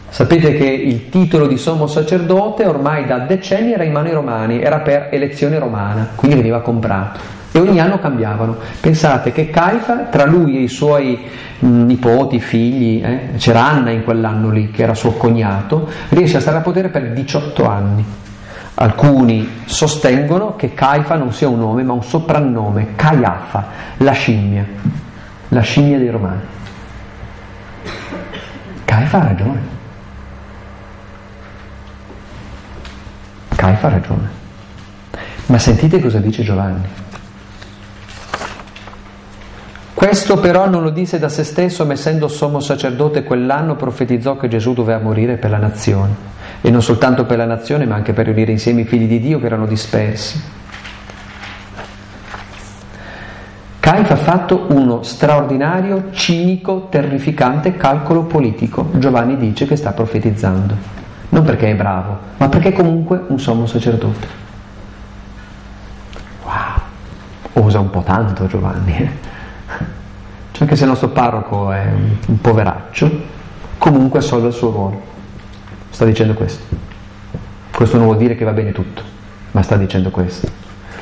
Sapete 0.10 0.54
che 0.54 0.66
il 0.66 1.10
titolo 1.10 1.48
di 1.48 1.58
sommo 1.58 1.88
sacerdote 1.88 2.68
ormai 2.68 3.08
da 3.08 3.20
decenni 3.20 3.74
era 3.74 3.86
in 3.86 3.92
mano 3.92 4.10
ai 4.10 4.14
romani, 4.14 4.62
era 4.62 4.82
per 4.82 5.08
elezione 5.10 5.58
romana, 5.58 6.10
quindi 6.14 6.38
veniva 6.38 6.62
comprato 6.62 7.42
e 7.56 7.60
ogni 7.60 7.80
anno 7.80 8.00
cambiavano. 8.00 8.58
Pensate 8.82 9.32
che 9.32 9.52
Caifa, 9.52 10.06
tra 10.06 10.26
lui 10.26 10.58
e 10.58 10.62
i 10.62 10.68
suoi 10.68 11.18
nipoti, 11.60 12.40
figli, 12.40 13.02
eh, 13.04 13.30
c'era 13.38 13.64
Anna 13.64 13.92
in 13.92 14.04
quell'anno 14.04 14.50
lì, 14.50 14.72
che 14.72 14.82
era 14.82 14.96
suo 14.96 15.12
cognato, 15.12 15.88
riesce 16.10 16.38
a 16.38 16.40
stare 16.40 16.58
a 16.58 16.62
potere 16.62 16.90
per 16.90 17.12
18 17.12 17.70
anni. 17.70 18.04
Alcuni 18.76 19.62
sostengono 19.66 20.56
che 20.56 20.74
Caifa 20.74 21.16
non 21.16 21.32
sia 21.32 21.48
un 21.48 21.60
nome, 21.60 21.84
ma 21.84 21.94
un 21.94 22.04
soprannome, 22.04 22.96
Caiafa, 22.96 23.68
la 23.98 24.12
scimmia, 24.14 24.66
la 25.50 25.62
scimmia 25.62 26.00
dei 26.00 26.10
romani. 26.10 26.42
Caifa 28.84 29.22
ha 29.22 29.28
ragione. 29.28 29.62
Caifa 33.56 33.88
ha 33.88 33.92
ragione. 33.92 34.42
Ma 35.46 35.60
sentite 35.60 36.00
cosa 36.00 36.18
dice 36.18 36.42
Giovanni. 36.42 37.02
Questo 39.94 40.40
però 40.40 40.68
non 40.68 40.82
lo 40.82 40.90
disse 40.90 41.20
da 41.20 41.30
se 41.30 41.44
stesso, 41.44 41.86
ma 41.86 41.94
essendo 41.94 42.28
sommo 42.28 42.60
sacerdote 42.60 43.24
quell'anno 43.24 43.76
profetizzò 43.76 44.38
che 44.38 44.48
Gesù 44.48 44.74
doveva 44.74 45.00
morire 45.00 45.38
per 45.38 45.52
la 45.52 45.58
nazione. 45.58 46.32
E 46.62 46.72
non 46.72 46.82
soltanto 46.82 47.26
per 47.26 47.38
la 47.38 47.46
nazione, 47.46 47.86
ma 47.86 47.96
anche 47.96 48.14
per 48.14 48.26
riunire 48.26 48.52
insieme 48.52 48.82
i 48.82 48.86
figli 48.86 49.08
di 49.08 49.20
Dio 49.20 49.40
che 49.40 49.46
erano 49.46 49.68
dispersi. 49.68 50.42
Caifa 53.80 54.14
ha 54.14 54.18
fatto 54.18 54.68
uno 54.70 55.04
straordinario, 55.04 56.06
cinico, 56.12 56.88
terrificante 56.90 57.76
calcolo 57.76 58.24
politico. 58.24 58.90
Giovanni 58.94 59.38
dice 59.38 59.68
che 59.68 59.76
sta 59.76 59.92
profetizzando. 59.92 60.76
Non 61.30 61.44
perché 61.44 61.70
è 61.70 61.76
bravo, 61.76 62.18
ma 62.38 62.48
perché 62.48 62.70
è 62.70 62.74
comunque 62.74 63.22
un 63.28 63.40
sommo 63.40 63.66
sacerdote. 63.66 64.28
Wow, 66.44 67.66
usa 67.66 67.80
un 67.80 67.90
po' 67.90 68.02
tanto 68.02 68.48
Giovanni. 68.48 68.96
Eh? 68.96 69.33
Cioè 70.54 70.62
anche 70.62 70.76
se 70.76 70.84
il 70.84 70.90
nostro 70.90 71.10
parroco 71.10 71.72
è 71.72 71.84
un 72.28 72.40
poveraccio, 72.40 73.10
comunque 73.80 74.20
assolve 74.20 74.50
il 74.50 74.54
suo 74.54 74.70
ruolo. 74.70 75.02
Sta 75.90 76.06
dicendo 76.06 76.36
questo. 76.36 76.64
Questo 77.72 77.98
non 77.98 78.06
vuol 78.06 78.18
dire 78.18 78.36
che 78.36 78.46
va 78.46 78.52
bene 78.52 78.72
tutto, 78.72 79.02
ma 79.52 79.64
sta 79.64 79.78
dicendo 79.78 80.12
questo. 80.12 80.48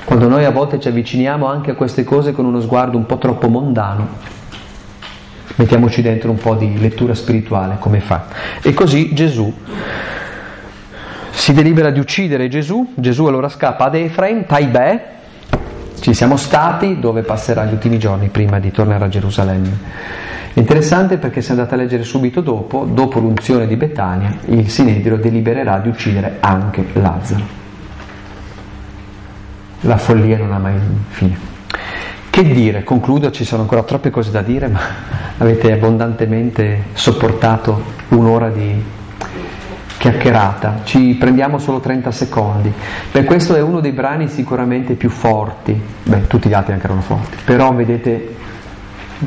Quando 0.06 0.30
noi 0.30 0.46
a 0.46 0.52
volte 0.52 0.80
ci 0.80 0.88
avviciniamo 0.88 1.48
anche 1.48 1.72
a 1.72 1.76
queste 1.76 2.06
cose 2.06 2.32
con 2.32 2.46
uno 2.46 2.62
sguardo 2.62 2.96
un 2.96 3.06
po' 3.06 3.18
troppo 3.18 3.50
mondano, 3.50 4.08
mettiamoci 5.56 6.02
dentro 6.02 6.32
un 6.32 6.38
po' 6.38 6.56
di 6.56 6.80
lettura 6.80 7.14
spirituale, 7.14 7.76
come 7.78 8.00
fa. 8.00 8.28
E 8.62 8.74
così 8.74 9.14
Gesù 9.14 9.54
si 11.30 11.52
delibera 11.52 11.92
di 11.92 12.00
uccidere 12.00 12.48
Gesù, 12.48 12.94
Gesù 12.96 13.26
allora 13.26 13.50
scappa 13.50 13.84
ad 13.84 13.96
Efraim, 13.96 14.46
Taibè, 14.46 15.10
ci 16.02 16.14
siamo 16.14 16.36
stati 16.36 17.00
dove 17.00 17.22
passerà 17.22 17.64
gli 17.64 17.72
ultimi 17.74 17.98
giorni 17.98 18.28
prima 18.28 18.60
di 18.60 18.72
tornare 18.72 19.06
a 19.06 19.08
Gerusalemme. 19.08 19.78
Interessante 20.54 21.18
perché 21.18 21.42
se 21.42 21.52
andate 21.52 21.76
a 21.76 21.78
leggere 21.78 22.04
subito 22.04 22.42
dopo, 22.42 22.84
dopo 22.84 23.20
l'unzione 23.20 23.68
di 23.68 23.78
Betania, 23.78 24.36
il 24.48 24.70
Sinedrio 24.70 25.16
delibererà 25.16 25.80
di 25.80 25.88
uccidere 25.88 26.38
anche 26.42 26.86
Lazzaro 26.94 27.60
la 29.82 29.98
follia 29.98 30.38
non 30.38 30.52
ha 30.52 30.58
mai 30.58 30.76
fine. 31.10 31.50
Che 32.30 32.44
dire? 32.44 32.84
Concludo, 32.84 33.32
ci 33.32 33.44
sono 33.44 33.64
ancora 33.64 33.84
troppe 33.84 34.10
cose 34.10 34.32
da 34.32 34.42
dire, 34.42 34.68
ma 34.68 34.80
avete 35.38 35.72
abbondantemente 35.72 36.86
sopportato 36.94 37.84
un'ora 38.10 38.50
di 38.50 39.00
chiacchierata. 40.02 40.80
Ci 40.84 41.16
prendiamo 41.20 41.60
solo 41.60 41.80
30 41.80 42.10
secondi. 42.10 42.74
Beh, 43.12 43.24
questo 43.24 43.56
è 43.56 43.62
uno 43.62 43.80
dei 43.82 43.92
brani 43.92 44.28
sicuramente 44.28 44.96
più 44.96 45.10
forti. 45.10 45.80
Beh, 46.04 46.26
tutti 46.26 46.50
gli 46.50 46.54
altri 46.54 46.74
anche 46.74 46.86
erano 46.86 47.02
forti, 47.02 47.38
però 47.46 47.72
vedete 47.72 48.36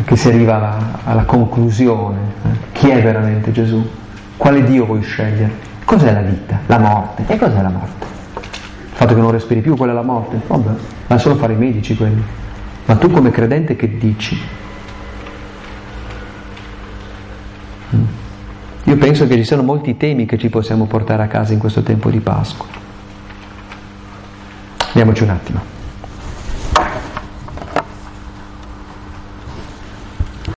che 0.04 0.16
si 0.16 0.26
arriva 0.26 1.00
alla 1.04 1.22
conclusione. 1.22 2.18
Eh? 2.44 2.48
Chi 2.72 2.88
è 2.88 3.00
veramente 3.00 3.52
Gesù? 3.52 3.88
Quale 4.36 4.64
Dio 4.64 4.84
vuoi 4.84 5.02
scegliere? 5.02 5.52
Cos'è 5.84 6.12
la 6.12 6.22
vita? 6.22 6.58
La 6.66 6.78
morte. 6.78 7.22
E 7.28 7.38
cos'è 7.38 7.62
la 7.62 7.68
morte? 7.68 8.06
Il 8.34 8.96
fatto 8.96 9.14
che 9.14 9.20
non 9.20 9.30
respiri 9.30 9.60
più, 9.60 9.76
quella 9.76 9.92
è 9.92 9.94
la 9.94 10.02
morte. 10.02 10.40
Vabbè, 10.44 10.70
ma 11.06 11.18
solo 11.18 11.36
fare 11.36 11.52
i 11.52 11.56
medici 11.56 11.94
quelli. 11.94 12.22
Ma 12.86 12.96
tu 12.96 13.12
come 13.12 13.30
credente 13.30 13.76
che 13.76 13.96
dici? 13.96 14.36
Io 18.94 19.00
penso 19.00 19.26
che 19.26 19.34
ci 19.34 19.42
siano 19.42 19.64
molti 19.64 19.96
temi 19.96 20.24
che 20.24 20.38
ci 20.38 20.48
possiamo 20.48 20.86
portare 20.86 21.24
a 21.24 21.26
casa 21.26 21.52
in 21.52 21.58
questo 21.58 21.82
tempo 21.82 22.10
di 22.10 22.20
Pasqua. 22.20 22.66
Andiamoci 24.86 25.24
un 25.24 25.30
attimo. 25.30 25.73